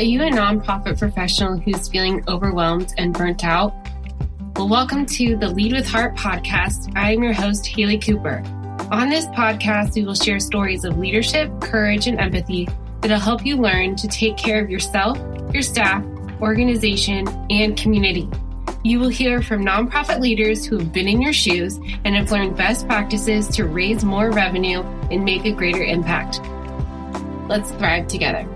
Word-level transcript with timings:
Are 0.00 0.12
you 0.12 0.22
a 0.22 0.30
nonprofit 0.30 0.98
professional 0.98 1.58
who's 1.58 1.86
feeling 1.86 2.24
overwhelmed 2.26 2.94
and 2.96 3.12
burnt 3.12 3.44
out? 3.44 3.74
Well, 4.56 4.66
welcome 4.66 5.04
to 5.04 5.36
the 5.36 5.50
Lead 5.50 5.74
with 5.74 5.86
Heart 5.86 6.16
podcast. 6.16 6.90
I 6.96 7.12
am 7.12 7.22
your 7.22 7.34
host, 7.34 7.66
Haley 7.66 7.98
Cooper. 7.98 8.42
On 8.90 9.10
this 9.10 9.26
podcast, 9.26 9.96
we 9.96 10.04
will 10.06 10.14
share 10.14 10.40
stories 10.40 10.86
of 10.86 10.96
leadership, 10.96 11.50
courage, 11.60 12.06
and 12.06 12.18
empathy 12.18 12.66
that'll 13.02 13.18
help 13.18 13.44
you 13.44 13.58
learn 13.58 13.94
to 13.96 14.08
take 14.08 14.38
care 14.38 14.64
of 14.64 14.70
yourself, 14.70 15.18
your 15.52 15.62
staff, 15.62 16.02
organization, 16.40 17.28
and 17.50 17.76
community. 17.76 18.26
You 18.82 19.00
will 19.00 19.10
hear 19.10 19.42
from 19.42 19.66
nonprofit 19.66 20.18
leaders 20.18 20.64
who 20.64 20.78
have 20.78 20.94
been 20.94 21.08
in 21.08 21.20
your 21.20 21.34
shoes 21.34 21.78
and 22.06 22.16
have 22.16 22.32
learned 22.32 22.56
best 22.56 22.86
practices 22.86 23.48
to 23.48 23.66
raise 23.66 24.02
more 24.02 24.30
revenue 24.30 24.80
and 25.10 25.26
make 25.26 25.44
a 25.44 25.52
greater 25.52 25.84
impact. 25.84 26.40
Let's 27.50 27.70
thrive 27.72 28.08
together. 28.08 28.48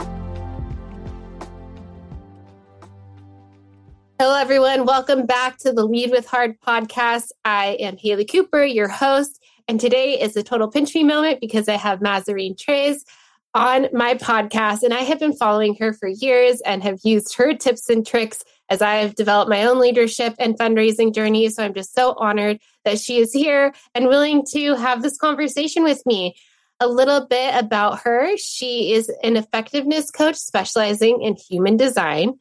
Hello, 4.26 4.36
everyone. 4.36 4.86
Welcome 4.86 5.26
back 5.26 5.58
to 5.58 5.70
the 5.70 5.84
Lead 5.84 6.10
with 6.10 6.26
Heart 6.26 6.58
podcast. 6.66 7.28
I 7.44 7.76
am 7.78 7.98
Haley 7.98 8.24
Cooper, 8.24 8.64
your 8.64 8.88
host, 8.88 9.38
and 9.68 9.78
today 9.78 10.18
is 10.18 10.34
a 10.34 10.42
total 10.42 10.70
pinch 10.70 10.94
me 10.94 11.04
moment 11.04 11.42
because 11.42 11.68
I 11.68 11.76
have 11.76 12.00
Mazarine 12.00 12.56
Treyz 12.56 13.04
on 13.52 13.88
my 13.92 14.14
podcast, 14.14 14.82
and 14.82 14.94
I 14.94 15.00
have 15.00 15.20
been 15.20 15.36
following 15.36 15.74
her 15.74 15.92
for 15.92 16.08
years 16.08 16.62
and 16.62 16.82
have 16.82 17.00
used 17.04 17.36
her 17.36 17.52
tips 17.52 17.90
and 17.90 18.06
tricks 18.06 18.42
as 18.70 18.80
I 18.80 18.94
have 18.94 19.14
developed 19.14 19.50
my 19.50 19.62
own 19.64 19.78
leadership 19.78 20.34
and 20.38 20.58
fundraising 20.58 21.14
journey. 21.14 21.50
So 21.50 21.62
I'm 21.62 21.74
just 21.74 21.94
so 21.94 22.14
honored 22.16 22.60
that 22.86 22.98
she 22.98 23.18
is 23.18 23.30
here 23.30 23.74
and 23.94 24.08
willing 24.08 24.42
to 24.52 24.74
have 24.76 25.02
this 25.02 25.18
conversation 25.18 25.84
with 25.84 26.00
me. 26.06 26.34
A 26.80 26.88
little 26.88 27.26
bit 27.26 27.54
about 27.54 28.00
her. 28.04 28.38
She 28.38 28.94
is 28.94 29.10
an 29.22 29.36
effectiveness 29.36 30.10
coach 30.10 30.36
specializing 30.36 31.20
in 31.20 31.36
human 31.36 31.76
design 31.76 32.38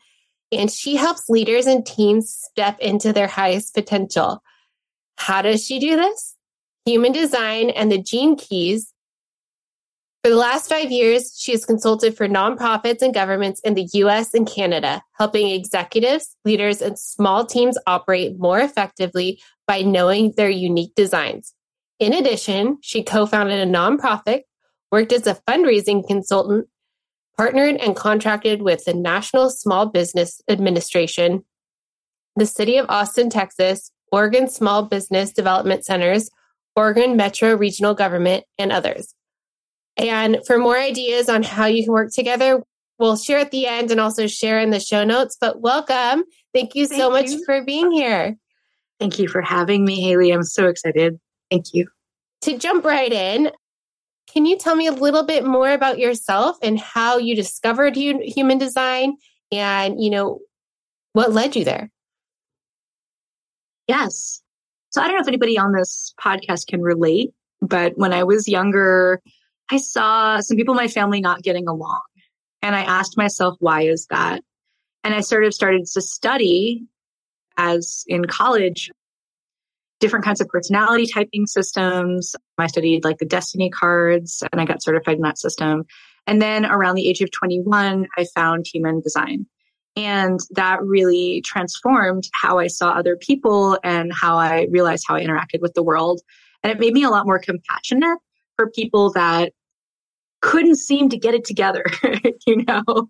and 0.57 0.71
she 0.71 0.95
helps 0.95 1.29
leaders 1.29 1.65
and 1.65 1.85
teams 1.85 2.33
step 2.33 2.79
into 2.79 3.13
their 3.13 3.27
highest 3.27 3.73
potential. 3.73 4.43
How 5.17 5.41
does 5.41 5.65
she 5.65 5.79
do 5.79 5.95
this? 5.95 6.35
Human 6.85 7.11
design 7.11 7.69
and 7.69 7.91
the 7.91 8.01
gene 8.01 8.35
keys. 8.35 8.93
For 10.23 10.29
the 10.29 10.37
last 10.37 10.69
five 10.69 10.89
years, 10.89 11.37
she 11.37 11.51
has 11.51 11.65
consulted 11.65 12.15
for 12.15 12.27
nonprofits 12.27 13.01
and 13.01 13.13
governments 13.13 13.59
in 13.61 13.73
the 13.73 13.89
US 13.93 14.33
and 14.33 14.47
Canada, 14.47 15.01
helping 15.13 15.49
executives, 15.49 16.35
leaders, 16.45 16.81
and 16.81 16.97
small 16.97 17.45
teams 17.45 17.77
operate 17.87 18.39
more 18.39 18.59
effectively 18.59 19.41
by 19.67 19.81
knowing 19.81 20.31
their 20.37 20.49
unique 20.49 20.95
designs. 20.95 21.53
In 21.99 22.13
addition, 22.13 22.77
she 22.81 23.03
co 23.03 23.25
founded 23.25 23.59
a 23.59 23.69
nonprofit, 23.69 24.43
worked 24.91 25.11
as 25.11 25.27
a 25.27 25.35
fundraising 25.47 26.07
consultant, 26.07 26.67
partnered 27.37 27.75
and 27.77 27.95
contracted 27.95 28.61
with 28.61 28.85
the 28.85 28.93
National 28.93 29.49
Small 29.49 29.87
Business 29.87 30.41
Administration, 30.47 31.43
the 32.35 32.45
City 32.45 32.77
of 32.77 32.85
Austin, 32.89 33.29
Texas, 33.29 33.91
Oregon 34.11 34.47
Small 34.47 34.83
Business 34.83 35.31
Development 35.33 35.83
Centers, 35.83 36.29
Oregon 36.75 37.15
Metro 37.15 37.55
Regional 37.55 37.93
Government, 37.93 38.43
and 38.57 38.71
others. 38.71 39.13
And 39.97 40.39
for 40.45 40.57
more 40.57 40.77
ideas 40.77 41.29
on 41.29 41.43
how 41.43 41.65
you 41.65 41.83
can 41.83 41.93
work 41.93 42.11
together, 42.11 42.63
we'll 42.97 43.17
share 43.17 43.39
at 43.39 43.51
the 43.51 43.67
end 43.67 43.91
and 43.91 43.99
also 43.99 44.27
share 44.27 44.59
in 44.59 44.71
the 44.71 44.79
show 44.79 45.03
notes. 45.03 45.37
But 45.39 45.61
welcome. 45.61 46.23
Thank 46.53 46.75
you 46.75 46.87
Thank 46.87 47.01
so 47.01 47.09
much 47.09 47.29
you. 47.29 47.43
for 47.45 47.63
being 47.63 47.91
here. 47.91 48.35
Thank 48.99 49.19
you 49.19 49.27
for 49.27 49.41
having 49.41 49.85
me, 49.85 50.01
Haley. 50.01 50.31
I'm 50.31 50.43
so 50.43 50.67
excited. 50.67 51.19
Thank 51.51 51.73
you. 51.73 51.87
To 52.41 52.57
jump 52.57 52.85
right 52.85 53.11
in, 53.11 53.51
can 54.33 54.47
you 54.47 54.57
tell 54.57 54.75
me 54.75 54.87
a 54.87 54.91
little 54.91 55.23
bit 55.23 55.45
more 55.45 55.71
about 55.71 55.99
yourself 55.99 56.57
and 56.63 56.79
how 56.79 57.17
you 57.17 57.35
discovered 57.35 57.95
human 57.95 58.57
design 58.57 59.15
and, 59.51 60.03
you 60.03 60.09
know, 60.09 60.39
what 61.11 61.31
led 61.31 61.55
you 61.55 61.63
there? 61.63 61.91
Yes. 63.87 64.41
So 64.89 65.01
I 65.01 65.05
don't 65.05 65.15
know 65.15 65.21
if 65.21 65.27
anybody 65.27 65.57
on 65.57 65.73
this 65.73 66.15
podcast 66.19 66.65
can 66.67 66.81
relate, 66.81 67.29
but 67.61 67.93
when 67.95 68.11
I 68.11 68.23
was 68.23 68.47
younger, 68.47 69.21
I 69.69 69.77
saw 69.77 70.39
some 70.39 70.57
people 70.57 70.73
in 70.73 70.77
my 70.77 70.87
family 70.87 71.21
not 71.21 71.43
getting 71.43 71.67
along. 71.67 72.01
And 72.63 72.75
I 72.75 72.81
asked 72.81 73.17
myself, 73.17 73.55
why 73.59 73.83
is 73.83 74.07
that? 74.09 74.41
And 75.03 75.13
I 75.13 75.19
sort 75.19 75.43
of 75.43 75.53
started 75.53 75.85
to 75.85 76.01
study 76.01 76.87
as 77.57 78.03
in 78.07 78.25
college 78.25 78.89
different 80.03 80.25
kinds 80.25 80.41
of 80.41 80.49
personality 80.49 81.07
typing 81.07 81.47
systems. 81.47 82.35
I 82.57 82.67
studied 82.67 83.05
like 83.05 83.19
the 83.19 83.25
destiny 83.25 83.69
cards 83.69 84.43
and 84.51 84.59
I 84.59 84.65
got 84.65 84.83
certified 84.83 85.15
in 85.15 85.21
that 85.21 85.39
system. 85.39 85.85
And 86.27 86.41
then 86.41 86.65
around 86.65 86.95
the 86.95 87.07
age 87.07 87.21
of 87.21 87.31
21, 87.31 88.07
I 88.17 88.25
found 88.35 88.65
human 88.67 88.99
design. 88.99 89.45
And 89.95 90.41
that 90.55 90.83
really 90.83 91.41
transformed 91.45 92.25
how 92.33 92.59
I 92.59 92.67
saw 92.67 92.89
other 92.89 93.15
people 93.15 93.79
and 93.81 94.11
how 94.13 94.35
I 94.35 94.67
realized 94.71 95.05
how 95.07 95.15
I 95.15 95.23
interacted 95.23 95.61
with 95.61 95.73
the 95.73 95.83
world. 95.83 96.19
And 96.63 96.71
it 96.71 96.81
made 96.81 96.93
me 96.93 97.03
a 97.03 97.09
lot 97.09 97.25
more 97.25 97.39
compassionate 97.39 98.17
for 98.57 98.69
people 98.71 99.13
that 99.13 99.53
couldn't 100.41 100.79
seem 100.79 101.07
to 101.09 101.17
get 101.17 101.33
it 101.33 101.45
together, 101.45 101.85
you 102.45 102.65
know? 102.65 103.07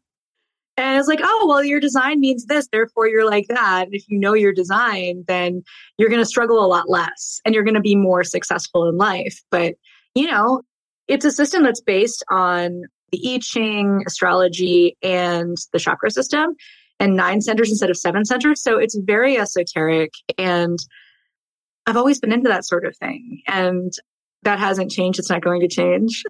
And 0.75 0.97
it's 0.97 1.07
like, 1.07 1.19
oh, 1.21 1.45
well, 1.47 1.63
your 1.63 1.79
design 1.79 2.19
means 2.19 2.45
this, 2.45 2.67
therefore 2.71 3.07
you're 3.07 3.29
like 3.29 3.45
that. 3.49 3.83
And 3.85 3.93
if 3.93 4.05
you 4.07 4.17
know 4.17 4.33
your 4.33 4.53
design, 4.53 5.23
then 5.27 5.63
you're 5.97 6.09
going 6.09 6.21
to 6.21 6.25
struggle 6.25 6.65
a 6.65 6.67
lot 6.67 6.89
less 6.89 7.39
and 7.45 7.53
you're 7.53 7.63
going 7.63 7.75
to 7.75 7.81
be 7.81 7.95
more 7.95 8.23
successful 8.23 8.89
in 8.89 8.97
life. 8.97 9.39
But, 9.51 9.75
you 10.15 10.25
know, 10.25 10.63
it's 11.07 11.25
a 11.25 11.31
system 11.31 11.63
that's 11.63 11.81
based 11.81 12.23
on 12.31 12.83
the 13.11 13.35
I 13.35 13.39
Ching, 13.39 14.03
astrology, 14.07 14.97
and 15.03 15.55
the 15.73 15.79
chakra 15.79 16.09
system, 16.09 16.55
and 16.99 17.15
nine 17.15 17.41
centers 17.41 17.69
instead 17.69 17.91
of 17.91 17.97
seven 17.97 18.25
centers. 18.25 18.63
So 18.63 18.79
it's 18.79 18.97
very 18.97 19.37
esoteric. 19.37 20.11
And 20.39 20.79
I've 21.85 21.97
always 21.97 22.19
been 22.19 22.31
into 22.31 22.49
that 22.49 22.65
sort 22.65 22.85
of 22.85 22.97
thing. 22.97 23.43
And 23.45 23.91
that 24.41 24.57
hasn't 24.57 24.89
changed. 24.89 25.19
It's 25.19 25.29
not 25.29 25.43
going 25.43 25.61
to 25.61 25.67
change. 25.67 26.23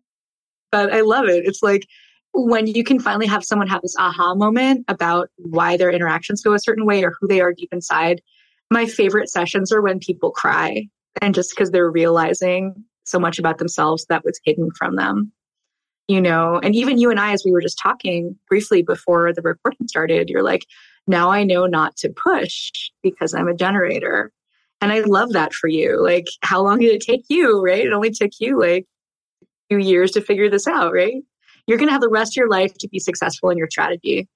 But 0.69 0.91
I 0.91 1.01
love 1.01 1.25
it. 1.29 1.45
It's 1.45 1.63
like, 1.63 1.87
when 2.33 2.67
you 2.67 2.83
can 2.83 2.99
finally 2.99 3.27
have 3.27 3.43
someone 3.43 3.67
have 3.67 3.81
this 3.81 3.95
aha 3.97 4.33
moment 4.33 4.85
about 4.87 5.29
why 5.37 5.77
their 5.77 5.91
interactions 5.91 6.41
go 6.41 6.53
a 6.53 6.59
certain 6.59 6.85
way 6.85 7.03
or 7.03 7.13
who 7.19 7.27
they 7.27 7.41
are 7.41 7.53
deep 7.53 7.69
inside, 7.71 8.21
my 8.71 8.85
favorite 8.85 9.29
sessions 9.29 9.71
are 9.71 9.81
when 9.81 9.99
people 9.99 10.31
cry 10.31 10.87
and 11.21 11.35
just 11.35 11.51
because 11.51 11.71
they're 11.71 11.91
realizing 11.91 12.83
so 13.03 13.19
much 13.19 13.37
about 13.37 13.59
themselves 13.59 14.05
that 14.09 14.25
was 14.25 14.39
hidden 14.43 14.69
from 14.77 14.95
them. 14.95 15.31
You 16.07 16.19
know, 16.19 16.59
and 16.61 16.75
even 16.75 16.97
you 16.97 17.11
and 17.11 17.19
I, 17.19 17.31
as 17.31 17.43
we 17.45 17.51
were 17.51 17.61
just 17.61 17.79
talking 17.81 18.37
briefly 18.49 18.81
before 18.81 19.31
the 19.31 19.41
recording 19.41 19.87
started, 19.87 20.29
you're 20.29 20.43
like, 20.43 20.65
now 21.07 21.31
I 21.31 21.43
know 21.43 21.65
not 21.65 21.95
to 21.97 22.09
push 22.09 22.71
because 23.01 23.33
I'm 23.33 23.47
a 23.47 23.55
generator. 23.55 24.31
And 24.81 24.91
I 24.91 24.99
love 24.99 25.31
that 25.31 25.53
for 25.53 25.69
you. 25.69 26.03
Like, 26.03 26.25
how 26.41 26.61
long 26.61 26.79
did 26.79 26.91
it 26.93 27.01
take 27.01 27.23
you, 27.29 27.63
right? 27.63 27.85
It 27.85 27.93
only 27.93 28.11
took 28.11 28.31
you 28.39 28.59
like 28.59 28.85
few 29.69 29.77
years 29.77 30.11
to 30.11 30.21
figure 30.21 30.49
this 30.49 30.67
out, 30.67 30.91
right? 30.93 31.23
You're 31.67 31.77
going 31.77 31.87
to 31.87 31.93
have 31.93 32.01
the 32.01 32.09
rest 32.09 32.33
of 32.33 32.37
your 32.37 32.49
life 32.49 32.73
to 32.79 32.87
be 32.87 32.99
successful 32.99 33.49
in 33.49 33.57
your 33.57 33.69
strategy 33.69 34.27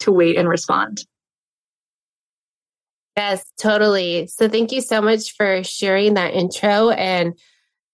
to 0.00 0.12
wait 0.12 0.36
and 0.36 0.48
respond. 0.48 1.04
Yes, 3.16 3.44
totally. 3.58 4.28
So 4.28 4.48
thank 4.48 4.70
you 4.70 4.80
so 4.80 5.02
much 5.02 5.34
for 5.34 5.64
sharing 5.64 6.14
that 6.14 6.34
intro 6.34 6.90
and 6.90 7.36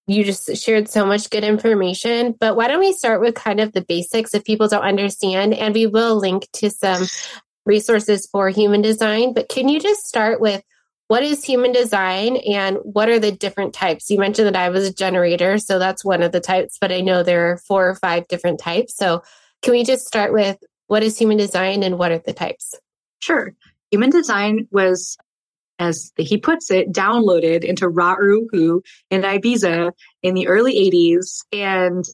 you 0.06 0.22
just 0.22 0.54
shared 0.56 0.88
so 0.88 1.06
much 1.06 1.30
good 1.30 1.44
information. 1.44 2.34
But 2.38 2.56
why 2.56 2.68
don't 2.68 2.80
we 2.80 2.92
start 2.92 3.22
with 3.22 3.34
kind 3.34 3.58
of 3.58 3.72
the 3.72 3.80
basics 3.80 4.34
if 4.34 4.44
people 4.44 4.68
don't 4.68 4.82
understand? 4.82 5.54
And 5.54 5.74
we 5.74 5.86
will 5.86 6.16
link 6.16 6.46
to 6.54 6.68
some 6.68 7.06
resources 7.64 8.28
for 8.30 8.50
human 8.50 8.82
design. 8.82 9.32
But 9.32 9.48
can 9.48 9.68
you 9.68 9.80
just 9.80 10.06
start 10.06 10.40
with 10.40 10.62
what 11.08 11.22
is 11.22 11.44
human 11.44 11.72
design 11.72 12.36
and 12.36 12.78
what 12.82 13.08
are 13.08 13.18
the 13.18 13.32
different 13.32 13.74
types? 13.74 14.10
You 14.10 14.18
mentioned 14.18 14.46
that 14.46 14.56
I 14.56 14.70
was 14.70 14.88
a 14.88 14.92
generator, 14.92 15.58
so 15.58 15.78
that's 15.78 16.04
one 16.04 16.22
of 16.22 16.32
the 16.32 16.40
types, 16.40 16.78
but 16.80 16.92
I 16.92 17.00
know 17.00 17.22
there 17.22 17.50
are 17.50 17.58
four 17.58 17.88
or 17.88 17.94
five 17.96 18.26
different 18.28 18.58
types. 18.58 18.96
So 18.96 19.22
can 19.62 19.72
we 19.72 19.84
just 19.84 20.06
start 20.06 20.32
with 20.32 20.56
what 20.86 21.02
is 21.02 21.18
human 21.18 21.36
design 21.36 21.82
and 21.82 21.98
what 21.98 22.12
are 22.12 22.18
the 22.18 22.32
types? 22.32 22.74
Sure. 23.18 23.54
Human 23.90 24.10
design 24.10 24.66
was, 24.70 25.16
as 25.78 26.12
he 26.16 26.38
puts 26.38 26.70
it, 26.70 26.92
downloaded 26.92 27.64
into 27.64 27.88
Ra 27.88 28.16
Uru 28.18 28.46
Hu 28.50 28.82
in 29.10 29.22
Ibiza 29.22 29.92
in 30.22 30.34
the 30.34 30.48
early 30.48 30.74
80s. 30.90 31.44
And 31.52 32.04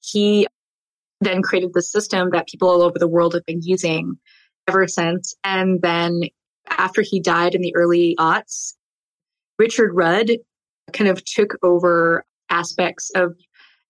he 0.00 0.46
then 1.20 1.42
created 1.42 1.72
the 1.72 1.82
system 1.82 2.30
that 2.32 2.46
people 2.46 2.68
all 2.68 2.82
over 2.82 2.98
the 2.98 3.08
world 3.08 3.34
have 3.34 3.46
been 3.46 3.62
using 3.62 4.18
ever 4.68 4.86
since. 4.86 5.34
And 5.42 5.80
then 5.80 6.22
after 6.68 7.02
he 7.02 7.20
died 7.20 7.54
in 7.54 7.60
the 7.60 7.74
early 7.74 8.14
aughts, 8.18 8.74
Richard 9.58 9.92
Rudd 9.94 10.30
kind 10.92 11.08
of 11.08 11.24
took 11.24 11.56
over 11.62 12.24
aspects 12.50 13.10
of 13.14 13.34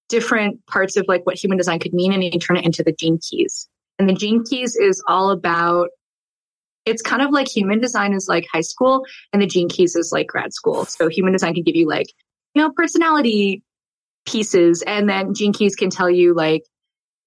different 0.09 0.65
parts 0.67 0.97
of 0.97 1.05
like 1.09 1.27
what 1.27 1.37
human 1.37 1.59
design 1.59 1.79
could 1.79 1.93
mean 1.93 2.13
and 2.13 2.23
he 2.23 2.39
turned 2.39 2.59
it 2.59 2.65
into 2.65 2.83
the 2.83 2.93
gene 2.93 3.19
keys. 3.19 3.69
And 3.99 4.09
the 4.09 4.15
gene 4.15 4.45
keys 4.45 4.77
is 4.77 5.03
all 5.09 5.31
about 5.31 5.89
it's 6.85 7.03
kind 7.03 7.21
of 7.21 7.31
like 7.31 7.49
human 7.49 7.81
design 7.81 8.15
is 8.15 8.29
like 8.29 8.47
high 8.53 8.61
school 8.61 9.05
and 9.33 9.43
the 9.43 9.47
gene 9.47 9.69
keys 9.69 9.97
is 9.97 10.13
like 10.13 10.29
grad 10.29 10.53
school. 10.53 10.85
So 10.85 11.09
human 11.09 11.33
design 11.33 11.55
can 11.55 11.65
give 11.65 11.75
you 11.75 11.89
like, 11.89 12.07
you 12.55 12.63
know, 12.63 12.71
personality 12.77 13.63
pieces 14.25 14.83
and 14.87 15.09
then 15.09 15.35
gene 15.35 15.53
keys 15.53 15.75
can 15.75 15.91
tell 15.91 16.11
you 16.11 16.35
like 16.35 16.63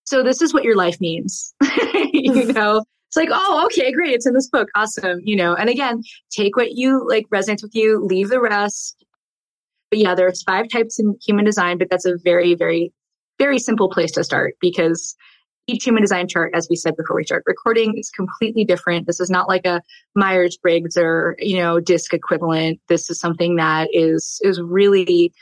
So 0.06 0.24
this 0.24 0.42
is 0.42 0.54
what 0.54 0.64
your 0.64 0.76
life 0.76 1.02
means. 1.02 1.54
you 2.14 2.46
know, 2.54 2.84
it's 3.10 3.18
like, 3.18 3.30
oh, 3.32 3.66
okay, 3.66 3.92
great. 3.92 4.14
It's 4.14 4.28
in 4.28 4.36
this 4.36 4.48
book. 4.48 4.70
Awesome. 4.76 5.20
You 5.24 5.36
know, 5.36 5.56
and 5.56 5.68
again, 5.68 6.04
take 6.30 6.56
what 6.56 6.74
you 6.74 7.08
like 7.10 7.26
resonates 7.34 7.64
with 7.64 7.74
you, 7.74 8.06
leave 8.06 8.30
the 8.30 8.40
rest. 8.40 9.04
But 9.90 9.98
yeah, 9.98 10.14
there's 10.14 10.44
five 10.44 10.70
types 10.70 11.00
in 11.00 11.18
human 11.26 11.44
design, 11.44 11.80
but 11.80 11.90
that's 11.90 12.06
a 12.06 12.18
very, 12.24 12.54
very, 12.54 12.94
very 13.40 13.58
simple 13.58 13.90
place 13.90 14.12
to 14.12 14.24
start 14.24 14.54
because 14.62 15.16
each 15.66 15.86
human 15.86 16.04
design 16.04 16.28
chart, 16.28 16.54
as 16.54 16.68
we 16.70 16.76
said 16.76 16.96
before 16.96 17.16
we 17.16 17.24
start 17.24 17.42
recording, 17.48 17.98
is 17.98 18.12
completely 18.12 18.64
different. 18.64 19.08
This 19.08 19.20
is 19.20 19.32
not 19.32 19.48
like 19.48 19.66
a 19.66 19.82
Myers 20.16 20.56
Briggs 20.62 20.96
or, 20.96 21.36
you 21.40 21.58
know, 21.58 21.80
DISC 21.80 22.14
equivalent. 22.14 22.80
This 22.90 23.10
is 23.10 23.20
something 23.20 23.56
that 23.56 23.90
is, 23.92 24.40
is 24.44 24.62
really 24.62 25.34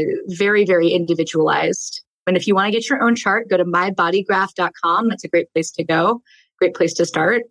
uh, 0.00 0.04
very, 0.28 0.64
very 0.64 0.90
individualized. 0.90 2.04
And 2.28 2.36
if 2.36 2.46
you 2.46 2.54
want 2.54 2.66
to 2.66 2.72
get 2.72 2.88
your 2.88 3.02
own 3.02 3.16
chart, 3.16 3.48
go 3.48 3.56
to 3.56 3.64
mybodygraph.com. 3.64 5.08
That's 5.08 5.24
a 5.24 5.28
great 5.28 5.52
place 5.52 5.72
to 5.72 5.84
go, 5.84 6.22
great 6.58 6.74
place 6.74 6.94
to 6.94 7.06
start. 7.06 7.42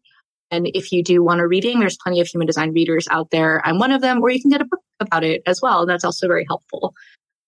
And 0.52 0.68
if 0.74 0.92
you 0.92 1.04
do 1.04 1.24
want 1.24 1.42
a 1.42 1.48
reading, 1.48 1.80
there's 1.80 1.98
plenty 1.98 2.22
of 2.22 2.28
human 2.28 2.46
design 2.46 2.72
readers 2.72 3.08
out 3.10 3.32
there. 3.32 3.66
I'm 3.66 3.80
one 3.80 3.92
of 3.92 4.02
them, 4.02 4.22
or 4.22 4.30
you 4.30 4.42
can 4.42 4.52
get 4.52 4.62
a 4.62 4.66
book 4.66 4.82
about 5.00 5.24
it 5.24 5.42
as 5.46 5.62
well. 5.62 5.86
That's 5.86 6.04
also 6.04 6.28
very 6.28 6.46
helpful. 6.48 6.94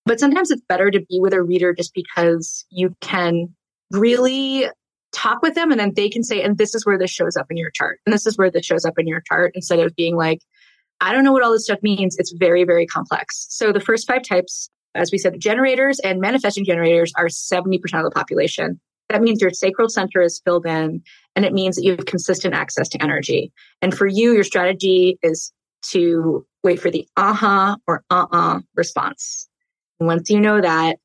But 0.05 0.19
sometimes 0.19 0.51
it's 0.51 0.63
better 0.67 0.89
to 0.89 0.99
be 1.01 1.19
with 1.19 1.33
a 1.33 1.43
reader 1.43 1.73
just 1.73 1.93
because 1.93 2.65
you 2.69 2.95
can 3.01 3.53
really 3.91 4.67
talk 5.13 5.41
with 5.41 5.55
them 5.55 5.71
and 5.71 5.79
then 5.79 5.93
they 5.95 6.09
can 6.09 6.23
say, 6.23 6.41
and 6.41 6.57
this 6.57 6.75
is 6.75 6.85
where 6.85 6.97
this 6.97 7.11
shows 7.11 7.35
up 7.35 7.47
in 7.49 7.57
your 7.57 7.71
chart. 7.71 7.99
And 8.05 8.13
this 8.13 8.25
is 8.25 8.37
where 8.37 8.51
this 8.51 8.65
shows 8.65 8.85
up 8.85 8.97
in 8.97 9.07
your 9.07 9.21
chart 9.21 9.51
instead 9.55 9.79
of 9.79 9.95
being 9.95 10.15
like, 10.15 10.39
I 11.01 11.13
don't 11.13 11.23
know 11.23 11.31
what 11.31 11.43
all 11.43 11.51
this 11.51 11.65
stuff 11.65 11.79
means. 11.83 12.17
It's 12.17 12.31
very, 12.31 12.63
very 12.63 12.85
complex. 12.85 13.47
So 13.49 13.71
the 13.71 13.79
first 13.79 14.07
five 14.07 14.23
types, 14.23 14.69
as 14.95 15.11
we 15.11 15.17
said, 15.17 15.39
generators 15.39 15.99
and 15.99 16.19
manifesting 16.19 16.65
generators 16.65 17.11
are 17.15 17.27
70% 17.27 17.79
of 17.95 18.03
the 18.03 18.11
population. 18.11 18.79
That 19.09 19.21
means 19.21 19.41
your 19.41 19.51
sacral 19.51 19.89
center 19.89 20.21
is 20.21 20.41
filled 20.43 20.65
in 20.65 21.01
and 21.35 21.45
it 21.45 21.53
means 21.53 21.75
that 21.75 21.83
you 21.83 21.91
have 21.91 22.05
consistent 22.05 22.53
access 22.53 22.89
to 22.89 23.01
energy. 23.01 23.51
And 23.81 23.95
for 23.95 24.07
you, 24.07 24.33
your 24.33 24.43
strategy 24.43 25.17
is 25.21 25.51
to 25.89 26.45
wait 26.63 26.79
for 26.79 26.91
the 26.91 27.07
aha 27.15 27.77
or 27.87 28.03
uh 28.09 28.25
uh-uh 28.31 28.57
uh 28.57 28.59
response. 28.75 29.47
And 29.99 30.07
once 30.07 30.29
you 30.29 30.39
know 30.39 30.59
that, 30.59 30.97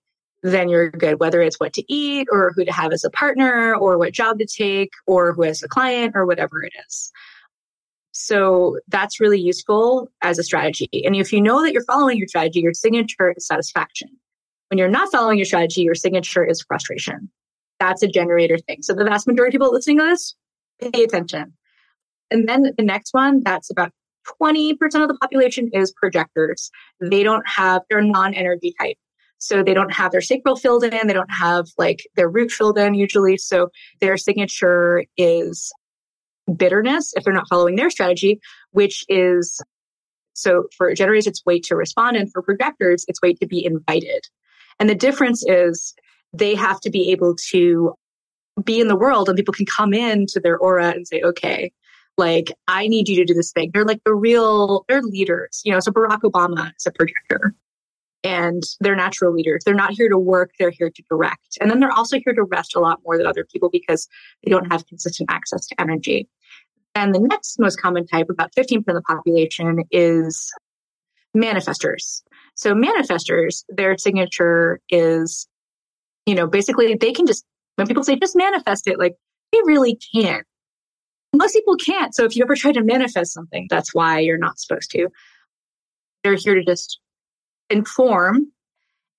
then 0.43 0.69
you're 0.69 0.91
good, 0.91 1.21
whether 1.21 1.41
it's 1.41 1.61
what 1.61 1.73
to 1.75 1.93
eat 1.93 2.27
or 2.33 2.53
who 2.57 2.65
to 2.65 2.73
have 2.73 2.93
as 2.93 3.05
a 3.05 3.11
partner 3.11 3.77
or 3.77 3.97
what 3.97 4.13
job 4.13 4.39
to 4.41 4.47
take 4.47 4.91
or 5.07 5.33
who 5.33 5.43
has 5.43 5.63
a 5.63 5.69
client 5.69 6.13
or 6.17 6.27
whatever 6.27 6.65
it 6.65 6.73
is. 6.89 7.13
So 8.13 8.79
that's 8.89 9.21
really 9.21 9.41
useful 9.41 10.11
as 10.21 10.39
a 10.39 10.43
strategy. 10.43 10.89
And 11.05 11.17
if 11.17 11.33
you 11.33 11.41
know 11.41 11.63
that 11.63 11.73
you're 11.73 11.85
following 11.85 12.19
your 12.19 12.29
strategy, 12.29 12.61
your 12.61 12.75
signature 12.75 13.33
is 13.37 13.47
satisfaction. 13.47 14.09
When 14.69 14.79
you're 14.79 14.89
not 14.89 15.11
following 15.13 15.39
your 15.39 15.45
strategy, 15.45 15.83
your 15.83 15.95
signature 15.95 16.45
is 16.45 16.63
frustration. 16.63 17.31
That's 17.83 18.05
a 18.05 18.07
generator 18.07 18.59
thing. 18.59 18.79
So 18.83 18.95
the 18.95 19.03
vast 19.03 19.27
majority 19.27 19.57
of 19.57 19.61
people 19.61 19.73
listening 19.73 19.99
to 19.99 20.05
this, 20.05 20.37
pay 20.81 21.03
attention. 21.03 21.53
And 22.31 22.49
then 22.49 22.73
the 22.79 22.85
next 22.85 23.13
one, 23.13 23.43
that's 23.43 23.71
about 23.71 23.91
20% 24.41 24.77
of 25.03 25.09
the 25.09 25.19
population 25.21 25.69
is 25.73 25.91
projectors. 25.91 26.71
They 27.01 27.25
don't 27.25 27.43
have, 27.49 27.83
they're 27.91 28.01
non-energy 28.01 28.77
type. 28.81 28.99
So 29.39 29.65
they 29.65 29.75
don't 29.75 29.93
have 29.93 30.13
their 30.13 30.21
sacral 30.21 30.55
filled 30.55 30.85
in. 30.85 31.09
They 31.09 31.13
don't 31.13 31.33
have 31.33 31.67
like 31.77 32.07
their 32.15 32.29
root 32.29 32.53
filled 32.53 32.79
in 32.79 32.95
usually. 32.95 33.37
So 33.37 33.71
their 34.01 34.17
signature 34.17 35.05
is 35.17 35.73
bitterness 36.57 37.13
if 37.17 37.25
they're 37.25 37.35
not 37.35 37.49
following 37.49 37.75
their 37.75 37.91
strategy, 37.91 38.39
which 38.71 39.05
is 39.09 39.61
so 40.35 40.67
for 40.77 40.95
generators, 40.95 41.27
it's 41.27 41.45
wait 41.45 41.65
to 41.65 41.75
respond. 41.75 42.17
And 42.17 42.31
for 42.31 42.43
projectors, 42.43 43.05
it's 43.09 43.21
wait 43.21 43.41
to 43.41 43.47
be 43.49 43.65
invited. 43.65 44.23
And 44.79 44.89
the 44.89 44.95
difference 44.95 45.45
is 45.45 45.95
they 46.33 46.55
have 46.55 46.81
to 46.81 46.91
be 46.91 47.11
able 47.11 47.37
to 47.51 47.95
be 48.65 48.81
in 48.81 48.89
the 48.89 48.97
world 48.97 49.29
and 49.29 49.37
people 49.37 49.55
can 49.55 49.67
come 49.67 49.93
in 49.95 50.27
to 50.27 50.41
their 50.41 50.59
aura 50.59 50.91
and 50.91 51.07
say, 51.07 51.23
okay, 51.23 51.73
like, 52.19 52.53
I 52.69 52.89
need 52.89 53.09
you 53.09 53.17
to 53.17 53.25
do 53.25 53.35
this 53.35 53.53
thing. 53.53 53.71
They're 53.73 53.85
like 53.85 54.03
the 54.05 54.15
real, 54.15 54.85
they're 54.89 55.03
leaders. 55.03 55.63
You 55.65 55.73
know, 55.73 55.81
so 55.81 55.91
Barack 55.91 56.21
Obama 56.21 56.71
is 56.77 56.87
a 56.87 56.93
projector 56.93 57.55
and 58.23 58.63
they're 58.81 58.97
natural 58.97 59.33
leaders. 59.33 59.63
They're 59.65 59.75
not 59.75 59.93
here 59.93 60.09
to 60.09 60.19
work, 60.19 60.53
they're 60.59 60.71
here 60.71 60.91
to 60.91 61.03
direct. 61.11 61.59
And 61.61 61.71
then 61.71 61.81
they're 61.81 61.93
also 61.93 62.19
here 62.25 62.35
to 62.35 62.45
rest 62.45 62.77
a 62.77 62.81
lot 62.81 63.01
more 63.05 63.17
than 63.17 63.27
other 63.27 63.45
people 63.45 63.71
because 63.71 64.09
they 64.45 64.51
don't 64.51 64.71
have 64.71 64.87
consistent 64.87 65.31
access 65.31 65.67
to 65.67 65.81
energy. 65.81 66.29
And 66.95 67.15
the 67.15 67.21
next 67.21 67.59
most 67.59 67.81
common 67.81 68.07
type, 68.07 68.29
about 68.29 68.53
15% 68.55 68.79
of 68.87 68.95
the 68.95 69.03
population, 69.03 69.83
is 69.91 70.53
manifestors. 71.35 72.23
So 72.55 72.75
manifestors, 72.75 73.65
their 73.71 73.97
signature 73.97 74.79
is, 74.91 75.49
you 76.27 76.35
know, 76.35 76.47
basically 76.47 76.95
they 76.95 77.13
can 77.13 77.27
just, 77.27 77.45
when 77.77 77.87
people 77.87 78.05
say 78.05 78.17
just 78.17 78.37
manifest 78.37 78.87
it, 78.87 78.99
like 78.99 79.15
they 79.53 79.59
really 79.65 79.99
can't. 80.15 80.47
Most 81.35 81.55
people 81.55 81.77
can't. 81.77 82.15
So 82.15 82.25
if 82.25 82.37
you 82.37 82.45
ever 82.45 82.55
try 82.55 82.73
to 82.73 82.83
manifest 82.83 83.33
something, 83.33 83.67
that's 83.71 83.95
why 83.95 84.19
you're 84.19 84.39
not 84.39 84.59
supposed 84.59 84.91
to. 84.91 85.09
They're 86.23 86.37
here 86.37 86.55
to 86.55 86.65
just 86.65 87.01
inform 87.71 88.53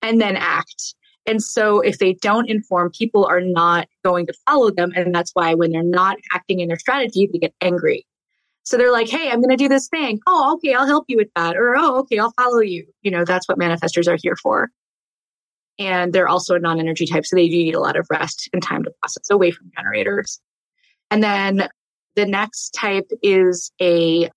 and 0.00 0.20
then 0.20 0.36
act. 0.36 0.94
And 1.26 1.42
so 1.42 1.80
if 1.80 1.98
they 1.98 2.14
don't 2.14 2.48
inform, 2.48 2.90
people 2.90 3.24
are 3.24 3.40
not 3.40 3.88
going 4.04 4.26
to 4.26 4.34
follow 4.46 4.70
them. 4.70 4.92
And 4.94 5.14
that's 5.14 5.30
why 5.34 5.54
when 5.54 5.72
they're 5.72 5.82
not 5.82 6.18
acting 6.32 6.60
in 6.60 6.68
their 6.68 6.78
strategy, 6.78 7.28
they 7.32 7.38
get 7.38 7.54
angry. 7.60 8.06
So 8.62 8.76
they're 8.76 8.92
like, 8.92 9.08
hey, 9.08 9.30
I'm 9.30 9.40
going 9.40 9.50
to 9.50 9.56
do 9.56 9.68
this 9.68 9.88
thing. 9.88 10.20
Oh, 10.26 10.54
okay, 10.54 10.74
I'll 10.74 10.86
help 10.86 11.04
you 11.08 11.16
with 11.16 11.28
that. 11.36 11.56
Or, 11.56 11.76
oh, 11.76 11.98
okay, 12.00 12.18
I'll 12.18 12.32
follow 12.32 12.60
you. 12.60 12.86
You 13.02 13.10
know, 13.10 13.24
that's 13.24 13.48
what 13.48 13.58
manifestors 13.58 14.08
are 14.08 14.18
here 14.22 14.36
for. 14.42 14.70
And 15.78 16.12
they're 16.12 16.28
also 16.28 16.54
a 16.54 16.60
non 16.60 16.78
energy 16.78 17.06
type. 17.06 17.26
So 17.26 17.36
they 17.36 17.48
do 17.48 17.56
need 17.56 17.74
a 17.74 17.80
lot 17.80 17.96
of 17.96 18.06
rest 18.10 18.48
and 18.52 18.62
time 18.62 18.84
to 18.84 18.92
process 19.00 19.30
away 19.30 19.50
from 19.50 19.70
generators. 19.76 20.40
And 21.10 21.22
then 21.22 21.68
the 22.16 22.26
next 22.26 22.70
type 22.70 23.10
is 23.22 23.72
a 23.80 24.30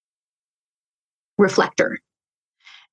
reflector. 1.38 2.00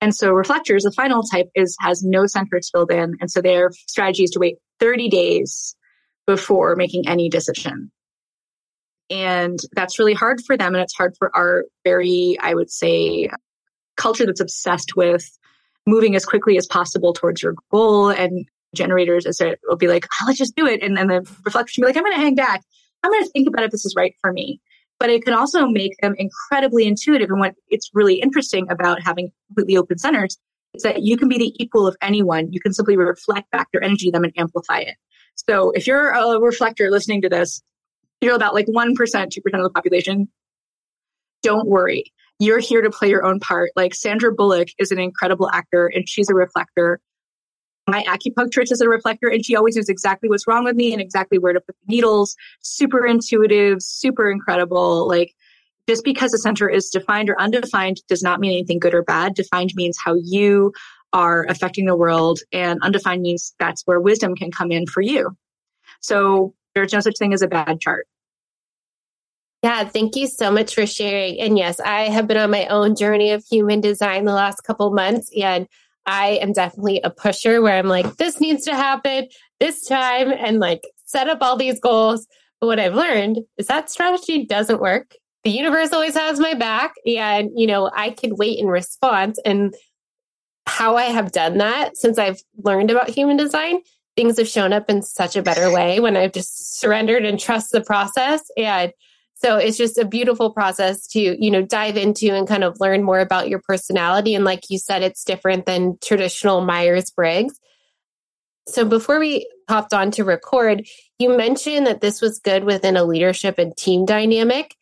And 0.00 0.14
so 0.14 0.32
reflectors, 0.32 0.82
the 0.82 0.93
final 0.93 1.23
type 1.23 1.49
is 1.55 1.76
has 1.81 2.02
no 2.02 2.26
centers 2.26 2.69
filled 2.70 2.91
in. 2.91 3.14
And 3.20 3.31
so 3.31 3.41
their 3.41 3.70
strategy 3.88 4.25
is 4.25 4.31
to 4.32 4.38
wait 4.38 4.56
30 4.81 5.08
days 5.08 5.76
before 6.26 6.76
making 6.76 7.08
any 7.08 7.29
decision. 7.29 7.91
And 9.11 9.58
that's 9.73 9.99
really 9.99 10.14
hard 10.14 10.43
for 10.46 10.56
them. 10.56 10.75
And 10.75 10.82
it's 10.82 10.94
hard 10.94 11.14
for 11.19 11.35
our 11.37 11.64
very, 11.85 12.37
I 12.41 12.55
would 12.55 12.70
say, 12.70 13.31
culture 13.96 14.27
that's 14.27 14.41
obsessed 14.41 14.96
with 14.96 15.24
moving 15.86 16.14
as 16.17 16.24
quickly 16.24 16.56
as 16.56 16.67
possible 16.67 17.12
towards 17.12 17.43
your 17.43 17.55
goal. 17.70 18.10
And 18.10 18.46
generators 18.74 19.26
it'll 19.26 19.76
be 19.76 19.88
like, 19.88 20.06
oh, 20.06 20.24
let's 20.26 20.38
just 20.38 20.56
do 20.56 20.67
it. 20.67 20.82
And 20.82 20.96
then 20.96 21.08
the 21.08 21.20
reflectors 21.44 21.74
will 21.76 21.82
be 21.82 21.86
like, 21.88 21.96
I'm 21.96 22.05
going 22.05 22.17
to 22.17 22.20
hang 22.20 22.34
back. 22.34 22.62
I'm 23.03 23.10
going 23.10 23.24
to 23.24 23.31
think 23.31 23.48
about 23.48 23.64
if 23.64 23.70
this 23.70 23.84
is 23.84 23.94
right 23.96 24.14
for 24.20 24.32
me 24.32 24.60
but 25.05 25.10
it 25.10 25.24
can 25.24 25.34
also 25.34 25.67
make 25.67 25.96
them 26.00 26.14
incredibly 26.19 26.86
intuitive. 26.86 27.29
And 27.31 27.41
what 27.41 27.55
it's 27.69 27.91
really 27.93 28.20
interesting 28.20 28.67
about 28.70 29.03
having 29.03 29.31
completely 29.48 29.76
open 29.76 29.98
centers 29.98 30.38
is 30.74 30.82
that 30.82 31.03
you 31.03 31.17
can 31.17 31.29
be 31.29 31.38
the 31.38 31.53
equal 31.62 31.86
of 31.86 31.96
anyone. 32.00 32.53
You 32.53 32.60
can 32.60 32.72
simply 32.72 32.96
reflect 32.96 33.50
back 33.50 33.69
their 33.72 33.82
energy 33.82 34.06
to 34.06 34.12
them 34.12 34.24
and 34.24 34.32
amplify 34.36 34.79
it. 34.79 34.96
So 35.34 35.72
if 35.72 35.86
you're 35.86 36.10
a 36.10 36.41
reflector 36.41 36.91
listening 36.91 37.22
to 37.22 37.29
this, 37.29 37.62
you're 38.20 38.34
about 38.34 38.55
like 38.55 38.67
1%, 38.67 38.94
2% 38.94 39.26
of 39.26 39.62
the 39.62 39.70
population. 39.70 40.29
Don't 41.43 41.69
worry. 41.69 42.12
You're 42.38 42.58
here 42.58 42.82
to 42.82 42.91
play 42.91 43.08
your 43.08 43.24
own 43.24 43.41
part. 43.41 43.70
Like 43.76 43.94
Sandra 43.94 44.32
Bullock 44.32 44.69
is 44.79 44.91
an 44.91 44.98
incredible 44.98 45.50
actor 45.53 45.86
and 45.86 46.08
she's 46.08 46.29
a 46.29 46.34
reflector 46.34 47.00
my 47.86 48.03
acupuncturist 48.05 48.72
is 48.72 48.81
a 48.81 48.88
reflector 48.88 49.29
and 49.29 49.44
she 49.44 49.56
always 49.56 49.76
knows 49.76 49.88
exactly 49.88 50.29
what's 50.29 50.46
wrong 50.46 50.64
with 50.64 50.76
me 50.76 50.93
and 50.93 51.03
exactly 51.03 51.38
where 51.38 51.53
to 51.53 51.60
put 51.60 51.76
the 51.86 51.94
needles. 51.94 52.34
Super 52.60 53.06
intuitive, 53.06 53.82
super 53.82 54.31
incredible. 54.31 55.06
Like 55.06 55.34
just 55.86 56.03
because 56.03 56.32
a 56.32 56.38
center 56.38 56.69
is 56.69 56.88
defined 56.88 57.29
or 57.29 57.38
undefined 57.38 58.00
does 58.08 58.22
not 58.22 58.41
mean 58.41 58.53
anything 58.53 58.79
good 58.79 58.94
or 58.94 59.03
bad. 59.03 59.34
Defined 59.34 59.72
means 59.74 59.98
how 60.03 60.14
you 60.14 60.72
are 61.12 61.44
affecting 61.48 61.84
the 61.84 61.96
world 61.96 62.41
and 62.53 62.81
undefined 62.82 63.22
means 63.22 63.55
that's 63.58 63.82
where 63.84 64.00
wisdom 64.00 64.34
can 64.34 64.50
come 64.50 64.72
in 64.72 64.86
for 64.86 65.03
you. 65.03 65.36
So 66.00 66.55
there's 66.74 66.93
no 66.93 67.00
such 67.00 67.19
thing 67.19 67.34
as 67.34 67.43
a 67.43 67.48
bad 67.48 67.81
chart. 67.81 68.06
Yeah, 69.65 69.85
thank 69.85 70.15
you 70.15 70.27
so 70.27 70.51
much 70.51 70.75
for 70.75 70.87
sharing. 70.87 71.41
And 71.41 71.56
yes, 71.56 71.81
I 71.81 72.11
have 72.11 72.27
been 72.27 72.37
on 72.37 72.51
my 72.51 72.67
own 72.67 72.94
journey 72.94 73.31
of 73.31 73.43
human 73.47 73.81
design 73.81 74.27
the 74.27 74.35
last 74.35 74.61
couple 74.61 74.91
months 74.91 75.31
and 75.41 75.67
I 76.05 76.33
am 76.43 76.53
definitely 76.53 77.01
a 77.01 77.09
pusher 77.09 77.63
where 77.63 77.79
I'm 77.79 77.87
like, 77.87 78.17
this 78.17 78.43
needs 78.43 78.67
to 78.67 78.75
happen 78.75 79.27
this 79.61 79.87
time 79.87 80.31
and 80.33 80.61
like 80.61 80.83
set 81.06 81.31
up 81.31 81.39
all 81.41 81.56
these 81.56 81.81
goals. 81.81 82.27
But 82.61 82.67
what 82.67 82.79
I've 82.79 82.94
learned 82.94 83.39
is 83.56 83.69
that 83.69 83.89
strategy 83.89 84.44
doesn't 84.44 84.83
work. 84.83 85.15
The 85.44 85.51
universe 85.51 85.94
always 85.94 86.15
has 86.15 86.39
my 86.39 86.53
back. 86.53 86.93
And, 87.06 87.49
you 87.56 87.67
know, 87.67 87.91
I 87.97 88.11
can 88.11 88.37
wait 88.37 88.59
in 88.59 88.67
response. 88.67 89.39
And 89.47 89.75
how 90.67 90.99
I 90.99 91.05
have 91.05 91.33
done 91.33 91.56
that 91.56 91.97
since 91.97 92.19
I've 92.19 92.43
learned 92.63 92.91
about 92.91 93.09
human 93.09 93.39
design, 93.39 93.81
things 94.15 94.37
have 94.37 94.47
shown 94.47 94.75
up 94.75 94.91
in 94.91 95.01
such 95.01 95.37
a 95.37 95.43
better 95.43 95.73
way 95.73 96.01
when 96.01 96.19
I've 96.19 96.33
just 96.33 96.79
surrendered 96.79 97.25
and 97.25 97.41
trust 97.41 97.73
the 97.73 97.81
process. 97.81 98.43
And 98.59 98.93
so 99.44 99.58
it's 99.58 99.77
just 99.77 99.98
a 99.98 100.06
beautiful 100.06 100.51
process 100.51 101.06
to, 101.08 101.20
you 101.20 101.51
know, 101.51 101.60
dive 101.60 101.98
into 101.98 102.34
and 102.34 102.48
kind 102.48 102.65
of 102.65 102.81
learn 102.81 103.03
more 103.03 103.20
about 103.20 103.51
your 103.51 103.60
personality. 103.60 104.34
And 104.34 104.43
like 104.43 104.70
you 104.70 104.79
said, 104.79 105.03
it's 105.03 105.22
different 105.22 105.67
than 105.67 105.98
traditional 106.03 106.63
Myers 106.63 107.10
Briggs. 107.10 107.60
So 108.67 108.86
before 108.86 109.20
we 109.20 109.46
hopped 109.69 109.93
on 109.93 110.10
to 110.13 110.24
record, 110.24 110.86
you 111.19 111.36
mentioned 111.36 111.86
that 111.86 112.01
this 112.01 112.22
was 112.22 112.39
good 112.39 112.65
within 112.65 112.96
a 112.96 113.05
leadership 113.05 113.58
and 113.58 113.77
team 113.77 114.06
dynamic. 114.06 114.77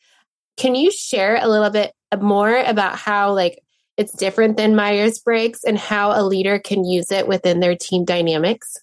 Can 0.57 0.76
you 0.76 0.92
share 0.92 1.42
a 1.42 1.49
little 1.49 1.71
bit 1.71 1.92
more 2.21 2.57
about 2.57 2.97
how 2.97 3.33
like 3.33 3.59
it's 3.97 4.12
different 4.12 4.57
than 4.57 4.76
Myers-Briggs 4.76 5.64
and 5.64 5.76
how 5.76 6.12
a 6.12 6.23
leader 6.23 6.61
can 6.61 6.85
use 6.85 7.11
it 7.11 7.26
within 7.26 7.59
their 7.59 7.75
team 7.75 8.04
dynamics? 8.04 8.76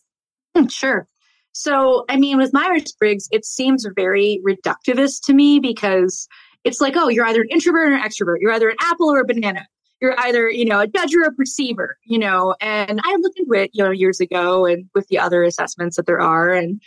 Hmm, 0.53 0.67
sure. 0.67 1.07
So, 1.51 2.05
I 2.09 2.17
mean, 2.17 2.37
with 2.37 2.53
Myers 2.53 2.93
Briggs, 2.93 3.27
it 3.31 3.45
seems 3.45 3.85
very 3.95 4.41
reductivist 4.45 5.25
to 5.25 5.33
me 5.33 5.59
because 5.59 6.27
it's 6.63 6.81
like, 6.81 6.95
oh, 6.95 7.09
you're 7.09 7.25
either 7.25 7.41
an 7.41 7.49
introvert 7.49 7.89
or 7.89 7.95
an 7.95 8.01
extrovert. 8.01 8.37
You're 8.39 8.51
either 8.51 8.69
an 8.69 8.77
apple 8.81 9.11
or 9.11 9.19
a 9.19 9.25
banana. 9.25 9.65
You're 10.01 10.17
either, 10.19 10.49
you 10.49 10.65
know, 10.65 10.79
a 10.79 10.87
judge 10.87 11.13
or 11.13 11.23
a 11.23 11.33
perceiver, 11.33 11.97
you 12.05 12.19
know. 12.19 12.55
And 12.61 13.01
I 13.03 13.15
looked 13.19 13.39
into 13.39 13.53
it, 13.53 13.71
you 13.73 13.83
know, 13.83 13.91
years 13.91 14.19
ago 14.19 14.65
and 14.65 14.89
with 14.95 15.07
the 15.07 15.19
other 15.19 15.43
assessments 15.43 15.97
that 15.97 16.05
there 16.05 16.21
are. 16.21 16.49
And 16.49 16.81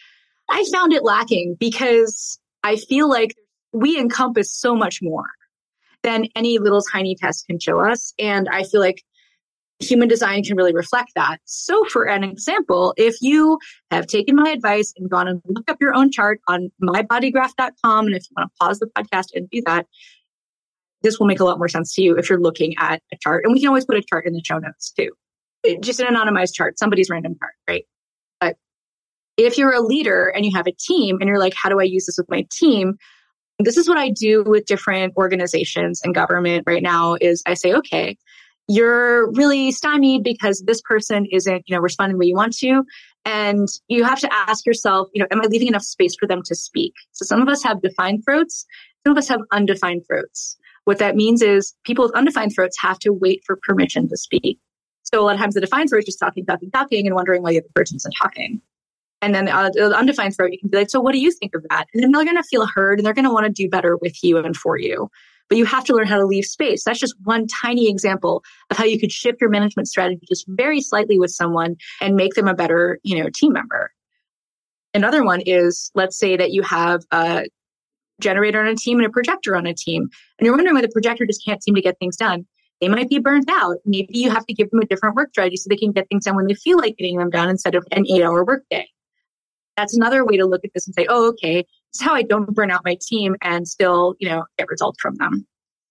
I 0.49 0.65
found 0.73 0.93
it 0.93 1.03
lacking 1.03 1.57
because 1.59 2.39
I 2.63 2.77
feel 2.77 3.09
like 3.09 3.35
we 3.73 3.99
encompass 3.99 4.53
so 4.53 4.75
much 4.75 5.01
more 5.03 5.27
than 6.03 6.27
any 6.35 6.59
little 6.59 6.83
tiny 6.83 7.15
test 7.15 7.47
can 7.47 7.59
show 7.59 7.81
us. 7.81 8.13
And 8.19 8.49
I 8.51 8.65
feel 8.65 8.81
like 8.81 9.03
human 9.83 10.09
design 10.09 10.43
can 10.43 10.57
really 10.57 10.75
reflect 10.75 11.13
that. 11.17 11.39
So, 11.45 11.85
for 11.85 12.09
an 12.09 12.25
example, 12.25 12.95
if 12.97 13.17
you 13.21 13.59
have 13.91 14.07
taken 14.07 14.37
my 14.37 14.51
advice 14.51 14.93
and 14.97 15.11
gone 15.11 15.29
and 15.29 15.43
looked 15.47 15.71
up 15.71 15.79
your 15.81 15.95
own 15.95 16.11
chart 16.11 16.41
on 16.49 16.71
mybodygraph.com, 16.83 18.07
and 18.07 18.15
if 18.15 18.23
you 18.31 18.35
want 18.37 18.51
to 18.51 18.65
pause 18.65 18.79
the 18.79 18.87
podcast 18.87 19.29
and 19.35 19.49
do 19.51 19.63
that, 19.67 19.87
this 21.03 21.19
will 21.19 21.27
make 21.27 21.41
a 21.41 21.45
lot 21.45 21.59
more 21.59 21.69
sense 21.69 21.95
to 21.95 22.03
you 22.03 22.17
if 22.17 22.31
you're 22.31 22.41
looking 22.41 22.75
at 22.79 23.03
a 23.13 23.17
chart. 23.21 23.45
And 23.45 23.53
we 23.53 23.61
can 23.61 23.69
always 23.69 23.85
put 23.85 23.97
a 23.97 24.03
chart 24.03 24.27
in 24.27 24.33
the 24.33 24.43
show 24.45 24.59
notes 24.59 24.93
too. 24.93 25.11
Just 25.81 26.01
an 26.01 26.15
anonymized 26.15 26.55
chart, 26.55 26.79
somebody's 26.79 27.11
random 27.11 27.37
chart, 27.39 27.55
right? 27.69 27.85
But 28.41 28.57
if 29.37 29.59
you're 29.59 29.73
a 29.73 29.81
leader 29.81 30.29
and 30.29 30.45
you 30.45 30.53
have 30.55 30.67
a 30.67 30.73
team 30.73 31.19
and 31.21 31.29
you're 31.29 31.39
like, 31.39 31.55
how 31.61 31.69
do 31.69 31.81
I 31.81 31.85
use 31.85 32.07
this 32.07 32.19
with 32.19 32.31
my 32.31 32.47
team? 32.51 32.97
This 33.59 33.77
is 33.77 33.89
what 33.89 33.99
I 33.99 34.11
do 34.11 34.43
with 34.45 34.67
different 34.67 35.15
organizations 35.17 36.01
and 36.03 36.15
government 36.15 36.65
right 36.67 36.83
now 36.83 37.17
is 37.21 37.43
I 37.47 37.55
say, 37.55 37.73
okay, 37.75 38.17
you're 38.69 39.31
really 39.33 39.71
stymied 39.73 40.23
because 40.23 40.63
this 40.67 40.81
person 40.83 41.27
isn't, 41.31 41.65
you 41.67 41.75
know, 41.75 41.81
responding 41.83 42.17
the 42.17 42.21
way 42.21 42.27
you 42.27 42.35
want 42.35 42.57
to. 42.59 42.85
And 43.25 43.69
you 43.89 44.05
have 44.05 44.21
to 44.21 44.33
ask 44.33 44.67
yourself, 44.67 45.09
you 45.13 45.21
know, 45.21 45.27
am 45.31 45.41
I 45.41 45.47
leaving 45.47 45.69
enough 45.69 45.83
space 45.83 46.15
for 46.19 46.27
them 46.27 46.43
to 46.45 46.55
speak? 46.55 46.95
So 47.13 47.25
some 47.25 47.41
of 47.41 47.49
us 47.49 47.63
have 47.63 47.83
defined 47.83 48.25
throats, 48.25 48.67
some 49.05 49.13
of 49.13 49.19
us 49.19 49.29
have 49.29 49.41
undefined 49.53 50.05
throats. 50.07 50.57
What 50.85 50.99
that 50.99 51.15
means 51.15 51.43
is 51.43 51.75
people 51.85 52.05
with 52.05 52.15
undefined 52.15 52.53
throats 52.55 52.77
have 52.81 52.99
to 53.01 53.13
wait 53.13 53.43
for 53.47 53.59
permission 53.63 54.09
to 54.09 54.17
speak. 54.17 54.59
So 55.05 55.21
a 55.21 55.23
lot 55.23 55.35
of 55.35 55.41
times 55.41 55.55
the 55.55 55.61
defined 55.61 55.91
throat 55.91 56.01
is 56.01 56.07
just 56.07 56.19
talking, 56.19 56.45
talking, 56.45 56.71
talking, 56.71 57.07
and 57.07 57.15
wondering 57.15 57.43
why 57.43 57.53
the 57.53 57.59
other 57.59 57.69
person 57.75 57.97
isn't 57.97 58.15
talking. 58.21 58.61
And 59.21 59.35
then 59.35 59.49
uh, 59.49 59.71
the 59.73 59.97
undefined 59.97 60.35
throat, 60.35 60.51
you 60.51 60.59
can 60.59 60.69
be 60.69 60.79
like, 60.79 60.91
so 60.91 61.01
what 61.01 61.13
do 61.13 61.21
you 61.21 61.31
think 61.31 61.55
of 61.55 61.65
that? 61.71 61.87
And 61.95 62.03
then 62.03 62.11
they're 62.11 62.25
going 62.25 62.37
to 62.37 62.43
feel 62.43 62.67
heard 62.67 62.99
and 62.99 63.07
they're 63.07 63.15
going 63.15 63.25
to 63.25 63.33
want 63.33 63.47
to 63.47 63.53
do 63.53 63.69
better 63.69 63.97
with 63.97 64.23
you 64.25 64.39
and 64.39 64.57
for 64.57 64.77
you 64.77 65.09
but 65.53 65.59
you 65.59 65.67
have 65.67 65.85
to 65.85 65.93
learn 65.93 66.07
how 66.07 66.17
to 66.17 66.25
leave 66.25 66.47
space. 66.47 66.83
That's 66.83 66.99
just 66.99 67.15
one 67.25 67.47
tiny 67.47 67.87
example 67.87 68.43
of 68.71 68.79
how 68.79 68.85
you 68.85 68.99
could 68.99 69.13
shift 69.13 69.39
your 69.39 69.51
management 69.51 69.87
strategy 69.87 70.23
just 70.27 70.47
very 70.49 70.81
slightly 70.81 71.19
with 71.19 71.31
someone 71.31 71.77
and 72.01 72.17
make 72.17 72.33
them 72.33 72.49
a 72.49 72.55
better, 72.55 72.99
you 73.03 73.23
know, 73.23 73.29
team 73.29 73.53
member. 73.53 73.93
Another 74.95 75.23
one 75.23 75.43
is 75.45 75.91
let's 75.95 76.19
say 76.19 76.39
that 76.39 76.53
you 76.53 76.63
have 76.63 77.03
a 77.11 77.45
generator 78.19 78.63
on 78.63 78.67
a 78.67 78.75
team 78.75 78.97
and 78.97 79.05
a 79.05 79.11
projector 79.11 79.55
on 79.55 79.67
a 79.67 79.75
team, 79.75 80.09
and 80.39 80.47
you're 80.47 80.55
wondering 80.55 80.75
why 80.75 80.81
the 80.81 80.89
projector 80.89 81.27
just 81.27 81.45
can't 81.45 81.63
seem 81.63 81.75
to 81.75 81.83
get 81.83 81.99
things 81.99 82.17
done. 82.17 82.47
They 82.81 82.89
might 82.89 83.11
be 83.11 83.19
burnt 83.19 83.51
out. 83.51 83.77
Maybe 83.85 84.17
you 84.17 84.31
have 84.31 84.47
to 84.47 84.55
give 84.55 84.71
them 84.71 84.81
a 84.81 84.87
different 84.87 85.17
work 85.17 85.33
strategy 85.33 85.57
so 85.57 85.69
they 85.69 85.77
can 85.77 85.93
get 85.93 86.09
things 86.09 86.25
done 86.25 86.35
when 86.35 86.47
they 86.47 86.55
feel 86.55 86.79
like 86.79 86.97
getting 86.97 87.19
them 87.19 87.29
done 87.29 87.51
instead 87.51 87.75
of 87.75 87.87
an 87.93 88.07
eight 88.11 88.23
hour 88.23 88.43
workday. 88.43 88.89
That's 89.77 89.95
another 89.95 90.25
way 90.25 90.39
to 90.39 90.47
look 90.47 90.65
at 90.65 90.71
this 90.73 90.87
and 90.87 90.95
say, 90.95 91.05
oh, 91.11 91.29
okay, 91.29 91.67
is 91.95 92.01
how 92.01 92.15
I 92.15 92.23
don't 92.23 92.55
burn 92.55 92.71
out 92.71 92.83
my 92.85 92.97
team 93.01 93.37
and 93.43 93.67
still, 93.67 94.15
you 94.19 94.29
know, 94.29 94.45
get 94.59 94.69
results 94.69 95.01
from 95.01 95.17
them. 95.17 95.47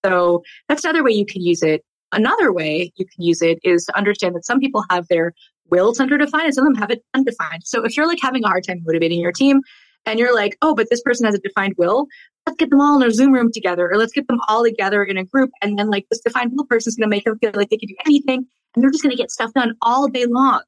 So 0.05 0.43
that's 0.67 0.84
another 0.84 1.03
way 1.03 1.12
you 1.12 1.25
can 1.25 1.41
use 1.41 1.62
it. 1.62 1.84
Another 2.12 2.51
way 2.51 2.91
you 2.98 3.05
can 3.05 3.24
use 3.24 3.41
it 3.41 3.60
is 3.63 3.86
to 3.86 3.98
understand 3.98 4.36
that 4.36 4.46
some 4.46 4.60
people 4.60 4.84
have 4.89 5.08
their 5.08 5.34
will 5.70 5.93
center 5.93 6.17
defined 6.17 6.46
and 6.46 6.53
some 6.53 6.67
of 6.67 6.74
them 6.74 6.81
have 6.81 6.91
it 6.91 7.03
undefined. 7.13 7.63
So 7.63 7.84
if 7.86 7.96
you're 7.96 8.08
like 8.08 8.20
having 8.22 8.43
a 8.43 8.48
hard 8.48 8.65
time 8.65 8.81
motivating 8.86 9.22
your 9.22 9.31
team 9.31 9.62
and 10.05 10.20
you're 10.20 10.36
like, 10.36 10.58
oh, 10.62 10.75
but 10.75 10.88
this 10.89 11.01
person 11.01 11.25
has 11.25 11.36
a 11.36 11.39
defined 11.39 11.75
will, 11.77 12.08
let's 12.46 12.58
get 12.58 12.70
them 12.70 12.81
all 12.81 13.01
in 13.01 13.08
a 13.08 13.12
Zoom 13.12 13.31
room 13.31 13.51
together 13.53 13.89
or 13.89 13.98
let's 13.98 14.12
get 14.12 14.27
them 14.27 14.39
all 14.50 14.63
together 14.63 15.03
in 15.03 15.17
a 15.17 15.24
group. 15.24 15.51
And 15.62 15.79
then 15.79 15.89
like 15.89 16.05
this 16.10 16.20
defined 16.20 16.51
will 16.53 16.65
person 16.65 16.89
is 16.89 16.96
going 16.96 17.10
to 17.10 17.15
make 17.15 17.24
them 17.24 17.38
feel 17.39 17.51
like 17.53 17.70
they 17.70 17.77
can 17.77 17.88
do 17.88 17.96
anything 18.05 18.46
and 18.75 18.84
they're 18.84 18.91
just 18.91 19.03
going 19.03 19.15
to 19.15 19.22
get 19.22 19.31
stuff 19.31 19.53
done 19.53 19.75
all 19.81 20.08
day 20.08 20.25
long. 20.25 20.62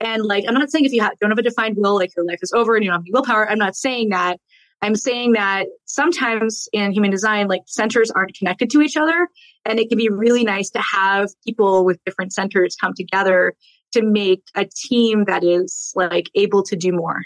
And 0.00 0.24
like, 0.24 0.44
I'm 0.48 0.54
not 0.54 0.70
saying 0.70 0.86
if 0.86 0.92
you 0.92 1.02
have, 1.02 1.12
don't 1.20 1.30
have 1.30 1.38
a 1.38 1.42
defined 1.42 1.76
will, 1.78 1.94
like 1.94 2.14
your 2.16 2.24
life 2.26 2.38
is 2.42 2.52
over 2.52 2.74
and 2.74 2.84
you 2.84 2.90
don't 2.90 3.00
have 3.00 3.12
willpower. 3.12 3.48
I'm 3.48 3.58
not 3.58 3.76
saying 3.76 4.08
that. 4.10 4.38
I'm 4.82 4.94
saying 4.94 5.32
that 5.32 5.66
sometimes 5.84 6.68
in 6.72 6.92
human 6.92 7.10
design, 7.10 7.48
like 7.48 7.62
centers 7.66 8.10
aren't 8.10 8.34
connected 8.34 8.70
to 8.70 8.80
each 8.80 8.96
other. 8.96 9.28
And 9.66 9.78
it 9.78 9.88
can 9.88 9.98
be 9.98 10.08
really 10.08 10.42
nice 10.42 10.70
to 10.70 10.80
have 10.80 11.28
people 11.46 11.84
with 11.84 12.02
different 12.04 12.32
centers 12.32 12.76
come 12.80 12.94
together 12.94 13.54
to 13.92 14.02
make 14.02 14.42
a 14.54 14.64
team 14.64 15.24
that 15.24 15.44
is 15.44 15.92
like 15.94 16.30
able 16.34 16.62
to 16.62 16.76
do 16.76 16.92
more 16.92 17.22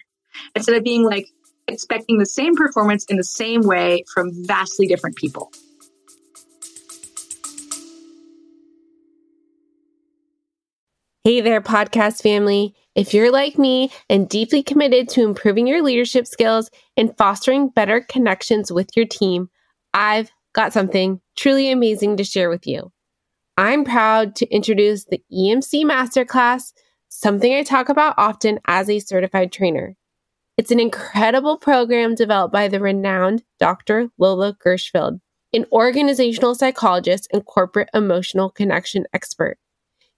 instead 0.56 0.74
of 0.74 0.82
being 0.82 1.04
like 1.04 1.28
expecting 1.68 2.18
the 2.18 2.26
same 2.26 2.56
performance 2.56 3.04
in 3.04 3.16
the 3.16 3.24
same 3.24 3.60
way 3.62 4.02
from 4.12 4.30
vastly 4.46 4.86
different 4.86 5.16
people. 5.16 5.52
Hey 11.22 11.40
there, 11.40 11.60
podcast 11.60 12.20
family. 12.20 12.74
If 12.94 13.12
you're 13.12 13.32
like 13.32 13.58
me 13.58 13.90
and 14.08 14.28
deeply 14.28 14.62
committed 14.62 15.08
to 15.10 15.24
improving 15.24 15.66
your 15.66 15.82
leadership 15.82 16.28
skills 16.28 16.70
and 16.96 17.16
fostering 17.18 17.68
better 17.68 18.00
connections 18.00 18.70
with 18.70 18.96
your 18.96 19.06
team, 19.06 19.50
I've 19.92 20.30
got 20.52 20.72
something 20.72 21.20
truly 21.36 21.72
amazing 21.72 22.16
to 22.18 22.24
share 22.24 22.48
with 22.48 22.68
you. 22.68 22.92
I'm 23.56 23.84
proud 23.84 24.36
to 24.36 24.48
introduce 24.48 25.06
the 25.06 25.20
EMC 25.32 25.84
Masterclass, 25.84 26.72
something 27.08 27.52
I 27.52 27.64
talk 27.64 27.88
about 27.88 28.14
often 28.16 28.60
as 28.66 28.88
a 28.88 29.00
certified 29.00 29.50
trainer. 29.50 29.96
It's 30.56 30.70
an 30.70 30.78
incredible 30.78 31.58
program 31.58 32.14
developed 32.14 32.52
by 32.52 32.68
the 32.68 32.78
renowned 32.78 33.42
Dr. 33.58 34.08
Lola 34.18 34.56
Gershfeld, 34.64 35.18
an 35.52 35.66
organizational 35.72 36.54
psychologist 36.54 37.26
and 37.32 37.44
corporate 37.44 37.88
emotional 37.92 38.50
connection 38.50 39.04
expert. 39.12 39.58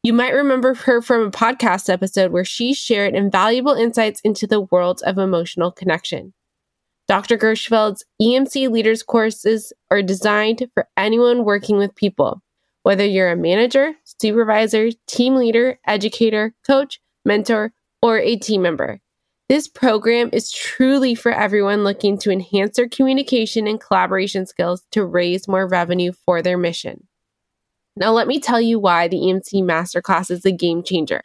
You 0.07 0.13
might 0.13 0.35
remember 0.35 0.73
her 0.73 1.03
from 1.03 1.23
a 1.23 1.31
podcast 1.33 1.93
episode 1.93 2.31
where 2.31 2.45
she 2.45 2.75
shared 2.75 3.17
invaluable 3.17 3.73
insights 3.73 4.21
into 4.21 4.47
the 4.47 4.61
world 4.61 5.03
of 5.05 5.19
emotional 5.19 5.73
connection. 5.73 6.33
Dr. 7.09 7.37
Gershfeld's 7.37 8.05
EMC 8.23 8.71
Leaders 8.71 9.03
courses 9.03 9.73
are 9.91 10.03
designed 10.03 10.65
for 10.75 10.87
anyone 10.97 11.45
working 11.45 11.77
with 11.77 11.97
people, 11.97 12.41
whether 12.85 13.05
you're 13.05 13.33
a 13.33 13.37
manager, 13.37 13.95
supervisor, 14.05 14.91
team 15.09 15.35
leader, 15.35 15.81
educator, 15.89 16.55
coach, 16.65 17.01
mentor, 17.25 17.73
or 18.01 18.21
a 18.21 18.37
team 18.37 18.63
member. 18.63 19.01
This 19.49 19.67
program 19.67 20.31
is 20.33 20.53
truly 20.53 21.17
for 21.17 21.33
everyone 21.33 21.83
looking 21.83 22.17
to 22.19 22.31
enhance 22.31 22.77
their 22.77 22.89
communication 22.89 23.67
and 23.67 23.81
collaboration 23.81 24.47
skills 24.47 24.87
to 24.93 25.05
raise 25.05 25.49
more 25.49 25.67
revenue 25.67 26.13
for 26.13 26.43
their 26.43 26.57
mission. 26.57 27.09
Now, 27.97 28.13
let 28.13 28.27
me 28.29 28.39
tell 28.39 28.61
you 28.61 28.79
why 28.79 29.09
the 29.09 29.17
EMC 29.17 29.63
Masterclass 29.63 30.31
is 30.31 30.45
a 30.45 30.53
game 30.53 30.83
changer. 30.83 31.23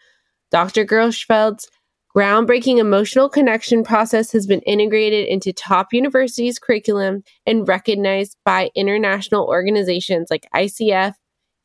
Dr. 0.51 0.85
Gershfeld's 0.85 1.67
groundbreaking 2.15 2.77
emotional 2.77 3.29
connection 3.29 3.83
process 3.83 4.31
has 4.31 4.45
been 4.45 4.61
integrated 4.61 5.27
into 5.27 5.53
top 5.53 5.93
universities' 5.93 6.59
curriculum 6.59 7.23
and 7.45 7.67
recognized 7.67 8.37
by 8.45 8.69
international 8.75 9.45
organizations 9.45 10.29
like 10.29 10.47
ICF, 10.55 11.13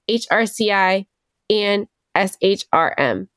HRCI, 0.09 1.07
and 1.51 1.87
SHRM. 2.17 3.29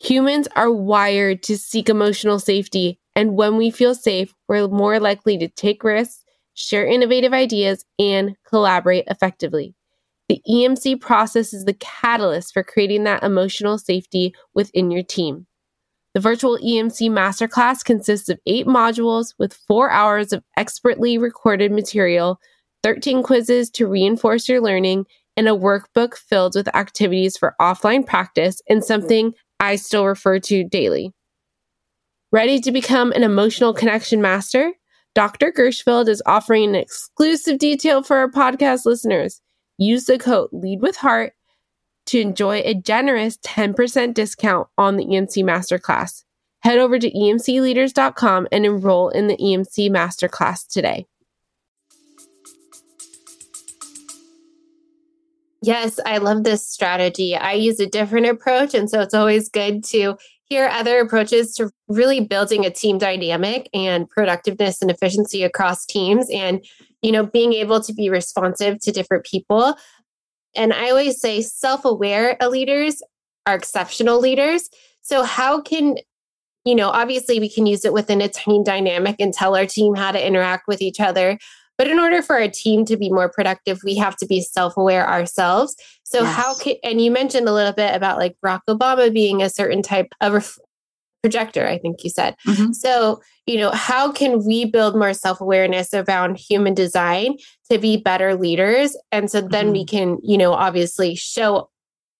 Humans 0.00 0.48
are 0.56 0.72
wired 0.72 1.42
to 1.44 1.58
seek 1.58 1.88
emotional 1.88 2.38
safety, 2.38 2.98
and 3.14 3.36
when 3.36 3.56
we 3.56 3.70
feel 3.70 3.94
safe, 3.94 4.34
we're 4.48 4.66
more 4.66 4.98
likely 4.98 5.36
to 5.38 5.48
take 5.48 5.84
risks, 5.84 6.24
share 6.54 6.86
innovative 6.86 7.32
ideas, 7.32 7.84
and 7.98 8.34
collaborate 8.48 9.04
effectively. 9.08 9.74
The 10.30 10.40
EMC 10.48 11.00
process 11.00 11.52
is 11.52 11.64
the 11.64 11.74
catalyst 11.74 12.54
for 12.54 12.62
creating 12.62 13.02
that 13.02 13.24
emotional 13.24 13.78
safety 13.78 14.32
within 14.54 14.92
your 14.92 15.02
team. 15.02 15.48
The 16.14 16.20
virtual 16.20 16.56
EMC 16.58 17.10
masterclass 17.10 17.84
consists 17.84 18.28
of 18.28 18.38
eight 18.46 18.64
modules 18.64 19.34
with 19.40 19.58
four 19.66 19.90
hours 19.90 20.32
of 20.32 20.44
expertly 20.56 21.18
recorded 21.18 21.72
material, 21.72 22.38
13 22.84 23.24
quizzes 23.24 23.70
to 23.70 23.88
reinforce 23.88 24.48
your 24.48 24.60
learning, 24.60 25.06
and 25.36 25.48
a 25.48 25.50
workbook 25.50 26.14
filled 26.16 26.54
with 26.54 26.72
activities 26.76 27.36
for 27.36 27.56
offline 27.60 28.06
practice 28.06 28.62
and 28.68 28.84
something 28.84 29.32
I 29.58 29.74
still 29.74 30.06
refer 30.06 30.38
to 30.38 30.62
daily. 30.62 31.12
Ready 32.30 32.60
to 32.60 32.70
become 32.70 33.10
an 33.10 33.24
emotional 33.24 33.74
connection 33.74 34.22
master? 34.22 34.74
Dr. 35.16 35.50
Gershfeld 35.50 36.06
is 36.06 36.22
offering 36.24 36.68
an 36.68 36.76
exclusive 36.76 37.58
detail 37.58 38.04
for 38.04 38.18
our 38.18 38.30
podcast 38.30 38.82
listeners. 38.84 39.42
Use 39.80 40.04
the 40.04 40.18
code 40.18 40.50
Lead 40.52 40.82
with 40.82 40.96
Heart 40.96 41.32
to 42.04 42.20
enjoy 42.20 42.58
a 42.58 42.74
generous 42.74 43.38
10% 43.38 44.12
discount 44.12 44.68
on 44.76 44.98
the 44.98 45.06
EMC 45.06 45.42
Masterclass. 45.42 46.22
Head 46.60 46.76
over 46.78 46.98
to 46.98 47.10
emcleaders.com 47.10 48.46
and 48.52 48.66
enroll 48.66 49.08
in 49.08 49.28
the 49.28 49.38
EMC 49.38 49.88
Masterclass 49.88 50.68
today. 50.68 51.06
Yes, 55.62 55.98
I 56.04 56.18
love 56.18 56.44
this 56.44 56.66
strategy. 56.66 57.34
I 57.34 57.52
use 57.52 57.80
a 57.80 57.86
different 57.86 58.26
approach. 58.26 58.74
And 58.74 58.90
so 58.90 59.00
it's 59.00 59.14
always 59.14 59.48
good 59.48 59.82
to 59.84 60.18
hear 60.44 60.68
other 60.68 60.98
approaches 60.98 61.54
to 61.54 61.70
really 61.88 62.20
building 62.20 62.66
a 62.66 62.70
team 62.70 62.98
dynamic 62.98 63.70
and 63.72 64.10
productiveness 64.10 64.82
and 64.82 64.90
efficiency 64.90 65.42
across 65.42 65.86
teams 65.86 66.28
and, 66.30 66.62
you 67.02 67.12
know, 67.12 67.26
being 67.26 67.52
able 67.52 67.80
to 67.80 67.92
be 67.92 68.10
responsive 68.10 68.80
to 68.80 68.92
different 68.92 69.24
people. 69.24 69.76
And 70.54 70.72
I 70.72 70.90
always 70.90 71.20
say 71.20 71.42
self 71.42 71.84
aware 71.84 72.36
leaders 72.40 73.02
are 73.46 73.54
exceptional 73.54 74.20
leaders. 74.20 74.68
So, 75.02 75.22
how 75.22 75.60
can 75.60 75.96
you 76.64 76.74
know, 76.74 76.90
obviously 76.90 77.40
we 77.40 77.48
can 77.48 77.66
use 77.66 77.84
it 77.84 77.92
within 77.92 78.20
a 78.20 78.28
team 78.28 78.62
dynamic 78.62 79.16
and 79.18 79.32
tell 79.32 79.56
our 79.56 79.66
team 79.66 79.94
how 79.94 80.12
to 80.12 80.26
interact 80.26 80.68
with 80.68 80.82
each 80.82 81.00
other. 81.00 81.38
But 81.78 81.88
in 81.88 81.98
order 81.98 82.20
for 82.20 82.38
our 82.38 82.48
team 82.48 82.84
to 82.84 82.96
be 82.98 83.08
more 83.08 83.30
productive, 83.30 83.80
we 83.82 83.96
have 83.96 84.14
to 84.16 84.26
be 84.26 84.42
self 84.42 84.76
aware 84.76 85.08
ourselves. 85.08 85.74
So, 86.02 86.22
yes. 86.22 86.36
how 86.36 86.54
can, 86.56 86.76
and 86.84 87.00
you 87.00 87.10
mentioned 87.10 87.48
a 87.48 87.54
little 87.54 87.72
bit 87.72 87.94
about 87.94 88.18
like 88.18 88.36
Barack 88.44 88.60
Obama 88.68 89.12
being 89.12 89.40
a 89.40 89.48
certain 89.48 89.80
type 89.80 90.12
of 90.20 90.58
projector, 91.22 91.66
I 91.66 91.78
think 91.78 92.02
you 92.04 92.10
said. 92.10 92.36
Mm-hmm. 92.46 92.72
So, 92.72 93.20
you 93.46 93.58
know, 93.58 93.70
how 93.70 94.12
can 94.12 94.44
we 94.46 94.64
build 94.64 94.96
more 94.96 95.14
self 95.14 95.40
awareness 95.40 95.92
around 95.92 96.36
human 96.36 96.74
design 96.74 97.36
to 97.70 97.78
be 97.78 97.96
better 97.96 98.34
leaders? 98.34 98.96
And 99.12 99.30
so 99.30 99.40
then 99.40 99.66
mm-hmm. 99.66 99.72
we 99.72 99.84
can, 99.84 100.18
you 100.22 100.38
know, 100.38 100.52
obviously 100.52 101.14
show 101.14 101.70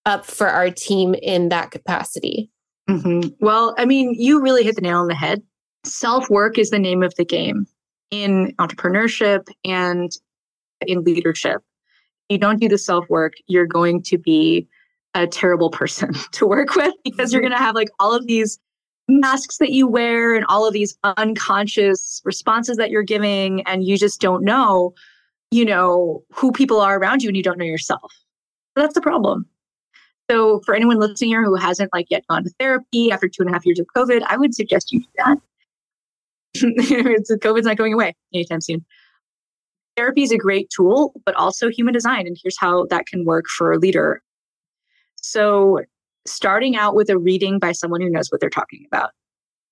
up 0.07 0.25
for 0.25 0.49
our 0.49 0.71
team 0.71 1.14
in 1.14 1.49
that 1.50 1.71
capacity. 1.71 2.50
Mm-hmm. 2.88 3.30
Well, 3.40 3.75
I 3.78 3.85
mean, 3.85 4.14
you 4.19 4.40
really 4.40 4.64
hit 4.64 4.76
the 4.76 4.83
nail 4.83 4.99
on 4.99 5.07
the 5.07 5.14
head. 5.14 5.42
Self 5.85 6.28
work 6.28 6.59
is 6.59 6.71
the 6.71 6.78
name 6.78 7.02
of 7.02 7.14
the 7.14 7.25
game 7.25 7.66
in 8.11 8.54
entrepreneurship 8.59 9.49
and 9.64 10.11
in 10.87 11.04
leadership. 11.04 11.62
If 12.28 12.35
you 12.35 12.38
don't 12.38 12.61
do 12.61 12.69
the 12.69 12.78
self 12.78 13.09
work, 13.09 13.35
you're 13.47 13.66
going 13.66 14.02
to 14.04 14.19
be 14.19 14.69
a 15.14 15.26
terrible 15.26 15.71
person 15.71 16.12
to 16.33 16.47
work 16.47 16.75
with 16.75 16.95
because 17.04 17.33
you're 17.33 17.42
mm-hmm. 17.42 17.50
going 17.50 17.59
to 17.59 17.64
have 17.64 17.75
like 17.75 17.88
all 17.99 18.14
of 18.14 18.26
these 18.26 18.59
masks 19.10 19.58
that 19.58 19.72
you 19.72 19.86
wear 19.86 20.34
and 20.34 20.44
all 20.48 20.66
of 20.66 20.72
these 20.72 20.96
unconscious 21.16 22.20
responses 22.24 22.76
that 22.76 22.90
you're 22.90 23.02
giving 23.02 23.62
and 23.62 23.84
you 23.84 23.96
just 23.98 24.20
don't 24.20 24.44
know 24.44 24.94
you 25.50 25.64
know 25.64 26.22
who 26.32 26.52
people 26.52 26.80
are 26.80 26.98
around 26.98 27.22
you 27.22 27.28
and 27.28 27.36
you 27.36 27.42
don't 27.42 27.58
know 27.58 27.64
yourself 27.64 28.12
that's 28.76 28.94
the 28.94 29.00
problem 29.00 29.46
so 30.30 30.60
for 30.60 30.76
anyone 30.76 31.00
listening 31.00 31.30
here 31.30 31.44
who 31.44 31.56
hasn't 31.56 31.92
like 31.92 32.06
yet 32.08 32.24
gone 32.28 32.44
to 32.44 32.50
therapy 32.60 33.10
after 33.10 33.28
two 33.28 33.42
and 33.42 33.50
a 33.50 33.52
half 33.52 33.66
years 33.66 33.80
of 33.80 33.86
COVID, 33.96 34.22
I 34.28 34.36
would 34.36 34.54
suggest 34.54 34.92
you 34.92 35.00
do 35.00 35.06
that. 35.16 35.38
COVID's 36.56 37.66
not 37.66 37.76
going 37.76 37.92
away 37.92 38.14
anytime 38.32 38.60
soon. 38.60 38.84
Therapy 39.96 40.22
is 40.22 40.30
a 40.30 40.38
great 40.38 40.70
tool, 40.70 41.20
but 41.26 41.34
also 41.34 41.68
human 41.68 41.92
design. 41.92 42.28
And 42.28 42.38
here's 42.40 42.56
how 42.56 42.86
that 42.90 43.06
can 43.06 43.24
work 43.24 43.46
for 43.48 43.72
a 43.72 43.78
leader. 43.78 44.22
So 45.16 45.80
starting 46.26 46.76
out 46.76 46.94
with 46.94 47.10
a 47.10 47.18
reading 47.18 47.58
by 47.58 47.72
someone 47.72 48.00
who 48.00 48.10
knows 48.10 48.28
what 48.30 48.40
they're 48.40 48.50
talking 48.50 48.84
about, 48.86 49.10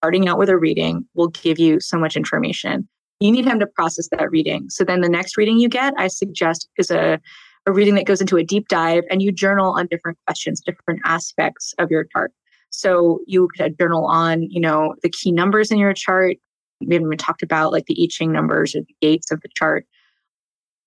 starting 0.01 0.29
out 0.29 0.39
with 0.39 0.49
a 0.49 0.57
reading 0.57 1.05
will 1.15 1.29
give 1.29 1.59
you 1.59 1.81
so 1.81 1.99
much 1.99 2.17
information. 2.17 2.89
You 3.21 3.33
need 3.33 3.45
time 3.45 3.61
to 3.61 3.67
process 3.67 4.09
that 4.13 4.31
reading. 4.31 4.71
So 4.71 4.85
then 4.85 5.01
the 5.01 5.09
next 5.09 5.37
reading 5.37 5.59
you 5.59 5.69
get, 5.69 5.93
I 5.99 6.07
suggest 6.09 6.69
is 6.79 6.91
a 6.91 7.21
a 7.69 7.73
reading 7.73 7.97
that 7.97 8.07
goes 8.07 8.21
into 8.21 8.39
a 8.39 8.45
deep 8.45 8.69
dive 8.69 9.05
and 9.11 9.21
you 9.21 9.31
journal 9.31 9.73
on 9.73 9.87
different 9.89 10.17
questions, 10.27 10.61
different 10.61 11.01
aspects 11.05 11.75
of 11.79 11.91
your 11.91 12.05
chart. 12.05 12.33
So 12.71 13.21
you 13.27 13.49
could 13.57 13.73
uh, 13.73 13.75
journal 13.79 14.07
on, 14.07 14.43
you 14.43 14.61
know, 14.61 14.95
the 15.03 15.11
key 15.11 15.33
numbers 15.33 15.71
in 15.71 15.79
your 15.79 15.93
chart. 15.93 16.37
We 16.81 16.95
haven't 16.95 17.09
even 17.09 17.19
talked 17.19 17.43
about 17.43 17.73
like 17.73 17.87
the 17.87 18.03
I 18.03 18.07
Ching 18.11 18.33
numbers 18.33 18.75
or 18.75 18.81
the 18.81 18.95
gates 19.03 19.31
of 19.31 19.41
the 19.43 19.49
chart. 19.55 19.87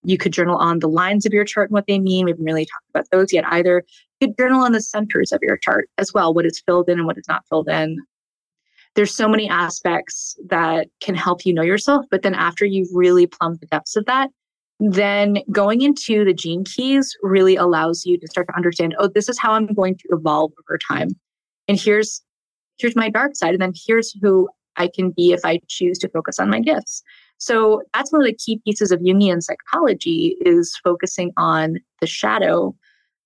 You 0.03 0.17
could 0.17 0.33
journal 0.33 0.57
on 0.57 0.79
the 0.79 0.89
lines 0.89 1.25
of 1.25 1.33
your 1.33 1.45
chart 1.45 1.69
and 1.69 1.73
what 1.73 1.85
they 1.87 1.99
mean. 1.99 2.25
We 2.25 2.31
haven't 2.31 2.45
really 2.45 2.65
talked 2.65 2.89
about 2.89 3.05
those 3.11 3.31
yet 3.31 3.45
either. 3.47 3.83
You 4.19 4.27
could 4.27 4.37
journal 4.37 4.61
on 4.61 4.71
the 4.71 4.81
centers 4.81 5.31
of 5.31 5.39
your 5.41 5.57
chart 5.57 5.89
as 5.97 6.13
well, 6.13 6.33
what 6.33 6.45
is 6.45 6.61
filled 6.65 6.89
in 6.89 6.97
and 6.99 7.07
what 7.07 7.17
is 7.17 7.27
not 7.27 7.45
filled 7.49 7.69
in. 7.69 7.97
There's 8.95 9.15
so 9.15 9.27
many 9.27 9.49
aspects 9.49 10.37
that 10.49 10.87
can 10.99 11.15
help 11.15 11.45
you 11.45 11.53
know 11.53 11.61
yourself. 11.61 12.05
But 12.11 12.23
then 12.23 12.35
after 12.35 12.65
you've 12.65 12.89
really 12.93 13.25
plumbed 13.25 13.59
the 13.61 13.67
depths 13.67 13.95
of 13.95 14.05
that, 14.05 14.29
then 14.81 15.37
going 15.51 15.81
into 15.81 16.25
the 16.25 16.33
gene 16.33 16.63
keys 16.63 17.15
really 17.21 17.55
allows 17.55 18.03
you 18.03 18.17
to 18.17 18.27
start 18.27 18.47
to 18.47 18.55
understand 18.55 18.95
oh 18.97 19.07
this 19.07 19.29
is 19.29 19.37
how 19.37 19.51
i'm 19.51 19.67
going 19.67 19.95
to 19.95 20.07
evolve 20.09 20.51
over 20.63 20.77
time 20.77 21.09
and 21.67 21.79
here's 21.79 22.23
here's 22.79 22.95
my 22.95 23.07
dark 23.07 23.35
side 23.35 23.53
and 23.53 23.61
then 23.61 23.73
here's 23.85 24.11
who 24.23 24.49
i 24.77 24.87
can 24.87 25.11
be 25.11 25.33
if 25.33 25.41
i 25.45 25.59
choose 25.67 25.99
to 25.99 26.09
focus 26.09 26.39
on 26.39 26.49
my 26.49 26.59
gifts 26.59 27.03
so 27.41 27.81
that's 27.93 28.11
one 28.11 28.21
of 28.21 28.27
the 28.27 28.35
key 28.35 28.61
pieces 28.65 28.91
of 28.91 28.99
jungian 28.99 29.41
psychology 29.41 30.37
is 30.41 30.77
focusing 30.83 31.31
on 31.37 31.79
the 31.99 32.07
shadow 32.07 32.75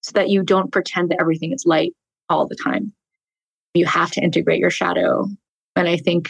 so 0.01 0.11
that 0.13 0.29
you 0.29 0.43
don't 0.43 0.71
pretend 0.71 1.09
that 1.09 1.19
everything 1.19 1.51
is 1.51 1.65
light 1.65 1.93
all 2.29 2.47
the 2.47 2.55
time 2.55 2.93
you 3.73 3.85
have 3.85 4.11
to 4.11 4.21
integrate 4.21 4.59
your 4.59 4.69
shadow 4.69 5.25
and 5.75 5.87
i 5.87 5.97
think 5.97 6.29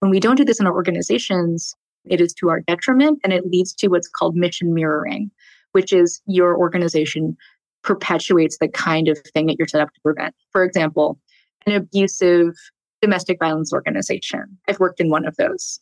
when 0.00 0.10
we 0.10 0.20
don't 0.20 0.36
do 0.36 0.44
this 0.44 0.60
in 0.60 0.66
our 0.66 0.74
organizations 0.74 1.74
it 2.08 2.20
is 2.20 2.32
to 2.34 2.48
our 2.48 2.60
detriment 2.60 3.20
and 3.24 3.32
it 3.32 3.46
leads 3.46 3.72
to 3.74 3.88
what's 3.88 4.08
called 4.08 4.36
mission 4.36 4.74
mirroring, 4.74 5.30
which 5.72 5.92
is 5.92 6.20
your 6.26 6.56
organization 6.56 7.36
perpetuates 7.82 8.58
the 8.58 8.68
kind 8.68 9.08
of 9.08 9.18
thing 9.34 9.46
that 9.46 9.56
you're 9.58 9.68
set 9.68 9.80
up 9.80 9.92
to 9.94 10.00
prevent. 10.02 10.34
For 10.50 10.64
example, 10.64 11.18
an 11.66 11.74
abusive 11.74 12.54
domestic 13.02 13.38
violence 13.38 13.72
organization. 13.72 14.44
I've 14.68 14.80
worked 14.80 15.00
in 15.00 15.10
one 15.10 15.26
of 15.26 15.36
those. 15.36 15.78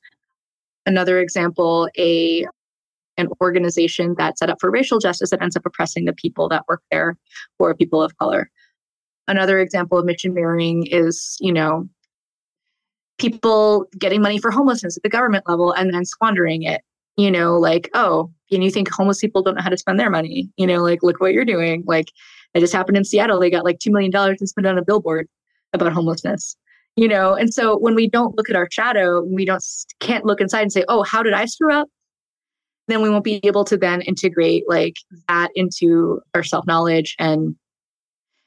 Another 0.86 1.18
example, 1.18 1.88
a 1.98 2.46
an 3.16 3.28
organization 3.40 4.14
that's 4.18 4.40
set 4.40 4.50
up 4.50 4.58
for 4.60 4.70
racial 4.70 4.98
justice 4.98 5.30
that 5.30 5.40
ends 5.40 5.56
up 5.56 5.64
oppressing 5.64 6.04
the 6.04 6.12
people 6.12 6.48
that 6.48 6.64
work 6.68 6.82
there 6.90 7.16
are 7.60 7.74
people 7.74 8.02
of 8.02 8.16
color. 8.18 8.50
Another 9.28 9.60
example 9.60 9.98
of 9.98 10.04
mission 10.04 10.34
mirroring 10.34 10.86
is, 10.86 11.36
you 11.40 11.52
know, 11.52 11.88
people 13.18 13.86
getting 13.98 14.20
money 14.20 14.38
for 14.38 14.50
homelessness 14.50 14.96
at 14.96 15.02
the 15.02 15.08
government 15.08 15.48
level 15.48 15.72
and 15.72 15.94
then 15.94 16.04
squandering 16.04 16.62
it. 16.62 16.82
You 17.16 17.30
know, 17.30 17.56
like, 17.56 17.88
oh, 17.94 18.32
and 18.50 18.64
you 18.64 18.70
think 18.70 18.90
homeless 18.90 19.20
people 19.20 19.42
don't 19.42 19.54
know 19.54 19.62
how 19.62 19.70
to 19.70 19.78
spend 19.78 20.00
their 20.00 20.10
money. 20.10 20.50
You 20.56 20.66
know, 20.66 20.82
like, 20.82 21.02
look 21.02 21.20
what 21.20 21.32
you're 21.32 21.44
doing. 21.44 21.84
Like, 21.86 22.10
it 22.54 22.60
just 22.60 22.72
happened 22.72 22.96
in 22.96 23.04
Seattle. 23.04 23.38
They 23.38 23.50
got 23.50 23.64
like 23.64 23.78
$2 23.78 23.92
million 23.92 24.14
and 24.14 24.48
spent 24.48 24.66
on 24.66 24.78
a 24.78 24.84
billboard 24.84 25.28
about 25.72 25.92
homelessness. 25.92 26.56
You 26.96 27.08
know, 27.08 27.34
and 27.34 27.52
so 27.52 27.76
when 27.76 27.96
we 27.96 28.08
don't 28.08 28.36
look 28.36 28.48
at 28.48 28.54
our 28.56 28.68
shadow, 28.70 29.22
we 29.22 29.44
don't 29.44 29.64
can't 30.00 30.24
look 30.24 30.40
inside 30.40 30.62
and 30.62 30.72
say, 30.72 30.84
"Oh, 30.88 31.02
how 31.02 31.22
did 31.22 31.32
I 31.32 31.44
screw 31.46 31.72
up?" 31.72 31.88
Then 32.86 33.02
we 33.02 33.10
won't 33.10 33.24
be 33.24 33.40
able 33.44 33.64
to 33.64 33.76
then 33.76 34.02
integrate 34.02 34.64
like 34.68 34.96
that 35.28 35.50
into 35.56 36.20
our 36.34 36.44
self 36.44 36.66
knowledge 36.66 37.16
and 37.18 37.56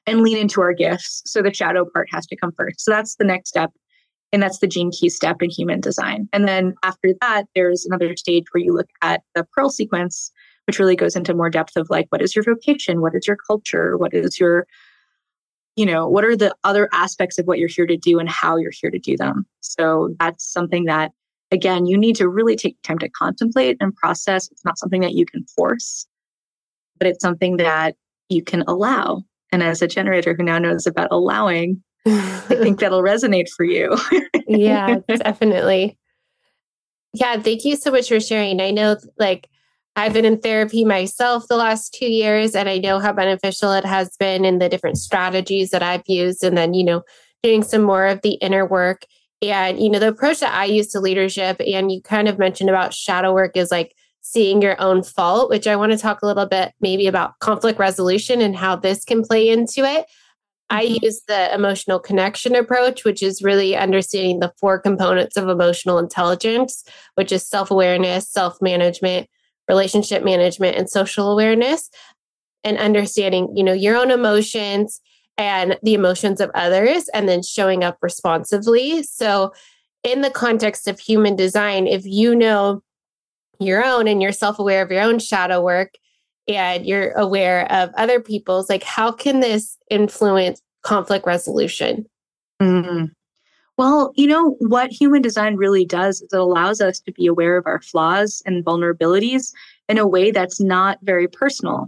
and 0.06 0.22
lean 0.22 0.38
into 0.38 0.62
our 0.62 0.74
gifts. 0.74 1.22
So 1.26 1.42
the 1.42 1.54
shadow 1.54 1.86
part 1.94 2.08
has 2.12 2.26
to 2.28 2.38
come 2.38 2.54
first. 2.58 2.82
So 2.82 2.92
that's 2.92 3.16
the 3.16 3.26
next 3.26 3.50
step 3.50 3.72
and 4.34 4.42
that's 4.42 4.60
the 4.60 4.68
gene 4.68 4.92
key 4.92 5.10
step 5.10 5.42
in 5.42 5.50
human 5.50 5.80
design. 5.80 6.28
And 6.34 6.48
then 6.48 6.76
after 6.84 7.14
that, 7.22 7.46
there's 7.56 7.86
another 7.86 8.16
stage 8.18 8.46
where 8.52 8.64
you 8.64 8.74
look 8.74 8.90
at 9.02 9.22
the 9.36 9.46
pearl 9.54 9.70
sequence, 9.70 10.32
which 10.66 10.80
really 10.80 10.96
goes 10.96 11.16
into 11.16 11.34
more 11.34 11.50
depth 11.50 11.78
of 11.78 11.90
like, 11.90 12.08
what 12.10 12.22
is 12.22 12.36
your 12.36 12.44
vocation? 12.44 13.02
What 13.02 13.16
is 13.16 13.28
your 13.28 13.38
culture? 13.38 13.98
What 13.98 14.14
is 14.14 14.40
your, 14.40 14.68
you 15.78 15.86
know, 15.86 16.08
what 16.08 16.26
are 16.26 16.36
the 16.36 16.54
other 16.64 16.90
aspects 16.92 17.38
of 17.38 17.46
what 17.46 17.60
you're 17.60 17.70
here 17.70 17.86
to 17.86 17.96
do 17.96 18.20
and 18.20 18.28
how 18.28 18.58
you're 18.58 18.72
here 18.72 18.90
to 18.90 19.00
do 19.00 19.16
them? 19.16 19.46
So 19.62 20.16
that's 20.20 20.44
something 20.44 20.86
that, 20.86 21.12
again, 21.52 21.86
you 21.86 21.98
need 21.98 22.16
to 22.18 22.28
really 22.28 22.56
take 22.56 22.82
time 22.82 22.98
to 23.00 23.10
contemplate 23.10 23.78
and 23.80 23.96
process. 23.96 24.50
It's 24.52 24.66
not 24.66 24.80
something 24.80 25.02
that 25.02 25.14
you 25.14 25.26
can 25.26 25.46
force, 25.56 26.08
but 26.98 27.08
it's 27.08 27.22
something 27.22 27.58
that 27.58 27.96
you 28.28 28.44
can 28.44 28.64
allow. 28.68 29.24
And 29.52 29.62
as 29.62 29.84
a 29.84 29.88
generator 29.88 30.34
who 30.36 30.44
now 30.44 30.58
knows 30.58 30.88
about 30.88 31.10
allowing, 31.12 31.82
I 32.08 32.40
think 32.48 32.80
that'll 32.80 33.04
resonate 33.04 33.48
for 33.56 33.64
you. 33.64 33.96
yeah, 34.48 34.98
definitely. 35.08 35.96
Yeah, 37.14 37.40
thank 37.40 37.66
you 37.66 37.76
so 37.76 37.92
much 37.92 38.10
for 38.10 38.20
sharing. 38.20 38.60
I 38.62 38.72
know 38.72 38.98
like 39.20 39.48
I've 39.98 40.14
been 40.14 40.26
in 40.26 40.40
therapy 40.40 40.86
myself 40.86 41.48
the 41.48 41.58
last 41.58 41.92
two 41.92 42.06
years, 42.06 42.56
and 42.56 42.70
I 42.70 42.78
know 42.78 43.00
how 43.00 43.12
beneficial 43.14 43.72
it 43.72 43.84
has 43.84 44.16
been 44.18 44.46
in 44.46 44.60
the 44.60 44.70
different 44.70 45.00
strategies 45.00 45.72
that 45.72 45.82
I've 45.82 46.08
used. 46.08 46.44
And 46.44 46.56
then, 46.56 46.76
you 46.76 46.84
know, 46.84 47.02
doing 47.42 47.64
some 47.64 47.82
more 47.82 48.06
of 48.06 48.22
the 48.22 48.34
inner 48.34 48.64
work. 48.64 49.06
And, 49.42 49.82
you 49.82 49.90
know, 49.90 49.98
the 49.98 50.10
approach 50.10 50.40
that 50.42 50.54
I 50.54 50.66
use 50.66 50.90
to 50.90 51.00
leadership, 51.00 51.60
and 51.66 51.92
you 51.92 52.00
kind 52.04 52.28
of 52.28 52.38
mentioned 52.38 52.70
about 52.70 52.94
shadow 52.94 53.34
work 53.34 53.58
is 53.58 53.72
like 53.72 53.96
seeing 54.22 54.62
your 54.62 54.80
own 54.80 55.02
fault, 55.02 55.50
which 55.50 55.66
I 55.66 55.76
want 55.76 55.94
to 55.94 55.98
talk 55.98 56.22
a 56.22 56.28
little 56.28 56.46
bit 56.46 56.74
maybe 56.80 57.08
about 57.08 57.40
conflict 57.40 57.80
resolution 57.80 58.40
and 58.40 58.56
how 58.56 58.76
this 58.76 59.04
can 59.04 59.24
play 59.24 59.50
into 59.50 59.84
it. 59.84 60.06
I 60.70 60.86
mm-hmm. 60.86 61.06
use 61.06 61.22
the 61.28 61.52
emotional 61.56 62.00
connection 62.00 62.54
approach, 62.56 63.04
which 63.04 63.24
is 63.24 63.42
really 63.42 63.76
understanding 63.76 64.42
the 64.42 64.54
four 64.60 64.80
components 64.80 65.38
of 65.38 65.50
emotional 65.50 65.98
intelligence, 65.98 66.84
which 67.16 67.32
is 67.32 67.48
self 67.48 67.72
awareness, 67.72 68.30
self 68.30 68.62
management, 68.62 69.28
relationship 69.68 70.24
management, 70.24 70.78
and 70.78 70.90
social 70.90 71.32
awareness. 71.32 71.90
And 72.64 72.78
understanding, 72.78 73.56
you 73.56 73.64
know, 73.64 73.72
your 73.72 73.96
own 73.96 74.12
emotions 74.12 75.00
and 75.38 75.78
the 75.84 75.94
emotions 75.94 76.42
of 76.42 76.50
others 76.54 77.08
and 77.14 77.30
then 77.30 77.44
showing 77.44 77.84
up 77.84 77.98
responsively. 78.02 79.04
So, 79.04 79.54
in 80.04 80.22
the 80.22 80.32
context 80.32 80.88
of 80.88 81.00
human 81.00 81.36
design, 81.36 81.88
if 81.88 82.06
you 82.06 82.36
know 82.36 82.82
your 83.60 83.84
own 83.84 84.08
and 84.08 84.22
you're 84.22 84.32
self 84.32 84.60
aware 84.60 84.82
of 84.82 84.92
your 84.92 85.02
own 85.02 85.20
shadow 85.20 85.62
work 85.62 85.94
and 86.48 86.86
you're 86.86 87.12
aware 87.12 87.72
of 87.72 87.92
other 87.96 88.20
people's, 88.20 88.70
like, 88.70 88.84
how 88.84 89.12
can 89.12 89.40
this 89.40 89.78
influence 89.90 90.62
conflict 90.84 91.26
resolution? 91.26 92.06
Mm-hmm. 92.62 93.06
Well, 93.78 94.12
you 94.16 94.26
know, 94.26 94.56
what 94.60 94.92
human 94.92 95.22
design 95.22 95.56
really 95.56 95.86
does 95.86 96.22
is 96.22 96.34
it 96.34 96.40
allows 96.40 96.82
us 96.82 97.00
to 97.02 97.12
be 97.12 97.28
aware 97.28 97.58
of 97.58 97.68
our 97.68 97.80
flaws 97.80 98.42
and 98.46 98.66
vulnerabilities 98.66 99.54
in 99.88 100.00
a 100.00 100.08
way 100.08 100.32
that's 100.32 100.60
not 100.60 100.98
very 101.04 101.28
personal. 101.28 101.88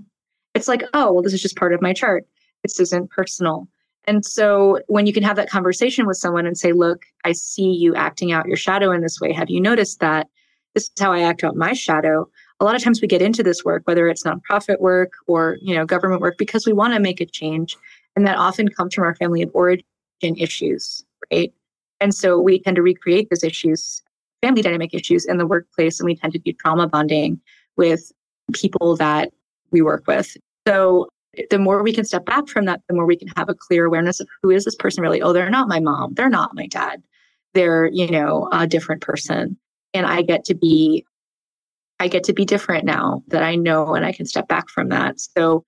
It's 0.54 0.68
like, 0.68 0.84
oh, 0.94 1.12
well, 1.12 1.24
this 1.24 1.34
is 1.34 1.42
just 1.42 1.58
part 1.58 1.74
of 1.74 1.82
my 1.82 1.94
chart. 1.94 2.28
This 2.64 2.80
isn't 2.80 3.10
personal. 3.10 3.68
And 4.06 4.24
so 4.24 4.80
when 4.88 5.08
you 5.08 5.14
can 5.14 5.24
have 5.24 5.36
that 5.38 5.50
conversation 5.50 6.06
with 6.06 6.18
someone 6.18 6.46
and 6.46 6.58
say, 6.58 6.74
look, 6.74 7.06
I 7.26 7.32
see 7.32 7.72
you 7.72 7.96
acting 7.96 8.32
out 8.32 8.48
your 8.48 8.58
shadow 8.58 8.92
in 8.92 9.02
this 9.02 9.20
way. 9.20 9.34
Have 9.34 9.50
you 9.50 9.60
noticed 9.60 10.00
that? 10.00 10.28
This 10.76 10.84
is 10.84 10.92
how 11.00 11.12
I 11.12 11.22
act 11.22 11.44
out 11.44 11.56
my 11.56 11.74
shadow. 11.74 12.30
A 12.60 12.66
lot 12.66 12.76
of 12.76 12.84
times 12.84 13.02
we 13.02 13.08
get 13.08 13.22
into 13.22 13.42
this 13.42 13.66
work, 13.66 13.84
whether 13.86 14.08
it's 14.08 14.24
nonprofit 14.24 14.80
work 14.80 15.14
or, 15.26 15.58
you 15.62 15.76
know, 15.76 15.86
government 15.86 16.22
work, 16.22 16.38
because 16.38 16.68
we 16.68 16.74
want 16.74 16.94
to 16.94 17.00
make 17.00 17.20
a 17.20 17.26
change. 17.26 17.76
And 18.16 18.28
that 18.28 18.38
often 18.38 18.70
comes 18.70 18.94
from 18.94 19.06
our 19.06 19.16
family 19.16 19.42
of 19.42 19.50
origin 19.54 19.84
issues, 20.22 21.04
right? 21.32 21.52
And 22.02 22.14
so 22.14 22.40
we 22.40 22.62
tend 22.62 22.76
to 22.76 22.82
recreate 22.82 23.30
those 23.30 23.44
issues, 23.44 24.02
family 24.42 24.62
dynamic 24.62 24.94
issues 24.94 25.26
in 25.26 25.38
the 25.38 25.46
workplace, 25.46 26.00
and 26.00 26.06
we 26.06 26.16
tend 26.16 26.34
to 26.34 26.40
do 26.40 26.54
trauma 26.54 26.88
bonding 26.88 27.40
with 27.78 28.12
people 28.54 28.96
that 28.98 29.32
we 29.72 29.82
work 29.82 30.06
with. 30.08 30.36
So 30.68 31.08
the 31.50 31.60
more 31.60 31.84
we 31.84 31.94
can 31.94 32.06
step 32.06 32.26
back 32.26 32.48
from 32.48 32.66
that, 32.66 32.82
the 32.88 32.96
more 32.96 33.06
we 33.06 33.16
can 33.16 33.28
have 33.38 33.50
a 33.50 33.56
clear 33.56 33.86
awareness 33.86 34.20
of 34.20 34.28
who 34.42 34.50
is 34.50 34.66
this 34.66 34.76
person 34.76 35.02
really? 35.02 35.22
Oh, 35.22 35.34
they're 35.34 35.50
not 35.50 35.68
my 35.68 35.80
mom. 35.80 36.14
They're 36.14 36.30
not 36.30 36.56
my 36.56 36.68
dad. 36.68 37.04
They're, 37.54 37.88
you 37.88 38.10
know, 38.10 38.50
a 38.52 38.68
different 38.68 39.02
person. 39.02 39.58
And 39.94 40.06
I 40.06 40.22
get 40.22 40.44
to 40.46 40.56
be, 40.56 41.06
I 42.00 42.08
get 42.08 42.24
to 42.26 42.34
be 42.34 42.46
different 42.46 42.86
now 42.86 43.24
that 43.28 43.44
I 43.44 43.56
know 43.56 43.94
and 43.94 44.06
I 44.06 44.12
can 44.12 44.26
step 44.26 44.48
back 44.48 44.70
from 44.70 44.90
that. 44.90 45.20
So 45.20 45.66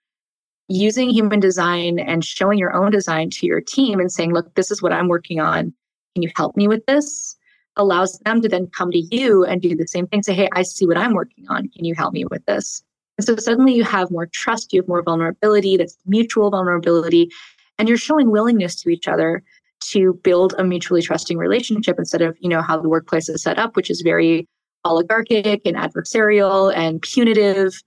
using 0.67 1.09
human 1.09 1.39
design 1.39 1.99
and 1.99 2.23
showing 2.23 2.57
your 2.57 2.73
own 2.73 2.91
design 2.91 3.29
to 3.31 3.45
your 3.45 3.61
team 3.61 3.99
and 3.99 4.11
saying, 4.11 4.33
look, 4.33 4.53
this 4.55 4.71
is 4.71 4.81
what 4.81 4.93
I'm 4.93 5.07
working 5.07 5.39
on. 5.39 5.73
Can 6.15 6.23
you 6.23 6.31
help 6.35 6.57
me 6.57 6.67
with 6.67 6.85
this? 6.85 7.35
Allows 7.77 8.19
them 8.19 8.41
to 8.41 8.49
then 8.49 8.67
come 8.67 8.91
to 8.91 8.99
you 8.99 9.45
and 9.45 9.61
do 9.61 9.75
the 9.75 9.87
same 9.87 10.07
thing. 10.07 10.23
Say, 10.23 10.33
hey, 10.33 10.49
I 10.53 10.63
see 10.63 10.85
what 10.85 10.97
I'm 10.97 11.13
working 11.13 11.45
on. 11.49 11.69
Can 11.69 11.85
you 11.85 11.95
help 11.95 12.13
me 12.13 12.25
with 12.25 12.45
this? 12.45 12.83
And 13.17 13.25
so 13.25 13.35
suddenly 13.37 13.73
you 13.73 13.83
have 13.83 14.11
more 14.11 14.25
trust, 14.25 14.73
you 14.73 14.81
have 14.81 14.87
more 14.87 15.03
vulnerability, 15.03 15.77
that's 15.77 15.97
mutual 16.05 16.49
vulnerability, 16.49 17.29
and 17.77 17.87
you're 17.87 17.97
showing 17.97 18.31
willingness 18.31 18.75
to 18.81 18.89
each 18.89 19.07
other 19.07 19.43
to 19.81 20.19
build 20.23 20.53
a 20.57 20.63
mutually 20.63 21.01
trusting 21.01 21.37
relationship 21.37 21.97
instead 21.97 22.21
of, 22.21 22.37
you 22.39 22.49
know, 22.49 22.61
how 22.61 22.79
the 22.79 22.89
workplace 22.89 23.29
is 23.29 23.41
set 23.41 23.57
up, 23.57 23.75
which 23.75 23.89
is 23.89 24.01
very 24.01 24.47
oligarchic 24.85 25.61
and 25.65 25.75
adversarial 25.75 26.75
and 26.75 27.01
punitive, 27.01 27.81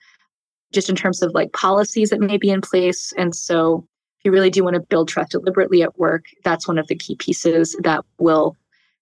just 0.73 0.89
in 0.89 0.97
terms 0.97 1.23
of 1.23 1.33
like 1.35 1.53
policies 1.53 2.11
that 2.11 2.21
may 2.21 2.37
be 2.37 2.51
in 2.51 2.61
place. 2.61 3.13
And 3.17 3.35
so 3.35 3.87
you 4.25 4.33
really 4.33 4.51
do 4.51 4.65
want 4.65 4.75
to 4.75 4.81
build 4.81 5.09
trust 5.09 5.33
deliberately 5.33 5.83
at 5.83 5.99
work, 5.99 6.25
that's 6.43 6.67
one 6.67 6.79
of 6.79 6.87
the 6.87 6.95
key 6.95 7.15
pieces 7.17 7.77
that 7.83 8.05
will 8.19 8.57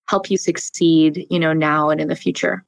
help 0.09 0.31
you 0.31 0.37
succeed, 0.37 1.27
you 1.31 1.39
know, 1.39 1.53
now 1.53 1.91
and 1.91 2.01
in 2.01 2.09
the 2.09 2.17
future. 2.17 2.65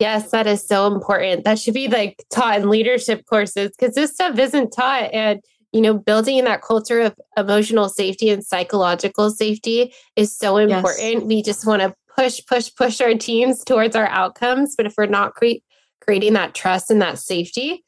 Yes, 0.00 0.32
that 0.32 0.46
is 0.46 0.66
so 0.66 0.92
important. 0.92 1.44
That 1.44 1.58
should 1.58 1.74
be 1.74 1.88
like 1.88 2.24
taught 2.30 2.60
in 2.60 2.68
leadership 2.68 3.24
courses 3.26 3.70
because 3.78 3.94
this 3.94 4.12
stuff 4.12 4.38
isn't 4.38 4.70
taught. 4.70 5.12
And, 5.12 5.40
you 5.72 5.80
know, 5.80 5.94
building 5.96 6.42
that 6.44 6.62
culture 6.62 7.00
of 7.00 7.14
emotional 7.36 7.88
safety 7.88 8.28
and 8.28 8.44
psychological 8.44 9.30
safety 9.30 9.94
is 10.16 10.36
so 10.36 10.56
important. 10.56 10.98
Yes. 10.98 11.22
We 11.22 11.42
just 11.42 11.64
want 11.64 11.82
to 11.82 11.94
push, 12.16 12.40
push, 12.46 12.70
push 12.74 13.00
our 13.00 13.14
teams 13.14 13.62
towards 13.62 13.94
our 13.94 14.08
outcomes. 14.08 14.74
But 14.76 14.86
if 14.86 14.94
we're 14.98 15.06
not 15.06 15.34
cre- 15.34 15.62
creating 16.00 16.32
that 16.34 16.54
trust 16.54 16.90
and 16.90 17.00
that 17.00 17.20
safety, 17.20 17.84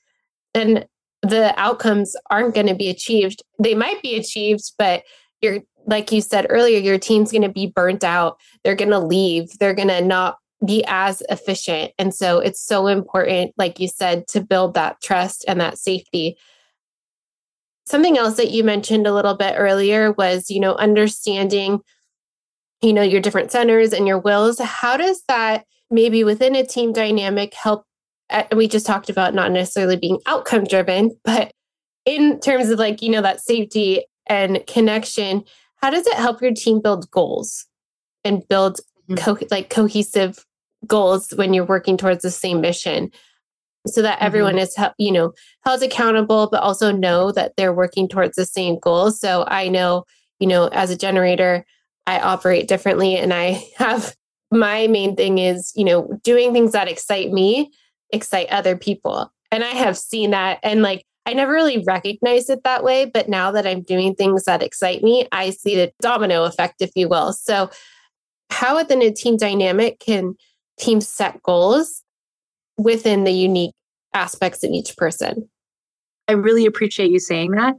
then 0.54 0.84
the 1.28 1.54
outcomes 1.58 2.14
aren't 2.30 2.54
going 2.54 2.66
to 2.66 2.74
be 2.74 2.88
achieved. 2.88 3.42
They 3.58 3.74
might 3.74 4.02
be 4.02 4.16
achieved, 4.16 4.72
but 4.78 5.02
you're, 5.40 5.60
like 5.86 6.12
you 6.12 6.20
said 6.20 6.46
earlier, 6.50 6.78
your 6.78 6.98
team's 6.98 7.30
going 7.30 7.42
to 7.42 7.48
be 7.48 7.66
burnt 7.66 8.04
out. 8.04 8.38
They're 8.64 8.74
going 8.74 8.90
to 8.90 8.98
leave. 8.98 9.58
They're 9.58 9.74
going 9.74 9.88
to 9.88 10.00
not 10.00 10.38
be 10.64 10.84
as 10.86 11.22
efficient. 11.28 11.92
And 11.98 12.14
so 12.14 12.38
it's 12.38 12.60
so 12.60 12.86
important, 12.86 13.52
like 13.56 13.78
you 13.78 13.88
said, 13.88 14.26
to 14.28 14.40
build 14.40 14.74
that 14.74 15.00
trust 15.02 15.44
and 15.46 15.60
that 15.60 15.78
safety. 15.78 16.36
Something 17.86 18.18
else 18.18 18.36
that 18.36 18.50
you 18.50 18.64
mentioned 18.64 19.06
a 19.06 19.14
little 19.14 19.34
bit 19.34 19.54
earlier 19.56 20.12
was, 20.12 20.50
you 20.50 20.58
know, 20.58 20.74
understanding, 20.74 21.80
you 22.82 22.92
know, 22.92 23.02
your 23.02 23.20
different 23.20 23.52
centers 23.52 23.92
and 23.92 24.06
your 24.08 24.18
wills. 24.18 24.58
How 24.58 24.96
does 24.96 25.22
that 25.28 25.64
maybe 25.90 26.24
within 26.24 26.56
a 26.56 26.66
team 26.66 26.92
dynamic 26.92 27.54
help? 27.54 27.84
Uh, 28.30 28.44
we 28.54 28.68
just 28.68 28.86
talked 28.86 29.10
about 29.10 29.34
not 29.34 29.52
necessarily 29.52 29.96
being 29.96 30.18
outcome 30.26 30.64
driven, 30.64 31.16
but 31.24 31.50
in 32.04 32.40
terms 32.40 32.70
of 32.70 32.78
like, 32.78 33.02
you 33.02 33.10
know, 33.10 33.22
that 33.22 33.40
safety 33.40 34.04
and 34.26 34.64
connection, 34.66 35.44
how 35.76 35.90
does 35.90 36.06
it 36.06 36.14
help 36.14 36.40
your 36.40 36.52
team 36.52 36.80
build 36.80 37.10
goals 37.10 37.66
and 38.24 38.46
build 38.48 38.80
Mm-hmm. 39.08 39.24
co- 39.24 39.46
like 39.52 39.70
cohesive 39.70 40.44
goals 40.84 41.30
when 41.36 41.54
you're 41.54 41.64
working 41.64 41.96
towards 41.96 42.22
the 42.22 42.30
same 42.30 42.60
mission 42.60 43.12
so 43.86 44.02
that 44.02 44.20
everyone 44.20 44.56
mm-hmm. 44.56 44.82
is 44.82 44.94
you 44.98 45.12
know 45.12 45.32
held 45.64 45.80
accountable 45.84 46.48
but 46.50 46.60
also 46.60 46.90
know 46.90 47.30
that 47.30 47.52
they're 47.56 47.72
working 47.72 48.08
towards 48.08 48.34
the 48.34 48.44
same 48.44 48.80
goal 48.80 49.12
so 49.12 49.44
i 49.46 49.68
know 49.68 50.04
you 50.40 50.48
know 50.48 50.66
as 50.68 50.90
a 50.90 50.96
generator 50.96 51.64
i 52.08 52.18
operate 52.18 52.66
differently 52.66 53.16
and 53.16 53.32
i 53.32 53.64
have 53.76 54.16
my 54.50 54.88
main 54.88 55.14
thing 55.14 55.38
is 55.38 55.72
you 55.76 55.84
know 55.84 56.10
doing 56.24 56.52
things 56.52 56.72
that 56.72 56.88
excite 56.88 57.30
me 57.30 57.70
excite 58.12 58.48
other 58.50 58.76
people 58.76 59.32
and 59.50 59.64
i 59.64 59.70
have 59.70 59.96
seen 59.96 60.30
that 60.30 60.58
and 60.62 60.82
like 60.82 61.04
i 61.26 61.32
never 61.32 61.52
really 61.52 61.82
recognized 61.84 62.50
it 62.50 62.62
that 62.64 62.84
way 62.84 63.04
but 63.04 63.28
now 63.28 63.50
that 63.50 63.66
i'm 63.66 63.82
doing 63.82 64.14
things 64.14 64.44
that 64.44 64.62
excite 64.62 65.02
me 65.02 65.26
i 65.32 65.50
see 65.50 65.74
the 65.76 65.92
domino 66.00 66.44
effect 66.44 66.76
if 66.80 66.90
you 66.94 67.08
will 67.08 67.32
so 67.32 67.70
how 68.50 68.76
within 68.76 69.02
a 69.02 69.10
team 69.10 69.36
dynamic 69.36 69.98
can 70.00 70.34
teams 70.78 71.08
set 71.08 71.42
goals 71.42 72.02
within 72.76 73.24
the 73.24 73.32
unique 73.32 73.74
aspects 74.14 74.62
of 74.64 74.70
each 74.70 74.96
person? 74.96 75.48
I 76.28 76.32
really 76.32 76.66
appreciate 76.66 77.10
you 77.10 77.20
saying 77.20 77.52
that. 77.52 77.74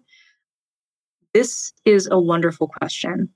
This 1.34 1.74
is 1.86 2.08
a 2.10 2.20
wonderful 2.20 2.68
question. 2.68 3.30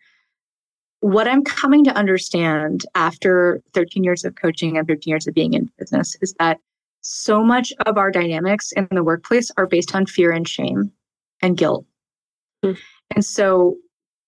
What 1.01 1.27
I'm 1.27 1.43
coming 1.43 1.84
to 1.86 1.95
understand 1.95 2.86
after 2.95 3.62
13 3.73 4.04
years 4.04 4.23
of 4.23 4.36
coaching 4.36 4.77
and 4.77 4.88
13 4.88 5.12
years 5.12 5.27
of 5.27 5.34
being 5.34 5.54
in 5.54 5.69
business 5.77 6.15
is 6.21 6.34
that 6.39 6.60
so 7.01 7.43
much 7.43 7.73
of 7.85 7.97
our 7.97 8.11
dynamics 8.11 8.71
in 8.71 8.87
the 8.91 9.03
workplace 9.03 9.51
are 9.57 9.67
based 9.67 9.95
on 9.95 10.05
fear 10.05 10.31
and 10.31 10.47
shame 10.47 10.91
and 11.41 11.57
guilt. 11.57 11.85
Mm. 12.63 12.77
And 13.15 13.25
so 13.25 13.77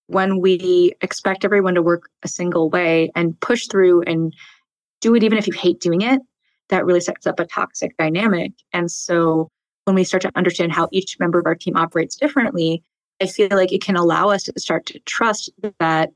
when 0.08 0.40
we 0.40 0.92
expect 1.00 1.44
everyone 1.44 1.74
to 1.74 1.82
work 1.82 2.10
a 2.22 2.28
single 2.28 2.68
way 2.68 3.10
and 3.14 3.38
push 3.40 3.66
through 3.68 4.02
and 4.02 4.34
do 5.00 5.14
it 5.14 5.22
even 5.22 5.38
if 5.38 5.46
you 5.46 5.52
hate 5.52 5.80
doing 5.80 6.02
it, 6.02 6.20
that 6.68 6.84
really 6.84 7.00
sets 7.00 7.26
up 7.26 7.40
a 7.40 7.46
toxic 7.46 7.96
dynamic. 7.96 8.52
And 8.72 8.90
so 8.90 9.48
when 9.84 9.94
we 9.94 10.04
start 10.04 10.22
to 10.22 10.32
understand 10.34 10.72
how 10.72 10.88
each 10.92 11.18
member 11.20 11.38
of 11.38 11.46
our 11.46 11.54
team 11.54 11.76
operates 11.76 12.16
differently, 12.16 12.82
I 13.20 13.26
feel 13.26 13.48
like 13.52 13.72
it 13.72 13.82
can 13.82 13.96
allow 13.96 14.30
us 14.30 14.42
to 14.44 14.52
start 14.56 14.86
to 14.86 14.98
trust 15.00 15.50
that 15.78 16.10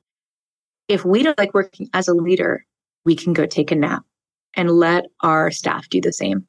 if 0.88 1.04
we 1.04 1.22
don't 1.22 1.38
like 1.38 1.54
working 1.54 1.88
as 1.92 2.08
a 2.08 2.14
leader, 2.14 2.64
we 3.04 3.14
can 3.14 3.32
go 3.32 3.46
take 3.46 3.70
a 3.70 3.76
nap 3.76 4.04
and 4.54 4.70
let 4.70 5.06
our 5.20 5.50
staff 5.50 5.88
do 5.88 6.00
the 6.00 6.12
same 6.12 6.47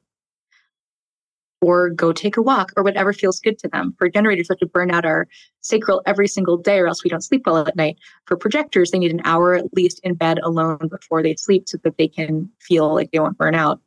or 1.60 1.90
go 1.90 2.12
take 2.12 2.36
a 2.36 2.42
walk 2.42 2.72
or 2.76 2.82
whatever 2.82 3.12
feels 3.12 3.38
good 3.38 3.58
to 3.58 3.68
them. 3.68 3.94
For 3.98 4.08
generators, 4.08 4.48
we 4.48 4.54
have 4.54 4.58
to 4.60 4.66
burn 4.66 4.90
out 4.90 5.04
our 5.04 5.28
sacral 5.60 6.02
every 6.06 6.26
single 6.26 6.56
day 6.56 6.78
or 6.78 6.86
else 6.86 7.04
we 7.04 7.10
don't 7.10 7.22
sleep 7.22 7.42
well 7.44 7.58
at 7.58 7.76
night. 7.76 7.98
For 8.24 8.36
projectors, 8.36 8.90
they 8.90 8.98
need 8.98 9.12
an 9.12 9.20
hour 9.24 9.54
at 9.54 9.72
least 9.74 10.00
in 10.02 10.14
bed 10.14 10.38
alone 10.42 10.88
before 10.90 11.22
they 11.22 11.34
sleep 11.34 11.68
so 11.68 11.78
that 11.84 11.98
they 11.98 12.08
can 12.08 12.50
feel 12.60 12.94
like 12.94 13.10
they 13.10 13.18
won't 13.18 13.36
burn 13.36 13.54
out. 13.54 13.80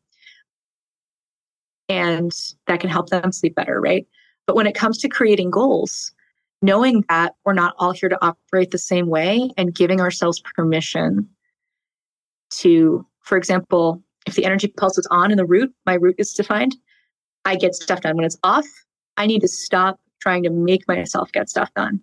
And 1.89 2.31
that 2.67 2.79
can 2.79 2.89
help 2.89 3.09
them 3.09 3.31
sleep 3.31 3.55
better, 3.55 3.81
right? 3.81 4.05
But 4.45 4.55
when 4.55 4.67
it 4.67 4.75
comes 4.75 4.99
to 4.99 5.09
creating 5.09 5.49
goals, 5.51 6.11
knowing 6.61 7.03
that 7.09 7.35
we're 7.43 7.53
not 7.53 7.75
all 7.79 7.91
here 7.91 8.09
to 8.09 8.23
operate 8.23 8.71
the 8.71 8.77
same 8.77 9.07
way 9.07 9.49
and 9.57 9.75
giving 9.75 9.99
ourselves 9.99 10.41
permission 10.55 11.27
to, 12.51 13.05
for 13.21 13.37
example, 13.37 14.01
if 14.27 14.35
the 14.35 14.45
energy 14.45 14.67
pulse 14.67 14.97
is 14.97 15.07
on 15.11 15.31
in 15.31 15.37
the 15.37 15.45
root, 15.45 15.73
my 15.85 15.95
root 15.95 16.15
is 16.19 16.33
defined 16.33 16.75
I 17.45 17.55
get 17.55 17.75
stuff 17.75 18.01
done. 18.01 18.15
When 18.15 18.25
it's 18.25 18.37
off, 18.43 18.67
I 19.17 19.25
need 19.25 19.41
to 19.41 19.47
stop 19.47 19.99
trying 20.21 20.43
to 20.43 20.49
make 20.49 20.87
myself 20.87 21.31
get 21.31 21.49
stuff 21.49 21.69
done. 21.75 22.01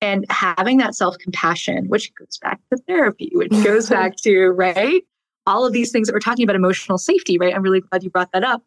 And 0.00 0.24
having 0.30 0.78
that 0.78 0.94
self 0.94 1.18
compassion, 1.18 1.88
which 1.88 2.14
goes 2.14 2.38
back 2.40 2.60
to 2.70 2.78
therapy, 2.86 3.30
which 3.34 3.50
goes 3.64 3.88
back 3.88 4.16
to, 4.22 4.48
right? 4.48 5.02
All 5.46 5.64
of 5.64 5.72
these 5.72 5.90
things 5.90 6.08
that 6.08 6.12
we're 6.12 6.20
talking 6.20 6.44
about 6.44 6.56
emotional 6.56 6.98
safety, 6.98 7.38
right? 7.38 7.54
I'm 7.54 7.62
really 7.62 7.80
glad 7.80 8.02
you 8.02 8.10
brought 8.10 8.32
that 8.32 8.44
up. 8.44 8.62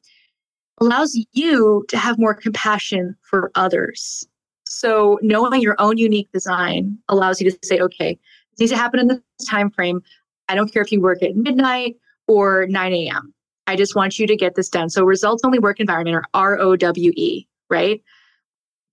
Allows 0.82 1.18
you 1.34 1.86
to 1.90 1.98
have 1.98 2.18
more 2.18 2.34
compassion 2.34 3.16
for 3.22 3.52
others. 3.56 4.26
So 4.66 5.20
knowing 5.22 5.62
your 5.62 5.76
own 5.80 5.98
unique 5.98 6.32
design 6.32 6.98
allows 7.10 7.42
you 7.42 7.52
to 7.52 7.58
say, 7.64 7.80
okay, 7.80 8.18
this 8.52 8.60
needs 8.60 8.72
to 8.72 8.78
happen 8.78 9.00
in 9.00 9.08
this 9.08 9.20
time 9.48 9.72
frame. 9.72 10.02
I 10.48 10.56
don't 10.56 10.72
care 10.72 10.82
if 10.82 10.92
you 10.92 11.02
work 11.02 11.22
at 11.22 11.36
midnight 11.36 11.96
or 12.28 12.66
9 12.68 12.94
a.m. 12.94 13.34
I 13.70 13.76
just 13.76 13.96
want 13.96 14.18
you 14.18 14.26
to 14.26 14.36
get 14.36 14.56
this 14.56 14.68
done. 14.68 14.90
So 14.90 15.04
results 15.04 15.44
only 15.46 15.60
work 15.60 15.80
environment 15.80 16.26
or 16.34 16.58
ROWE, 16.58 17.44
right? 17.70 18.02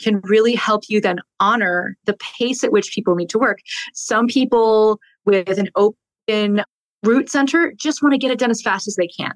Can 0.03 0.21
really 0.25 0.55
help 0.55 0.83
you 0.89 1.01
then 1.01 1.21
honor 1.41 1.97
the 2.05 2.13
pace 2.39 2.63
at 2.63 2.73
which 2.73 2.93
people 2.95 3.15
need 3.15 3.31
to 3.31 3.39
work. 3.39 3.61
Some 3.95 4.27
people 4.27 5.01
with 5.25 5.59
an 5.59 5.71
open 5.77 6.63
root 7.03 7.31
center 7.31 7.73
just 7.75 8.03
want 8.03 8.13
to 8.13 8.19
get 8.19 8.31
it 8.31 8.39
done 8.39 8.51
as 8.51 8.61
fast 8.61 8.87
as 8.87 8.97
they 8.97 9.09
can. 9.09 9.33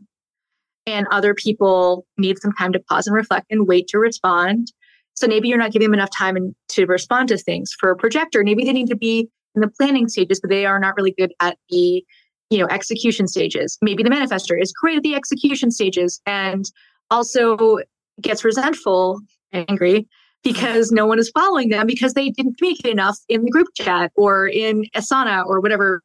And 0.86 1.06
other 1.10 1.32
people 1.32 2.04
need 2.18 2.38
some 2.38 2.52
time 2.52 2.74
to 2.74 2.80
pause 2.80 3.06
and 3.06 3.16
reflect 3.16 3.46
and 3.48 3.66
wait 3.66 3.88
to 3.88 3.98
respond. 3.98 4.70
So 5.14 5.26
maybe 5.26 5.48
you're 5.48 5.56
not 5.56 5.72
giving 5.72 5.86
them 5.86 5.94
enough 5.94 6.10
time 6.14 6.54
to 6.68 6.84
respond 6.84 7.30
to 7.30 7.38
things. 7.38 7.74
For 7.80 7.90
a 7.90 7.96
projector, 7.96 8.44
maybe 8.44 8.62
they 8.62 8.74
need 8.74 8.88
to 8.88 8.96
be 8.96 9.30
in 9.54 9.62
the 9.62 9.68
planning 9.68 10.06
stages, 10.06 10.38
but 10.38 10.50
they 10.50 10.66
are 10.66 10.78
not 10.78 10.96
really 10.98 11.14
good 11.16 11.32
at 11.40 11.56
the 11.70 12.04
you 12.50 12.58
know 12.58 12.66
execution 12.70 13.26
stages. 13.26 13.78
Maybe 13.80 14.02
the 14.02 14.10
manifester 14.10 14.60
is 14.60 14.72
great 14.72 14.98
at 14.98 15.02
the 15.02 15.14
execution 15.14 15.70
stages 15.70 16.20
and 16.26 16.64
also 17.10 17.78
gets 18.20 18.44
resentful, 18.44 19.20
angry 19.52 20.06
because 20.42 20.90
no 20.90 21.06
one 21.06 21.18
is 21.18 21.30
following 21.30 21.68
them 21.68 21.86
because 21.86 22.14
they 22.14 22.30
didn't 22.30 22.56
communicate 22.58 22.92
enough 22.92 23.18
in 23.28 23.44
the 23.44 23.50
group 23.50 23.68
chat 23.74 24.10
or 24.16 24.48
in 24.48 24.84
Asana 24.96 25.44
or 25.44 25.60
whatever 25.60 26.02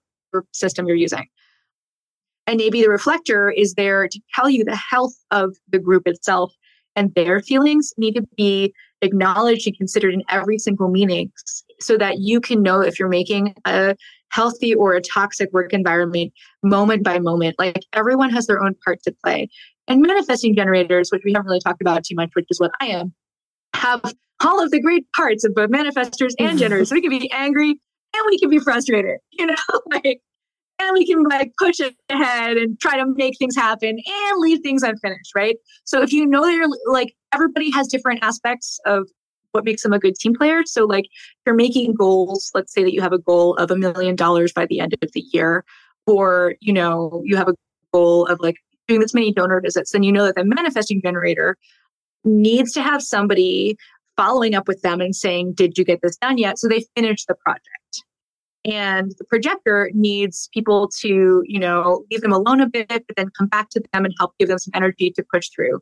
system 0.51 0.87
you're 0.87 0.95
using. 0.95 1.25
And 2.47 2.57
maybe 2.57 2.81
the 2.81 2.89
reflector 2.89 3.49
is 3.49 3.73
there 3.73 4.07
to 4.07 4.19
tell 4.33 4.49
you 4.49 4.63
the 4.63 4.75
health 4.75 5.15
of 5.31 5.55
the 5.69 5.79
group 5.79 6.03
itself 6.05 6.53
and 6.95 7.13
their 7.15 7.39
feelings 7.41 7.93
need 7.97 8.15
to 8.15 8.23
be 8.37 8.73
acknowledged 9.01 9.67
and 9.67 9.77
considered 9.77 10.13
in 10.13 10.23
every 10.29 10.57
single 10.57 10.89
meeting 10.89 11.31
so 11.79 11.97
that 11.97 12.19
you 12.19 12.39
can 12.39 12.61
know 12.61 12.81
if 12.81 12.99
you're 12.99 13.09
making 13.09 13.55
a 13.65 13.95
healthy 14.31 14.73
or 14.73 14.93
a 14.93 15.01
toxic 15.01 15.51
work 15.53 15.73
environment 15.73 16.33
moment 16.63 17.03
by 17.03 17.19
moment. 17.19 17.55
Like 17.57 17.85
everyone 17.93 18.29
has 18.31 18.47
their 18.47 18.63
own 18.63 18.75
part 18.83 19.01
to 19.03 19.15
play. 19.23 19.49
And 19.87 20.01
manifesting 20.01 20.55
generators, 20.55 21.09
which 21.11 21.21
we 21.23 21.31
haven't 21.33 21.47
really 21.47 21.59
talked 21.59 21.81
about 21.81 22.03
too 22.03 22.15
much, 22.15 22.31
which 22.33 22.47
is 22.49 22.59
what 22.59 22.71
I 22.81 22.87
am, 22.87 23.13
have 23.75 24.01
all 24.43 24.61
of 24.61 24.71
the 24.71 24.81
great 24.81 25.05
parts 25.13 25.43
of 25.43 25.53
both 25.53 25.69
manifestors 25.69 26.33
and 26.39 26.49
mm-hmm. 26.49 26.57
generators. 26.57 26.89
So 26.89 26.95
we 26.95 27.01
can 27.01 27.11
be 27.11 27.31
angry 27.31 27.69
and 27.69 28.23
we 28.27 28.39
can 28.39 28.49
be 28.49 28.59
frustrated, 28.59 29.19
you 29.31 29.45
know, 29.45 29.55
like 29.91 30.21
and 30.79 30.91
we 30.93 31.05
can 31.05 31.23
like 31.23 31.53
push 31.57 31.79
it 31.79 31.95
ahead 32.09 32.57
and 32.57 32.79
try 32.79 32.97
to 32.97 33.05
make 33.15 33.37
things 33.37 33.55
happen 33.55 33.89
and 33.89 34.39
leave 34.39 34.59
things 34.61 34.83
unfinished, 34.83 35.31
right? 35.35 35.55
So 35.85 36.01
if 36.01 36.11
you 36.11 36.25
know 36.25 36.43
that 36.43 36.53
you're 36.53 36.67
like 36.87 37.15
everybody 37.33 37.71
has 37.71 37.87
different 37.87 38.23
aspects 38.23 38.79
of 38.85 39.07
what 39.55 39.65
makes 39.65 39.81
them 39.81 39.93
a 39.93 39.99
good 39.99 40.15
team 40.15 40.35
player. 40.35 40.61
So 40.65 40.85
like 40.85 41.05
you're 41.45 41.55
making 41.55 41.95
goals, 41.95 42.51
let's 42.53 42.73
say 42.73 42.83
that 42.83 42.93
you 42.93 43.01
have 43.01 43.13
a 43.13 43.17
goal 43.17 43.55
of 43.55 43.71
a 43.71 43.75
million 43.75 44.15
dollars 44.15 44.53
by 44.53 44.65
the 44.65 44.79
end 44.79 44.95
of 45.01 45.11
the 45.13 45.25
year, 45.33 45.65
or 46.05 46.55
you 46.59 46.73
know, 46.73 47.21
you 47.25 47.35
have 47.37 47.47
a 47.47 47.55
goal 47.91 48.25
of 48.27 48.39
like 48.39 48.57
doing 48.87 48.99
this 48.99 49.13
many 49.13 49.31
donor 49.31 49.59
visits, 49.61 49.91
then 49.91 50.03
you 50.03 50.11
know 50.11 50.25
that 50.25 50.35
the 50.35 50.45
manifesting 50.45 51.01
generator 51.01 51.57
needs 52.23 52.71
to 52.73 52.81
have 52.81 53.01
somebody 53.01 53.77
following 54.15 54.55
up 54.55 54.67
with 54.67 54.81
them 54.81 55.01
and 55.01 55.15
saying, 55.15 55.53
Did 55.53 55.77
you 55.77 55.85
get 55.85 56.01
this 56.01 56.17
done 56.17 56.37
yet? 56.37 56.59
So 56.59 56.67
they 56.67 56.85
finish 56.95 57.25
the 57.25 57.35
project. 57.35 58.03
And 58.65 59.13
the 59.19 59.25
projector 59.25 59.91
needs 59.93 60.49
people 60.51 60.89
to, 61.01 61.43
you 61.45 61.59
know, 61.59 62.03
leave 62.09 62.21
them 62.21 62.31
alone 62.31 62.61
a 62.61 62.67
bit, 62.67 62.87
but 62.89 63.15
then 63.15 63.29
come 63.37 63.47
back 63.47 63.69
to 63.71 63.83
them 63.93 64.05
and 64.05 64.13
help 64.17 64.33
give 64.39 64.49
them 64.49 64.57
some 64.57 64.71
energy 64.73 65.11
to 65.11 65.23
push 65.31 65.49
through. 65.49 65.81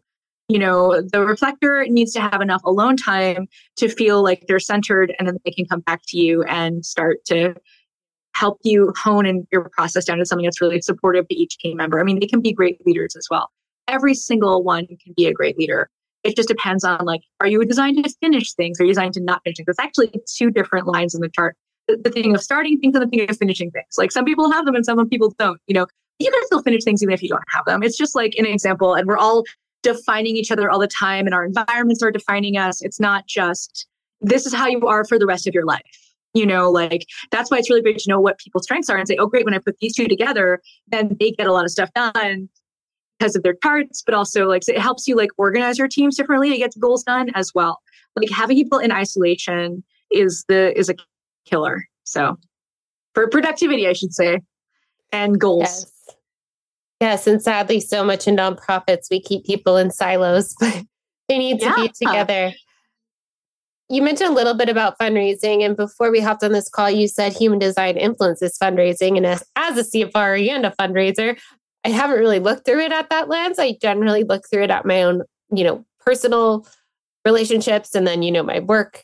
You 0.49 0.59
know, 0.59 1.01
the 1.01 1.25
reflector 1.25 1.85
needs 1.87 2.11
to 2.13 2.21
have 2.21 2.41
enough 2.41 2.61
alone 2.65 2.97
time 2.97 3.47
to 3.77 3.87
feel 3.87 4.21
like 4.21 4.45
they're 4.47 4.59
centered 4.59 5.13
and 5.17 5.27
then 5.27 5.37
they 5.45 5.51
can 5.51 5.65
come 5.65 5.79
back 5.81 6.01
to 6.07 6.17
you 6.17 6.43
and 6.43 6.85
start 6.85 7.23
to 7.25 7.55
help 8.35 8.59
you 8.63 8.91
hone 8.97 9.25
in 9.25 9.47
your 9.51 9.69
process 9.69 10.05
down 10.05 10.17
to 10.17 10.25
something 10.25 10.45
that's 10.45 10.59
really 10.59 10.81
supportive 10.81 11.27
to 11.29 11.35
each 11.35 11.57
team 11.59 11.77
member. 11.77 11.99
I 11.99 12.03
mean, 12.03 12.19
they 12.19 12.27
can 12.27 12.41
be 12.41 12.51
great 12.51 12.85
leaders 12.85 13.15
as 13.15 13.27
well. 13.29 13.51
Every 13.87 14.15
single 14.15 14.63
one 14.63 14.87
can 14.87 15.13
be 15.15 15.27
a 15.27 15.33
great 15.33 15.57
leader. 15.57 15.89
It 16.23 16.35
just 16.35 16.49
depends 16.49 16.83
on 16.83 17.05
like, 17.05 17.21
are 17.39 17.47
you 17.47 17.63
designed 17.65 18.03
to 18.03 18.13
finish 18.21 18.53
things? 18.53 18.79
Are 18.79 18.83
you 18.83 18.91
designed 18.91 19.13
to 19.15 19.21
not 19.21 19.41
finish 19.43 19.57
things? 19.57 19.67
It's 19.67 19.79
actually 19.79 20.11
two 20.27 20.51
different 20.51 20.87
lines 20.87 21.13
in 21.13 21.21
the 21.21 21.29
chart 21.29 21.55
the, 21.87 22.09
thing 22.09 22.33
of 22.33 22.41
starting 22.41 22.79
things 22.79 22.95
and 22.95 23.03
the 23.03 23.09
thing 23.09 23.29
of 23.29 23.37
finishing 23.37 23.71
things. 23.71 23.97
Like 23.97 24.11
some 24.11 24.25
people 24.25 24.51
have 24.51 24.65
them 24.65 24.75
and 24.75 24.85
some 24.85 25.07
people 25.09 25.33
don't. 25.37 25.59
You 25.67 25.75
know, 25.75 25.87
you 26.19 26.31
can 26.31 26.45
still 26.45 26.61
finish 26.61 26.83
things 26.83 27.01
even 27.03 27.13
if 27.13 27.21
you 27.21 27.29
don't 27.29 27.43
have 27.53 27.65
them. 27.65 27.83
It's 27.83 27.97
just 27.97 28.15
like 28.15 28.35
an 28.37 28.45
example, 28.45 28.93
and 28.93 29.07
we're 29.07 29.17
all 29.17 29.43
defining 29.83 30.35
each 30.35 30.51
other 30.51 30.69
all 30.69 30.79
the 30.79 30.87
time, 30.87 31.25
and 31.25 31.33
our 31.33 31.45
environments 31.45 32.01
are 32.01 32.11
defining 32.11 32.57
us. 32.57 32.81
It's 32.81 32.99
not 32.99 33.27
just 33.27 33.87
this 34.21 34.45
is 34.45 34.53
how 34.53 34.67
you 34.67 34.87
are 34.87 35.05
for 35.05 35.19
the 35.19 35.25
rest 35.25 35.47
of 35.47 35.53
your 35.53 35.65
life. 35.65 35.81
You 36.33 36.47
know, 36.47 36.71
like 36.71 37.05
that's 37.29 37.51
why 37.51 37.59
it's 37.59 37.69
really 37.69 37.83
great 37.83 37.99
to 37.99 38.09
know 38.09 38.19
what 38.19 38.39
people's 38.39 38.63
strengths 38.63 38.89
are 38.89 38.97
and 38.97 39.07
say, 39.07 39.17
oh, 39.17 39.27
great, 39.27 39.45
when 39.45 39.53
I 39.53 39.59
put 39.59 39.77
these 39.79 39.95
two 39.95 40.07
together, 40.07 40.61
then 40.87 41.15
they 41.19 41.31
get 41.31 41.45
a 41.45 41.53
lot 41.53 41.65
of 41.65 41.69
stuff 41.69 41.91
done 41.93 42.49
because 43.19 43.35
of 43.35 43.43
their 43.43 43.55
charts, 43.61 44.01
but 44.03 44.15
also 44.15 44.47
like 44.47 44.67
it 44.67 44.79
helps 44.79 45.07
you 45.07 45.15
like 45.15 45.29
organize 45.37 45.77
your 45.77 45.87
teams 45.87 46.17
differently 46.17 46.49
to 46.49 46.57
get 46.57 46.73
goals 46.79 47.03
done 47.03 47.29
as 47.35 47.51
well. 47.53 47.79
Like 48.15 48.31
having 48.31 48.57
people 48.57 48.79
in 48.79 48.91
isolation 48.91 49.83
is 50.11 50.43
the 50.47 50.77
is 50.77 50.89
a 50.89 50.95
killer. 51.45 51.87
So 52.03 52.37
for 53.13 53.27
productivity, 53.27 53.87
I 53.87 53.93
should 53.93 54.13
say, 54.13 54.39
and 55.11 55.39
goals. 55.39 55.61
Yes. 55.61 55.92
Yes, 57.03 57.27
and 57.27 57.41
sadly, 57.41 57.81
so 57.81 58.01
much 58.05 58.29
in 58.29 58.37
nonprofits, 58.37 59.07
we 59.11 59.19
keep 59.19 59.43
people 59.45 59.75
in 59.75 59.91
silos, 59.91 60.55
but 60.59 60.85
they 61.27 61.37
need 61.37 61.59
to 61.59 61.75
be 61.75 61.89
together. 61.89 62.53
You 63.89 64.01
mentioned 64.01 64.29
a 64.29 64.33
little 64.33 64.53
bit 64.53 64.69
about 64.69 64.97
fundraising, 64.97 65.65
and 65.65 65.75
before 65.75 66.11
we 66.11 66.21
hopped 66.21 66.45
on 66.45 66.53
this 66.53 66.69
call, 66.69 66.89
you 66.89 67.09
said 67.09 67.33
human 67.33 67.59
design 67.59 67.97
influences 67.97 68.57
fundraising. 68.57 69.17
And 69.17 69.25
as, 69.25 69.43
as 69.57 69.77
a 69.77 69.83
CFR 69.83 70.49
and 70.49 70.65
a 70.65 70.73
fundraiser, 70.79 71.37
I 71.83 71.89
haven't 71.89 72.19
really 72.19 72.39
looked 72.39 72.65
through 72.65 72.79
it 72.79 72.93
at 72.93 73.09
that 73.09 73.27
lens. 73.27 73.59
I 73.59 73.75
generally 73.81 74.23
look 74.23 74.45
through 74.49 74.63
it 74.63 74.71
at 74.71 74.85
my 74.85 75.03
own, 75.03 75.23
you 75.53 75.65
know, 75.65 75.85
personal 75.99 76.65
relationships 77.25 77.95
and 77.95 78.07
then, 78.07 78.23
you 78.23 78.31
know, 78.31 78.43
my 78.43 78.61
work 78.61 79.03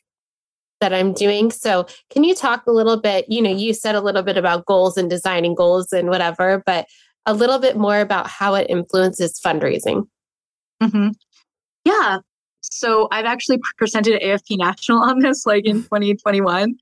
that 0.80 0.94
I'm 0.94 1.12
doing. 1.12 1.52
So, 1.52 1.86
can 2.10 2.24
you 2.24 2.34
talk 2.34 2.66
a 2.66 2.72
little 2.72 3.02
bit? 3.02 3.26
You 3.28 3.42
know, 3.42 3.52
you 3.52 3.74
said 3.74 3.96
a 3.96 4.02
little 4.02 4.24
bit 4.24 4.38
about 4.38 4.66
goals 4.66 4.96
and 4.96 5.10
designing 5.10 5.54
goals 5.54 5.92
and 5.92 6.08
whatever, 6.08 6.64
but 6.66 6.88
a 7.26 7.34
little 7.34 7.60
bit 7.60 7.78
more 7.78 8.00
about 8.00 8.28
how 8.28 8.56
it 8.56 8.68
influences 8.70 9.40
fundraising. 9.44 10.08
Mm-hmm. 10.82 11.10
Yeah. 11.86 12.20
So, 12.62 13.08
I've 13.12 13.26
actually 13.26 13.60
presented 13.78 14.16
at 14.16 14.22
AFP 14.22 14.58
National 14.58 15.00
on 15.04 15.20
this 15.20 15.46
like 15.46 15.66
in 15.66 15.84
2021, 15.84 16.76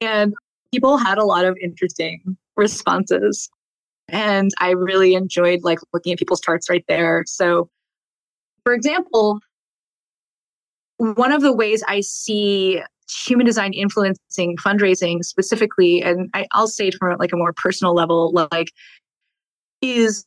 and 0.00 0.34
people 0.72 0.96
had 0.96 1.18
a 1.18 1.24
lot 1.24 1.44
of 1.44 1.56
interesting 1.62 2.36
responses. 2.56 3.48
And 4.08 4.50
I 4.58 4.70
really 4.70 5.14
enjoyed 5.14 5.60
like 5.62 5.78
looking 5.92 6.12
at 6.12 6.18
people's 6.18 6.40
charts 6.40 6.68
right 6.68 6.84
there. 6.88 7.24
So, 7.26 7.68
for 8.64 8.74
example, 8.74 9.40
one 10.96 11.32
of 11.32 11.42
the 11.42 11.52
ways 11.52 11.82
I 11.86 12.00
see 12.00 12.82
human 13.10 13.46
design 13.46 13.72
influencing 13.72 14.56
fundraising 14.56 15.24
specifically, 15.24 16.02
and 16.02 16.28
I, 16.34 16.46
I'll 16.52 16.68
say 16.68 16.88
it 16.88 16.94
from 16.94 17.16
like 17.18 17.32
a 17.32 17.36
more 17.36 17.52
personal 17.52 17.94
level, 17.94 18.32
like 18.32 18.72
is 19.82 20.24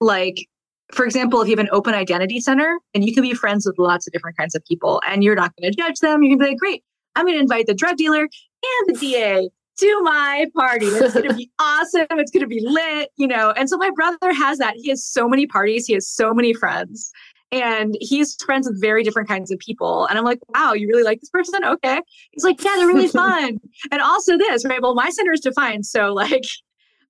like 0.00 0.46
for 0.92 1.06
example, 1.06 1.40
if 1.40 1.48
you 1.48 1.52
have 1.56 1.64
an 1.64 1.70
open 1.72 1.94
identity 1.94 2.38
center 2.38 2.78
and 2.94 3.04
you 3.04 3.14
can 3.14 3.22
be 3.22 3.32
friends 3.32 3.66
with 3.66 3.78
lots 3.78 4.06
of 4.06 4.12
different 4.12 4.36
kinds 4.36 4.54
of 4.54 4.62
people 4.66 5.00
and 5.08 5.24
you're 5.24 5.34
not 5.34 5.52
going 5.56 5.72
to 5.72 5.76
judge 5.76 6.00
them, 6.00 6.22
you 6.22 6.30
can 6.30 6.38
be 6.38 6.50
like, 6.50 6.58
great, 6.58 6.84
I'm 7.16 7.24
going 7.24 7.36
to 7.36 7.40
invite 7.40 7.66
the 7.66 7.74
drug 7.74 7.96
dealer 7.96 8.20
and 8.20 8.94
the 8.94 8.98
DA 8.98 9.48
to 9.78 10.02
my 10.02 10.46
party. 10.54 10.86
It's 10.86 11.14
going 11.14 11.30
to 11.30 11.34
be 11.34 11.50
awesome. 11.58 12.06
It's 12.10 12.30
going 12.30 12.42
to 12.42 12.46
be 12.46 12.60
lit, 12.62 13.08
you 13.16 13.26
know. 13.26 13.52
And 13.52 13.70
so 13.70 13.78
my 13.78 13.90
brother 13.94 14.34
has 14.34 14.58
that. 14.58 14.74
He 14.76 14.90
has 14.90 15.02
so 15.02 15.28
many 15.28 15.46
parties, 15.46 15.86
he 15.86 15.94
has 15.94 16.06
so 16.06 16.34
many 16.34 16.52
friends 16.52 17.10
and 17.50 17.96
he's 18.00 18.36
friends 18.44 18.66
with 18.66 18.80
very 18.80 19.02
different 19.02 19.28
kinds 19.28 19.50
of 19.50 19.58
people. 19.58 20.06
And 20.06 20.18
I'm 20.18 20.24
like, 20.24 20.40
wow, 20.54 20.72
you 20.72 20.88
really 20.88 21.02
like 21.02 21.20
this 21.20 21.28
person? 21.28 21.62
Okay. 21.64 22.00
He's 22.32 22.44
like, 22.44 22.62
yeah, 22.64 22.74
they're 22.76 22.86
really 22.86 23.08
fun. 23.08 23.58
and 23.90 24.00
also 24.00 24.38
this, 24.38 24.64
right? 24.64 24.80
Well, 24.80 24.94
my 24.94 25.10
center 25.10 25.32
is 25.32 25.40
defined. 25.40 25.84
So 25.86 26.12
like, 26.12 26.44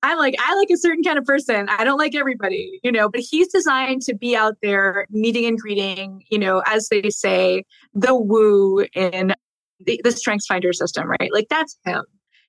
I'm 0.02 0.18
like, 0.18 0.34
I 0.40 0.54
like 0.56 0.70
a 0.70 0.76
certain 0.76 1.04
kind 1.04 1.18
of 1.18 1.24
person. 1.24 1.68
I 1.68 1.84
don't 1.84 1.98
like 1.98 2.14
everybody, 2.14 2.80
you 2.82 2.90
know, 2.90 3.08
but 3.08 3.20
he's 3.20 3.48
designed 3.48 4.02
to 4.02 4.14
be 4.14 4.36
out 4.36 4.56
there 4.62 5.06
meeting 5.10 5.46
and 5.46 5.58
greeting, 5.58 6.24
you 6.30 6.38
know, 6.38 6.62
as 6.66 6.88
they 6.88 7.08
say, 7.10 7.64
the 7.94 8.14
woo 8.14 8.84
in 8.94 9.34
the, 9.80 10.00
the 10.02 10.12
strengths 10.12 10.46
finder 10.46 10.72
system, 10.72 11.06
right? 11.06 11.32
Like 11.32 11.46
that's 11.48 11.78
him. 11.84 12.02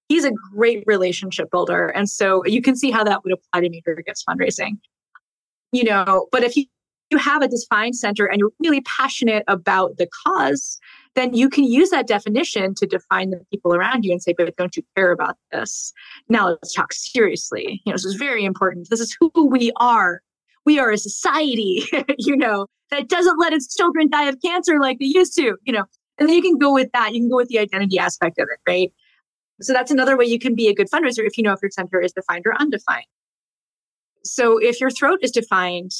He's 0.10 0.26
a 0.26 0.32
great 0.56 0.84
relationship 0.88 1.50
builder. 1.52 1.88
And 1.88 2.10
so 2.10 2.44
you 2.46 2.62
can 2.62 2.76
see 2.76 2.92
how 2.92 3.04
that 3.04 3.24
would 3.24 3.34
apply 3.34 3.62
to 3.62 3.70
me 3.70 3.82
for 3.84 3.96
gets 4.02 4.24
fundraising. 4.24 4.78
You 5.72 5.86
know, 5.86 6.28
but 6.32 6.44
if 6.44 6.56
you 6.56 6.66
you 7.10 7.18
have 7.20 7.44
a 7.44 7.48
defined 7.48 7.96
center 7.96 8.26
and 8.26 8.40
you're 8.40 8.52
really 8.60 8.82
passionate 8.82 9.44
about 9.48 9.98
the 9.98 10.08
cause, 10.26 10.80
then 11.16 11.34
you 11.34 11.50
can 11.50 11.64
use 11.64 11.90
that 11.92 12.08
definition 12.08 12.74
to 12.76 12.88
define 12.88 13.30
the 13.30 13.42
people 13.52 13.74
around 13.74 14.04
you 14.04 14.12
and 14.12 14.22
say, 14.22 14.34
but 14.36 14.56
don't 14.56 14.76
you 14.76 14.84
care 14.96 15.12
about 15.12 15.38
this? 15.52 15.94
Now 16.30 16.50
let's 16.50 16.74
talk 16.74 16.92
seriously. 16.94 17.82
You 17.86 17.92
know, 17.92 17.96
this 17.96 18.06
is 18.06 18.16
very 18.16 18.44
important. 18.46 18.90
This 18.90 19.00
is 19.00 19.16
who 19.20 19.32
we 19.48 19.72
are. 19.78 20.22
We 20.66 20.80
are 20.80 20.92
a 20.92 20.98
society, 20.98 21.84
you 22.18 22.36
know, 22.36 22.68
that 22.90 23.10
doesn't 23.10 23.40
let 23.40 23.54
its 23.54 23.76
children 23.76 24.10
die 24.10 24.30
of 24.30 24.42
cancer 24.42 24.80
like 24.80 25.00
they 25.00 25.06
used 25.06 25.36
to, 25.36 25.58
you 25.64 25.74
know. 25.74 25.86
And 26.18 26.30
then 26.30 26.36
you 26.36 26.42
can 26.42 26.58
go 26.58 26.74
with 26.74 26.92
that. 26.94 27.14
You 27.14 27.22
can 27.22 27.30
go 27.30 27.38
with 27.38 27.50
the 27.50 27.60
identity 27.60 27.98
aspect 28.00 28.40
of 28.40 28.48
it, 28.52 28.60
right? 28.70 28.92
So 29.62 29.74
that's 29.74 29.92
another 29.92 30.18
way 30.18 30.26
you 30.26 30.40
can 30.40 30.56
be 30.56 30.68
a 30.68 30.74
good 30.74 30.90
fundraiser 30.90 31.26
if 31.26 31.38
you 31.38 31.44
know 31.44 31.54
if 31.54 31.62
your 31.62 31.72
center 31.72 32.02
is 32.02 32.12
defined 32.12 32.46
or 32.46 32.56
undefined. 32.60 33.06
So 34.24 34.58
if 34.58 34.80
your 34.80 34.90
throat 34.90 35.20
is 35.22 35.32
defined 35.32 35.92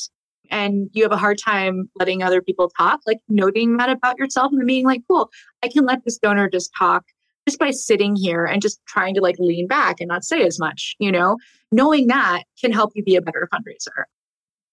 and 0.50 0.90
you 0.94 1.04
have 1.04 1.12
a 1.12 1.18
hard 1.18 1.38
time 1.38 1.90
letting 1.96 2.24
other 2.24 2.42
people 2.42 2.70
talk, 2.78 3.02
like 3.06 3.20
noting 3.30 3.78
that 3.78 3.90
about 3.90 4.18
yourself 4.18 4.52
and 4.52 4.66
being 4.68 4.86
like, 4.86 5.02
cool, 5.08 5.30
I 5.64 5.68
can 5.68 5.86
let 5.86 6.04
this 6.04 6.18
donor 6.18 6.50
just 6.50 6.72
talk 6.78 7.06
just 7.48 7.60
by 7.60 7.72
sitting 7.72 8.16
here 8.16 8.46
and 8.46 8.62
just 8.62 8.80
trying 8.88 9.14
to 9.16 9.22
like 9.22 9.36
lean 9.40 9.68
back 9.68 10.00
and 10.00 10.08
not 10.08 10.24
say 10.24 10.44
as 10.44 10.60
much, 10.60 10.96
you 11.00 11.12
know, 11.12 11.38
knowing 11.72 12.08
that 12.08 12.44
can 12.60 12.72
help 12.72 12.92
you 12.96 13.04
be 13.04 13.16
a 13.16 13.22
better 13.22 13.50
fundraiser. 13.54 14.04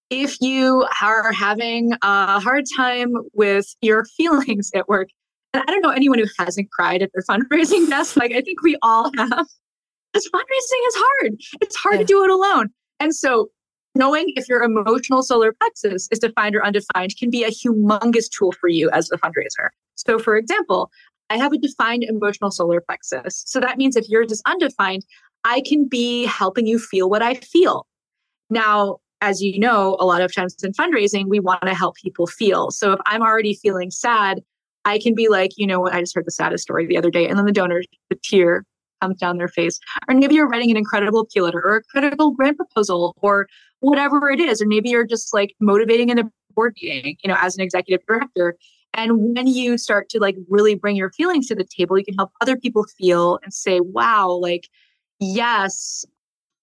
If 0.09 0.39
you 0.41 0.85
are 1.01 1.31
having 1.31 1.93
a 2.01 2.39
hard 2.39 2.65
time 2.75 3.13
with 3.33 3.73
your 3.81 4.05
feelings 4.17 4.71
at 4.75 4.87
work, 4.87 5.09
and 5.53 5.63
I 5.67 5.71
don't 5.71 5.81
know 5.81 5.89
anyone 5.89 6.19
who 6.19 6.25
hasn't 6.39 6.71
cried 6.71 7.01
at 7.01 7.11
their 7.13 7.23
fundraising 7.23 7.89
desk, 7.89 8.15
like 8.15 8.31
I 8.31 8.41
think 8.41 8.61
we 8.61 8.77
all 8.81 9.11
have. 9.17 9.47
This 10.13 10.29
fundraising 10.29 10.87
is 10.87 10.95
hard. 10.97 11.33
It's 11.61 11.75
hard 11.77 11.95
yeah. 11.95 12.01
to 12.01 12.05
do 12.05 12.23
it 12.25 12.29
alone. 12.29 12.69
And 12.99 13.15
so 13.15 13.49
knowing 13.95 14.31
if 14.35 14.47
your 14.47 14.63
emotional 14.63 15.23
solar 15.23 15.53
plexus 15.53 16.07
is 16.11 16.19
defined 16.19 16.55
or 16.55 16.65
undefined 16.65 17.15
can 17.17 17.29
be 17.29 17.43
a 17.43 17.49
humongous 17.49 18.29
tool 18.29 18.51
for 18.53 18.69
you 18.69 18.89
as 18.91 19.11
a 19.11 19.17
fundraiser. 19.17 19.69
So 19.95 20.17
for 20.17 20.35
example, 20.35 20.89
I 21.29 21.37
have 21.37 21.53
a 21.53 21.57
defined 21.57 22.03
emotional 22.03 22.51
solar 22.51 22.81
plexus. 22.81 23.43
So 23.45 23.59
that 23.59 23.77
means 23.77 23.95
if 23.95 24.09
yours 24.09 24.31
is 24.31 24.41
undefined, 24.45 25.05
I 25.43 25.61
can 25.61 25.87
be 25.87 26.25
helping 26.25 26.67
you 26.67 26.77
feel 26.77 27.09
what 27.09 27.21
I 27.21 27.35
feel. 27.35 27.87
Now, 28.49 28.97
as 29.21 29.41
you 29.41 29.59
know, 29.59 29.97
a 29.99 30.05
lot 30.05 30.21
of 30.21 30.33
times 30.33 30.55
in 30.63 30.73
fundraising, 30.73 31.27
we 31.27 31.39
want 31.39 31.61
to 31.61 31.73
help 31.73 31.95
people 31.95 32.27
feel. 32.27 32.71
So 32.71 32.93
if 32.93 32.99
I'm 33.05 33.21
already 33.21 33.53
feeling 33.53 33.91
sad, 33.91 34.41
I 34.83 34.97
can 34.97 35.13
be 35.13 35.29
like, 35.29 35.51
you 35.57 35.67
know, 35.67 35.79
what, 35.79 35.93
I 35.93 35.99
just 35.99 36.15
heard 36.15 36.25
the 36.25 36.31
saddest 36.31 36.63
story 36.63 36.87
the 36.87 36.97
other 36.97 37.11
day, 37.11 37.27
and 37.27 37.37
then 37.37 37.45
the 37.45 37.51
donor, 37.51 37.83
the 38.09 38.17
tear 38.23 38.65
comes 39.01 39.17
down 39.17 39.37
their 39.37 39.47
face. 39.47 39.79
Or 40.07 40.15
maybe 40.15 40.35
you're 40.35 40.47
writing 40.47 40.71
an 40.71 40.77
incredible 40.77 41.21
appeal 41.21 41.45
letter 41.45 41.61
or 41.63 41.77
a 41.77 41.83
critical 41.83 42.31
grant 42.31 42.57
proposal 42.57 43.15
or 43.21 43.47
whatever 43.79 44.29
it 44.29 44.39
is. 44.39 44.61
Or 44.61 44.67
maybe 44.67 44.89
you're 44.89 45.05
just 45.05 45.33
like 45.33 45.55
motivating 45.59 46.09
in 46.09 46.19
a 46.19 46.31
board 46.55 46.75
meeting, 46.81 47.17
you 47.23 47.27
know, 47.27 47.37
as 47.39 47.55
an 47.55 47.61
executive 47.61 48.05
director. 48.05 48.55
And 48.93 49.35
when 49.35 49.47
you 49.47 49.77
start 49.77 50.09
to 50.09 50.19
like 50.19 50.35
really 50.49 50.75
bring 50.75 50.95
your 50.95 51.11
feelings 51.11 51.47
to 51.47 51.55
the 51.55 51.63
table, 51.63 51.97
you 51.97 52.05
can 52.05 52.15
help 52.15 52.31
other 52.41 52.57
people 52.57 52.83
feel 52.97 53.39
and 53.43 53.53
say, 53.53 53.79
wow, 53.79 54.29
like, 54.29 54.67
yes, 55.19 56.05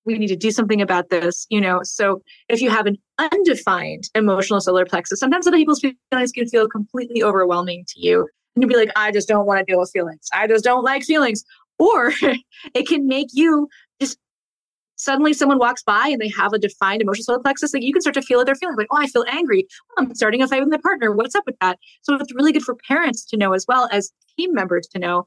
we 0.05 0.19
need 0.19 0.29
to 0.29 0.37
do 0.37 0.51
something 0.51 0.81
about 0.81 1.11
this, 1.11 1.47
you 1.49 1.61
know. 1.61 1.81
So 1.83 2.23
if 2.49 2.61
you 2.61 2.71
have 2.71 2.87
an 2.87 2.97
undefined 3.19 4.11
emotional 4.15 4.61
solar 4.61 4.85
plexus, 4.85 5.21
sometimes 5.21 5.47
other 5.47 5.57
people's 5.57 5.81
feelings 5.81 6.33
can 6.33 6.49
feel 6.49 6.69
completely 6.69 7.23
overwhelming 7.23 7.85
to 7.89 8.01
you. 8.01 8.29
And 8.55 8.63
you'll 8.63 8.69
be 8.69 8.77
like, 8.77 8.91
I 8.97 9.13
just 9.13 9.29
don't 9.29 9.47
want 9.47 9.61
to 9.61 9.65
deal 9.65 9.79
with 9.79 9.91
feelings. 9.93 10.29
I 10.33 10.47
just 10.47 10.65
don't 10.65 10.83
like 10.83 11.05
feelings. 11.05 11.45
Or 11.79 12.13
it 12.75 12.89
can 12.89 13.07
make 13.07 13.29
you 13.33 13.69
just 14.01 14.19
suddenly 14.97 15.33
someone 15.33 15.59
walks 15.59 15.83
by 15.83 16.09
and 16.09 16.21
they 16.21 16.31
have 16.37 16.53
a 16.53 16.59
defined 16.59 17.01
emotional 17.01 17.25
solar 17.25 17.41
plexus, 17.41 17.73
like 17.73 17.83
you 17.83 17.93
can 17.93 18.03
start 18.03 18.15
to 18.15 18.23
feel 18.23 18.39
what 18.39 18.47
they're 18.47 18.55
feeling. 18.57 18.77
Like, 18.77 18.89
oh, 18.91 18.99
I 18.99 19.07
feel 19.07 19.25
angry. 19.29 19.67
Oh, 19.91 19.95
I'm 19.99 20.15
starting 20.15 20.43
a 20.43 20.49
fight 20.49 20.61
with 20.61 20.71
my 20.71 20.79
partner. 20.79 21.13
What's 21.13 21.35
up 21.35 21.45
with 21.47 21.57
that? 21.61 21.79
So 22.03 22.15
it's 22.17 22.35
really 22.35 22.53
good 22.53 22.63
for 22.65 22.75
parents 22.87 23.25
to 23.27 23.37
know 23.37 23.53
as 23.53 23.65
well 23.69 23.89
as 23.93 24.13
team 24.37 24.53
members 24.53 24.87
to 24.89 24.99
know 24.99 25.27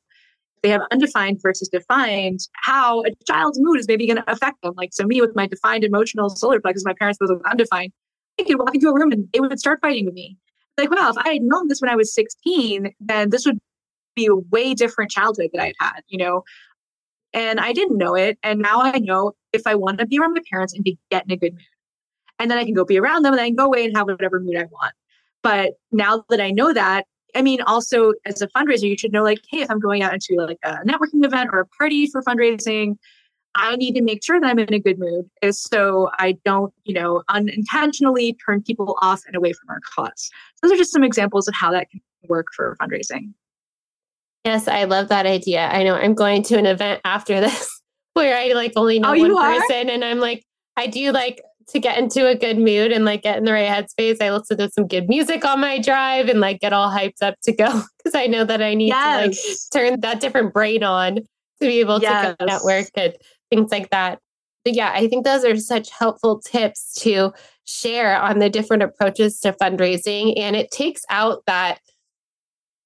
they 0.61 0.69
have 0.69 0.81
undefined 0.91 1.39
versus 1.41 1.69
defined 1.69 2.41
how 2.53 3.03
a 3.03 3.09
child's 3.27 3.59
mood 3.59 3.79
is 3.79 3.87
maybe 3.87 4.05
going 4.05 4.17
to 4.17 4.31
affect 4.31 4.61
them. 4.61 4.73
Like, 4.75 4.93
so 4.93 5.05
me 5.05 5.19
with 5.21 5.35
my 5.35 5.47
defined 5.47 5.83
emotional 5.83 6.29
solar 6.29 6.59
plexus, 6.59 6.85
my 6.85 6.93
parents 6.93 7.19
was 7.19 7.31
undefined. 7.49 7.91
I 8.39 8.43
could 8.43 8.59
walk 8.59 8.75
into 8.75 8.89
a 8.89 8.93
room 8.93 9.11
and 9.11 9.27
they 9.33 9.39
would 9.39 9.59
start 9.59 9.79
fighting 9.81 10.05
with 10.05 10.13
me. 10.13 10.37
Like, 10.77 10.91
wow, 10.91 11.09
if 11.09 11.17
I 11.17 11.33
had 11.33 11.41
known 11.41 11.67
this 11.67 11.81
when 11.81 11.89
I 11.89 11.95
was 11.95 12.13
16, 12.13 12.93
then 12.99 13.29
this 13.29 13.45
would 13.45 13.59
be 14.15 14.25
a 14.25 14.35
way 14.35 14.73
different 14.73 15.11
childhood 15.11 15.49
that 15.53 15.61
I'd 15.61 15.75
had, 15.79 16.01
you 16.07 16.17
know? 16.17 16.43
And 17.33 17.59
I 17.59 17.73
didn't 17.73 17.97
know 17.97 18.15
it. 18.15 18.37
And 18.43 18.59
now 18.59 18.81
I 18.81 18.99
know 18.99 19.33
if 19.53 19.65
I 19.65 19.75
want 19.75 19.99
to 19.99 20.05
be 20.05 20.19
around 20.19 20.33
my 20.33 20.41
parents 20.51 20.73
and 20.73 20.83
to 20.85 20.95
get 21.09 21.25
in 21.25 21.31
a 21.31 21.37
good 21.37 21.53
mood. 21.53 21.63
And 22.39 22.49
then 22.49 22.57
I 22.57 22.65
can 22.65 22.73
go 22.73 22.83
be 22.83 22.99
around 22.99 23.23
them 23.23 23.33
and 23.33 23.41
I 23.41 23.47
can 23.47 23.55
go 23.55 23.65
away 23.65 23.85
and 23.85 23.95
have 23.95 24.07
whatever 24.07 24.39
mood 24.39 24.57
I 24.57 24.65
want. 24.65 24.93
But 25.43 25.73
now 25.91 26.23
that 26.29 26.41
I 26.41 26.51
know 26.51 26.73
that, 26.73 27.05
I 27.35 27.41
mean, 27.41 27.61
also 27.61 28.13
as 28.25 28.41
a 28.41 28.47
fundraiser, 28.47 28.89
you 28.89 28.97
should 28.97 29.13
know 29.13 29.23
like, 29.23 29.39
hey, 29.49 29.61
if 29.61 29.71
I'm 29.71 29.79
going 29.79 30.03
out 30.03 30.13
into 30.13 30.35
like 30.35 30.59
a 30.63 30.77
networking 30.85 31.23
event 31.23 31.49
or 31.53 31.59
a 31.59 31.65
party 31.65 32.07
for 32.07 32.21
fundraising, 32.23 32.97
I 33.55 33.75
need 33.75 33.95
to 33.95 34.01
make 34.01 34.23
sure 34.23 34.39
that 34.39 34.47
I'm 34.47 34.59
in 34.59 34.73
a 34.73 34.79
good 34.79 34.97
mood 34.97 35.29
so 35.51 36.09
I 36.19 36.37
don't, 36.45 36.73
you 36.83 36.93
know, 36.93 37.23
unintentionally 37.29 38.37
turn 38.45 38.63
people 38.63 38.97
off 39.01 39.23
and 39.27 39.35
away 39.35 39.53
from 39.53 39.69
our 39.69 39.79
cause. 39.93 40.29
Those 40.61 40.71
are 40.71 40.77
just 40.77 40.91
some 40.91 41.03
examples 41.03 41.47
of 41.47 41.53
how 41.53 41.71
that 41.71 41.89
can 41.89 42.01
work 42.27 42.47
for 42.55 42.77
fundraising. 42.81 43.33
Yes, 44.45 44.67
I 44.67 44.85
love 44.85 45.09
that 45.09 45.25
idea. 45.25 45.67
I 45.67 45.83
know 45.83 45.95
I'm 45.95 46.15
going 46.15 46.43
to 46.43 46.57
an 46.57 46.65
event 46.65 47.01
after 47.05 47.39
this 47.39 47.81
where 48.13 48.37
I 48.37 48.53
like 48.53 48.73
only 48.75 48.99
know 48.99 49.13
oh, 49.13 49.33
one 49.33 49.59
person 49.59 49.89
and 49.89 50.03
I'm 50.03 50.19
like, 50.19 50.43
I 50.77 50.87
do 50.87 51.11
like 51.11 51.41
to 51.69 51.79
get 51.79 51.97
into 51.97 52.27
a 52.27 52.35
good 52.35 52.57
mood 52.57 52.91
and 52.91 53.05
like 53.05 53.21
get 53.21 53.37
in 53.37 53.45
the 53.45 53.53
right 53.53 53.69
headspace. 53.69 54.21
I 54.21 54.31
listen 54.31 54.57
to 54.57 54.69
some 54.69 54.87
good 54.87 55.07
music 55.07 55.45
on 55.45 55.59
my 55.59 55.79
drive 55.79 56.27
and 56.27 56.39
like 56.39 56.59
get 56.59 56.73
all 56.73 56.89
hyped 56.89 57.21
up 57.21 57.35
to 57.43 57.53
go 57.53 57.83
because 57.97 58.15
I 58.15 58.27
know 58.27 58.43
that 58.43 58.61
I 58.61 58.73
need 58.73 58.87
yes. 58.87 59.69
to 59.71 59.79
like 59.79 59.91
turn 59.91 60.01
that 60.01 60.19
different 60.19 60.53
brain 60.53 60.83
on 60.83 61.15
to 61.15 61.21
be 61.59 61.79
able 61.79 61.99
yes. 62.01 62.31
to 62.31 62.35
go 62.39 62.45
network 62.45 62.87
and 62.95 63.13
things 63.49 63.71
like 63.71 63.89
that. 63.91 64.19
But 64.65 64.73
yeah, 64.73 64.91
I 64.93 65.07
think 65.07 65.23
those 65.23 65.45
are 65.45 65.55
such 65.57 65.89
helpful 65.91 66.39
tips 66.39 66.93
to 67.01 67.31
share 67.65 68.19
on 68.19 68.39
the 68.39 68.49
different 68.49 68.83
approaches 68.83 69.39
to 69.41 69.53
fundraising. 69.53 70.33
And 70.37 70.55
it 70.55 70.71
takes 70.71 71.03
out 71.09 71.43
that, 71.47 71.79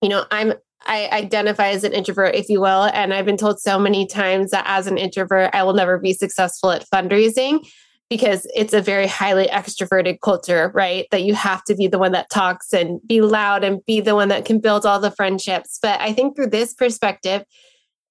you 0.01 0.09
know, 0.09 0.25
I'm 0.31 0.53
I 0.85 1.09
identify 1.11 1.69
as 1.69 1.83
an 1.83 1.93
introvert, 1.93 2.35
if 2.35 2.49
you 2.49 2.61
will. 2.61 2.83
And 2.93 3.13
I've 3.13 3.25
been 3.25 3.37
told 3.37 3.59
so 3.59 3.79
many 3.79 4.05
times 4.05 4.51
that 4.51 4.65
as 4.67 4.87
an 4.87 4.97
introvert, 4.97 5.49
I 5.53 5.63
will 5.63 5.73
never 5.73 5.97
be 5.97 6.13
successful 6.13 6.71
at 6.71 6.85
fundraising 6.89 7.67
because 8.09 8.47
it's 8.55 8.73
a 8.73 8.81
very 8.81 9.07
highly 9.07 9.47
extroverted 9.47 10.19
culture, 10.21 10.71
right? 10.75 11.07
That 11.11 11.23
you 11.23 11.33
have 11.33 11.63
to 11.65 11.75
be 11.75 11.87
the 11.87 11.97
one 11.97 12.11
that 12.11 12.29
talks 12.29 12.71
and 12.71 12.99
be 13.07 13.21
loud 13.21 13.63
and 13.63 13.83
be 13.85 13.99
the 13.99 14.15
one 14.15 14.27
that 14.27 14.45
can 14.45 14.59
build 14.59 14.85
all 14.85 14.99
the 14.99 15.11
friendships. 15.11 15.79
But 15.81 15.99
I 15.99 16.13
think 16.13 16.35
through 16.35 16.51
this 16.51 16.73
perspective, 16.73 17.43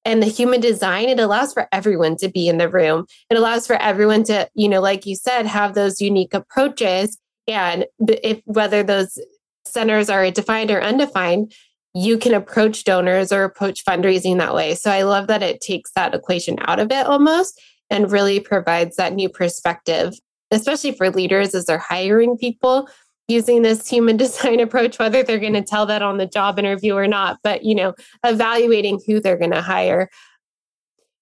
and 0.05 0.23
the 0.23 0.27
human 0.27 0.61
design 0.61 1.09
it 1.09 1.19
allows 1.19 1.53
for 1.53 1.67
everyone 1.73 2.17
to 2.17 2.29
be 2.29 2.47
in 2.49 2.59
the 2.59 2.69
room 2.69 3.07
it 3.31 3.39
allows 3.39 3.67
for 3.67 3.77
everyone 3.77 4.23
to 4.23 4.49
you 4.55 4.69
know 4.69 4.81
like 4.81 5.07
you 5.07 5.17
said 5.17 5.47
have 5.47 5.75
those 5.75 6.01
unique 6.01 6.35
approaches 6.35 7.19
and 7.49 7.87
if 8.09 8.41
whether 8.45 8.83
those 8.83 9.19
centers 9.65 10.11
are 10.11 10.31
defined 10.31 10.71
or 10.71 10.83
undefined 10.83 11.53
you 11.95 12.19
can 12.19 12.35
approach 12.35 12.85
donors 12.85 13.33
or 13.33 13.45
approach 13.45 13.85
fundraising 13.85 14.39
that 14.39 14.55
way. 14.55 14.75
So 14.75 14.91
I 14.91 15.03
love 15.03 15.29
that 15.29 15.43
it 15.43 15.61
takes 15.61 15.93
that 15.93 16.15
equation 16.15 16.59
out 16.63 16.81
of 16.81 16.91
it 16.91 17.07
almost 17.07 17.61
and 17.89 18.11
really 18.11 18.41
provides 18.41 18.97
that 18.97 19.15
new 19.15 19.29
perspective, 19.29 20.15
especially 20.51 20.93
for 20.93 21.11
leaders 21.11 21.55
as 21.55 21.67
they're 21.67 21.79
hiring 21.79 22.37
people 22.37 22.89
using 23.29 23.63
this 23.63 23.89
human 23.89 24.17
design 24.19 24.61
approach 24.61 24.99
whether 24.99 25.23
they're 25.23 25.39
going 25.39 25.55
to 25.55 25.63
tell 25.63 25.87
that 25.87 26.03
on 26.03 26.19
the 26.19 26.27
job 26.27 26.59
interview 26.59 26.95
or 26.95 27.07
not 27.07 27.39
but 27.43 27.65
you 27.65 27.75
know 27.75 27.95
evaluating 28.23 29.01
who 29.07 29.19
they're 29.19 29.39
going 29.39 29.51
to 29.51 29.63
hire 29.63 30.11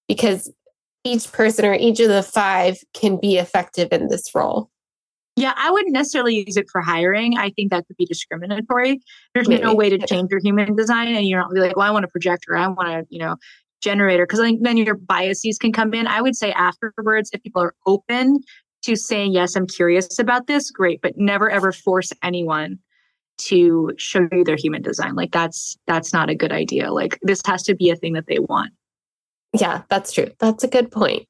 because 0.09 0.51
each 1.05 1.31
person 1.31 1.65
or 1.65 1.73
each 1.73 2.01
of 2.01 2.09
the 2.09 2.23
five 2.23 2.77
can 2.93 3.17
be 3.21 3.37
effective 3.37 3.87
in 3.93 4.07
this 4.07 4.35
role 4.35 4.69
yeah, 5.35 5.53
I 5.55 5.71
wouldn't 5.71 5.93
necessarily 5.93 6.45
use 6.45 6.57
it 6.57 6.67
for 6.71 6.81
hiring. 6.81 7.37
I 7.37 7.49
think 7.51 7.71
that 7.71 7.87
could 7.87 7.97
be 7.97 8.05
discriminatory. 8.05 8.99
There's 9.33 9.49
no 9.49 9.73
way 9.73 9.89
to 9.89 9.97
change 10.05 10.29
your 10.29 10.39
human 10.43 10.75
design, 10.75 11.15
and 11.15 11.27
you're 11.27 11.39
not 11.39 11.49
really 11.51 11.67
like, 11.67 11.77
well, 11.77 11.87
I 11.87 11.91
want 11.91 12.05
a 12.05 12.09
projector, 12.09 12.55
I 12.55 12.67
want 12.67 12.89
a, 12.89 13.05
you 13.09 13.19
know, 13.19 13.35
generator, 13.81 14.25
because 14.25 14.39
then 14.61 14.77
your 14.77 14.95
biases 14.95 15.57
can 15.57 15.71
come 15.71 15.93
in. 15.93 16.07
I 16.07 16.21
would 16.21 16.35
say 16.35 16.51
afterwards, 16.51 17.31
if 17.33 17.41
people 17.41 17.61
are 17.61 17.73
open 17.87 18.39
to 18.83 18.95
saying, 18.95 19.33
yes, 19.33 19.55
I'm 19.55 19.65
curious 19.65 20.19
about 20.19 20.47
this, 20.47 20.69
great, 20.69 21.01
but 21.01 21.17
never 21.17 21.49
ever 21.49 21.71
force 21.71 22.11
anyone 22.21 22.77
to 23.39 23.91
show 23.97 24.27
you 24.31 24.43
their 24.43 24.55
human 24.55 24.81
design. 24.81 25.15
Like 25.15 25.31
that's 25.31 25.77
that's 25.87 26.13
not 26.13 26.29
a 26.29 26.35
good 26.35 26.51
idea. 26.51 26.91
Like 26.91 27.17
this 27.23 27.41
has 27.45 27.63
to 27.63 27.75
be 27.75 27.89
a 27.89 27.95
thing 27.95 28.13
that 28.13 28.27
they 28.27 28.39
want. 28.39 28.71
Yeah, 29.59 29.81
that's 29.89 30.11
true. 30.11 30.29
That's 30.39 30.63
a 30.63 30.67
good 30.67 30.91
point. 30.91 31.25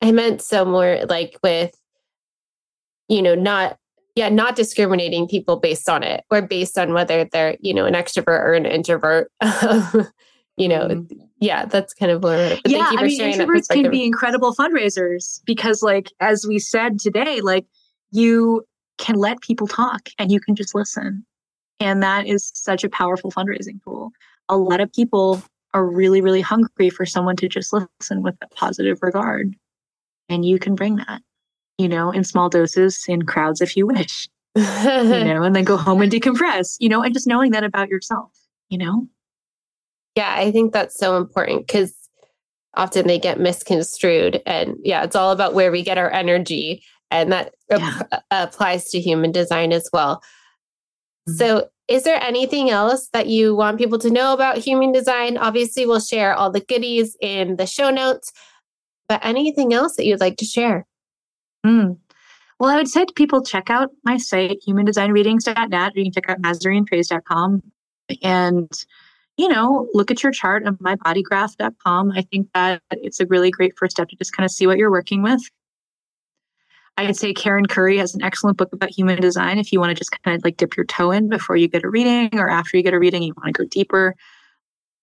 I 0.00 0.12
meant 0.12 0.40
so 0.40 0.64
more 0.64 1.00
like 1.08 1.36
with 1.42 1.74
you 3.08 3.22
know, 3.22 3.34
not 3.34 3.78
yeah, 4.18 4.28
not 4.28 4.56
discriminating 4.56 5.28
people 5.28 5.60
based 5.60 5.88
on 5.88 6.02
it 6.02 6.24
or 6.28 6.42
based 6.42 6.76
on 6.76 6.92
whether 6.92 7.24
they're, 7.26 7.56
you 7.60 7.72
know, 7.72 7.84
an 7.84 7.94
extrovert 7.94 8.40
or 8.40 8.52
an 8.52 8.66
introvert. 8.66 9.30
you 10.56 10.66
know, 10.66 10.88
mm-hmm. 10.88 11.20
yeah, 11.38 11.66
that's 11.66 11.94
kind 11.94 12.10
of 12.10 12.24
what. 12.24 12.60
Yeah, 12.66 12.90
I 12.96 13.04
mean, 13.04 13.20
introverts 13.20 13.68
can 13.68 13.88
be 13.92 14.04
incredible 14.04 14.56
fundraisers 14.56 15.40
because, 15.46 15.84
like, 15.84 16.10
as 16.18 16.44
we 16.48 16.58
said 16.58 16.98
today, 16.98 17.40
like 17.40 17.64
you 18.10 18.66
can 18.98 19.14
let 19.14 19.40
people 19.40 19.68
talk 19.68 20.08
and 20.18 20.32
you 20.32 20.40
can 20.40 20.56
just 20.56 20.74
listen, 20.74 21.24
and 21.78 22.02
that 22.02 22.26
is 22.26 22.50
such 22.54 22.82
a 22.82 22.88
powerful 22.88 23.30
fundraising 23.30 23.80
tool. 23.84 24.10
A 24.48 24.56
lot 24.56 24.80
of 24.80 24.92
people 24.92 25.40
are 25.74 25.86
really, 25.86 26.20
really 26.20 26.40
hungry 26.40 26.90
for 26.90 27.06
someone 27.06 27.36
to 27.36 27.48
just 27.48 27.72
listen 27.72 28.24
with 28.24 28.34
a 28.42 28.48
positive 28.48 28.98
regard, 29.00 29.54
and 30.28 30.44
you 30.44 30.58
can 30.58 30.74
bring 30.74 30.96
that 30.96 31.22
you 31.78 31.88
know, 31.88 32.10
in 32.10 32.24
small 32.24 32.48
doses 32.48 33.04
in 33.08 33.22
crowds 33.22 33.60
if 33.60 33.76
you 33.76 33.86
wish, 33.86 34.28
you 34.54 34.62
know, 34.64 35.42
and 35.42 35.54
then 35.54 35.64
go 35.64 35.76
home 35.76 36.02
and 36.02 36.12
decompress, 36.12 36.76
you 36.80 36.88
know, 36.88 37.02
and 37.02 37.14
just 37.14 37.26
knowing 37.26 37.52
that 37.52 37.64
about 37.64 37.88
yourself. 37.88 38.32
you 38.68 38.78
know? 38.78 39.06
Yeah, 40.16 40.34
I 40.36 40.50
think 40.50 40.72
that's 40.72 40.98
so 40.98 41.16
important 41.16 41.66
because 41.66 41.94
often 42.74 43.06
they 43.06 43.18
get 43.20 43.38
misconstrued. 43.38 44.42
And 44.44 44.76
yeah, 44.82 45.04
it's 45.04 45.14
all 45.14 45.30
about 45.30 45.54
where 45.54 45.70
we 45.70 45.82
get 45.82 45.96
our 45.96 46.10
energy. 46.10 46.82
And 47.10 47.32
that 47.32 47.54
yeah. 47.70 48.02
ap- 48.12 48.24
applies 48.30 48.90
to 48.90 49.00
human 49.00 49.32
design 49.32 49.72
as 49.72 49.88
well. 49.92 50.16
Mm-hmm. 51.28 51.34
So, 51.34 51.68
is 51.86 52.02
there 52.02 52.22
anything 52.22 52.68
else 52.68 53.08
that 53.14 53.28
you 53.28 53.54
want 53.56 53.78
people 53.78 53.98
to 54.00 54.10
know 54.10 54.34
about 54.34 54.58
human 54.58 54.92
design? 54.92 55.38
Obviously, 55.38 55.86
we'll 55.86 56.00
share 56.00 56.34
all 56.34 56.50
the 56.50 56.60
goodies 56.60 57.16
in 57.22 57.56
the 57.56 57.64
show 57.64 57.88
notes, 57.88 58.30
but 59.08 59.24
anything 59.24 59.72
else 59.72 59.96
that 59.96 60.04
you'd 60.04 60.20
like 60.20 60.36
to 60.36 60.44
share? 60.44 60.86
Mm. 61.66 61.98
Well, 62.58 62.70
I 62.70 62.76
would 62.76 62.88
say 62.88 63.04
to 63.04 63.12
people 63.12 63.42
check 63.42 63.70
out 63.70 63.90
my 64.04 64.16
site, 64.16 64.58
humandesignreadings.net, 64.66 65.92
or 65.94 65.98
you 65.98 66.04
can 66.04 66.12
check 66.12 66.28
out 66.28 66.42
mazarinetreyz.com. 66.42 67.62
And 68.22 68.70
you 69.38 69.48
know, 69.48 69.88
look 69.94 70.10
at 70.10 70.22
your 70.22 70.32
chart 70.32 70.66
of 70.66 70.74
mybodygraph.com. 70.78 72.10
I 72.10 72.22
think 72.22 72.48
that 72.54 72.82
it's 72.90 73.20
a 73.20 73.26
really 73.26 73.52
great 73.52 73.78
first 73.78 73.92
step 73.92 74.08
to 74.08 74.16
just 74.16 74.32
kind 74.32 74.44
of 74.44 74.50
see 74.50 74.66
what 74.66 74.78
you're 74.78 74.90
working 74.90 75.22
with. 75.22 75.40
I 76.96 77.04
would 77.04 77.16
say 77.16 77.32
Karren 77.32 77.68
Curry 77.68 77.98
has 77.98 78.16
an 78.16 78.22
excellent 78.22 78.58
book 78.58 78.72
about 78.72 78.90
human 78.90 79.20
design 79.20 79.58
if 79.58 79.72
you 79.72 79.78
want 79.78 79.90
to 79.90 79.94
just 79.94 80.10
kind 80.24 80.36
of 80.36 80.44
like 80.44 80.56
dip 80.56 80.76
your 80.76 80.84
toe 80.86 81.12
in 81.12 81.28
before 81.28 81.54
you 81.54 81.68
get 81.68 81.84
a 81.84 81.88
reading 81.88 82.30
or 82.32 82.50
after 82.50 82.76
you 82.76 82.82
get 82.82 82.92
a 82.92 82.98
reading, 82.98 83.22
you 83.22 83.32
want 83.36 83.54
to 83.54 83.62
go 83.62 83.68
deeper. 83.70 84.16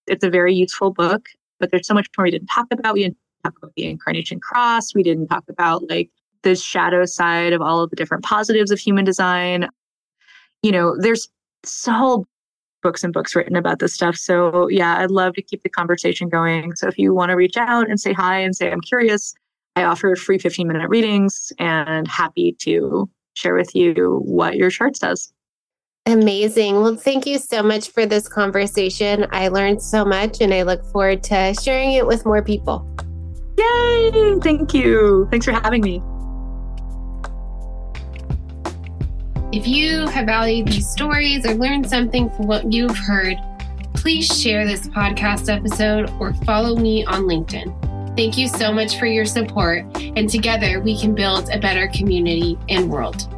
It's 0.05 0.25
a 0.25 0.29
very 0.29 0.53
useful 0.53 0.91
book, 0.91 1.29
but 1.57 1.71
there's 1.71 1.87
so 1.87 1.93
much 1.93 2.09
more 2.17 2.25
we 2.25 2.31
didn't 2.31 2.49
talk 2.49 2.67
about. 2.69 2.95
We 2.95 3.03
didn't 3.03 3.17
talk 3.45 3.57
about 3.57 3.71
the 3.77 3.85
incarnation 3.85 4.41
cross. 4.41 4.93
We 4.93 5.03
didn't 5.03 5.27
talk 5.27 5.45
about 5.47 5.89
like 5.89 6.09
the 6.45 6.55
shadow 6.55 7.03
side 7.03 7.51
of 7.51 7.61
all 7.61 7.81
of 7.81 7.89
the 7.89 7.95
different 7.97 8.23
positives 8.23 8.71
of 8.71 8.79
human 8.79 9.03
design. 9.03 9.67
You 10.63 10.71
know, 10.71 10.95
there's 10.97 11.27
so 11.63 12.25
books 12.81 13.03
and 13.03 13.11
books 13.11 13.35
written 13.35 13.55
about 13.55 13.79
this 13.79 13.93
stuff. 13.93 14.15
So, 14.15 14.69
yeah, 14.69 14.99
I'd 14.99 15.11
love 15.11 15.33
to 15.33 15.41
keep 15.41 15.63
the 15.63 15.69
conversation 15.69 16.29
going. 16.29 16.75
So, 16.75 16.87
if 16.87 16.97
you 16.97 17.13
want 17.13 17.31
to 17.31 17.35
reach 17.35 17.57
out 17.57 17.89
and 17.89 17.99
say 17.99 18.13
hi 18.13 18.39
and 18.39 18.55
say, 18.55 18.71
I'm 18.71 18.79
curious, 18.79 19.33
I 19.75 19.83
offer 19.83 20.15
free 20.15 20.37
15 20.37 20.67
minute 20.67 20.87
readings 20.87 21.51
and 21.59 22.07
happy 22.07 22.55
to 22.59 23.09
share 23.33 23.55
with 23.55 23.75
you 23.75 24.21
what 24.23 24.55
your 24.55 24.69
chart 24.69 24.95
says. 24.95 25.33
Amazing. 26.05 26.75
Well, 26.75 26.95
thank 26.95 27.25
you 27.25 27.39
so 27.39 27.63
much 27.63 27.89
for 27.89 28.05
this 28.05 28.27
conversation. 28.27 29.25
I 29.31 29.47
learned 29.47 29.81
so 29.81 30.05
much 30.05 30.39
and 30.39 30.53
I 30.53 30.61
look 30.61 30.85
forward 30.85 31.23
to 31.23 31.55
sharing 31.59 31.93
it 31.93 32.05
with 32.05 32.25
more 32.25 32.43
people. 32.43 32.87
Yay! 33.57 34.37
Thank 34.41 34.75
you. 34.75 35.27
Thanks 35.31 35.45
for 35.45 35.53
having 35.53 35.81
me. 35.81 36.03
If 39.51 39.67
you 39.67 40.07
have 40.07 40.25
valued 40.25 40.67
these 40.67 40.89
stories 40.89 41.45
or 41.45 41.53
learned 41.53 41.87
something 41.87 42.29
from 42.31 42.47
what 42.47 42.73
you've 42.73 42.97
heard, 42.97 43.37
please 43.93 44.25
share 44.25 44.65
this 44.65 44.87
podcast 44.87 45.53
episode 45.53 46.09
or 46.19 46.33
follow 46.45 46.75
me 46.75 47.05
on 47.05 47.23
LinkedIn. 47.23 48.17
Thank 48.17 48.37
you 48.37 48.47
so 48.47 48.73
much 48.73 48.97
for 48.97 49.05
your 49.05 49.25
support, 49.25 49.85
and 49.97 50.29
together 50.29 50.81
we 50.81 50.99
can 50.99 51.13
build 51.13 51.49
a 51.49 51.59
better 51.59 51.87
community 51.89 52.57
and 52.69 52.89
world. 52.89 53.34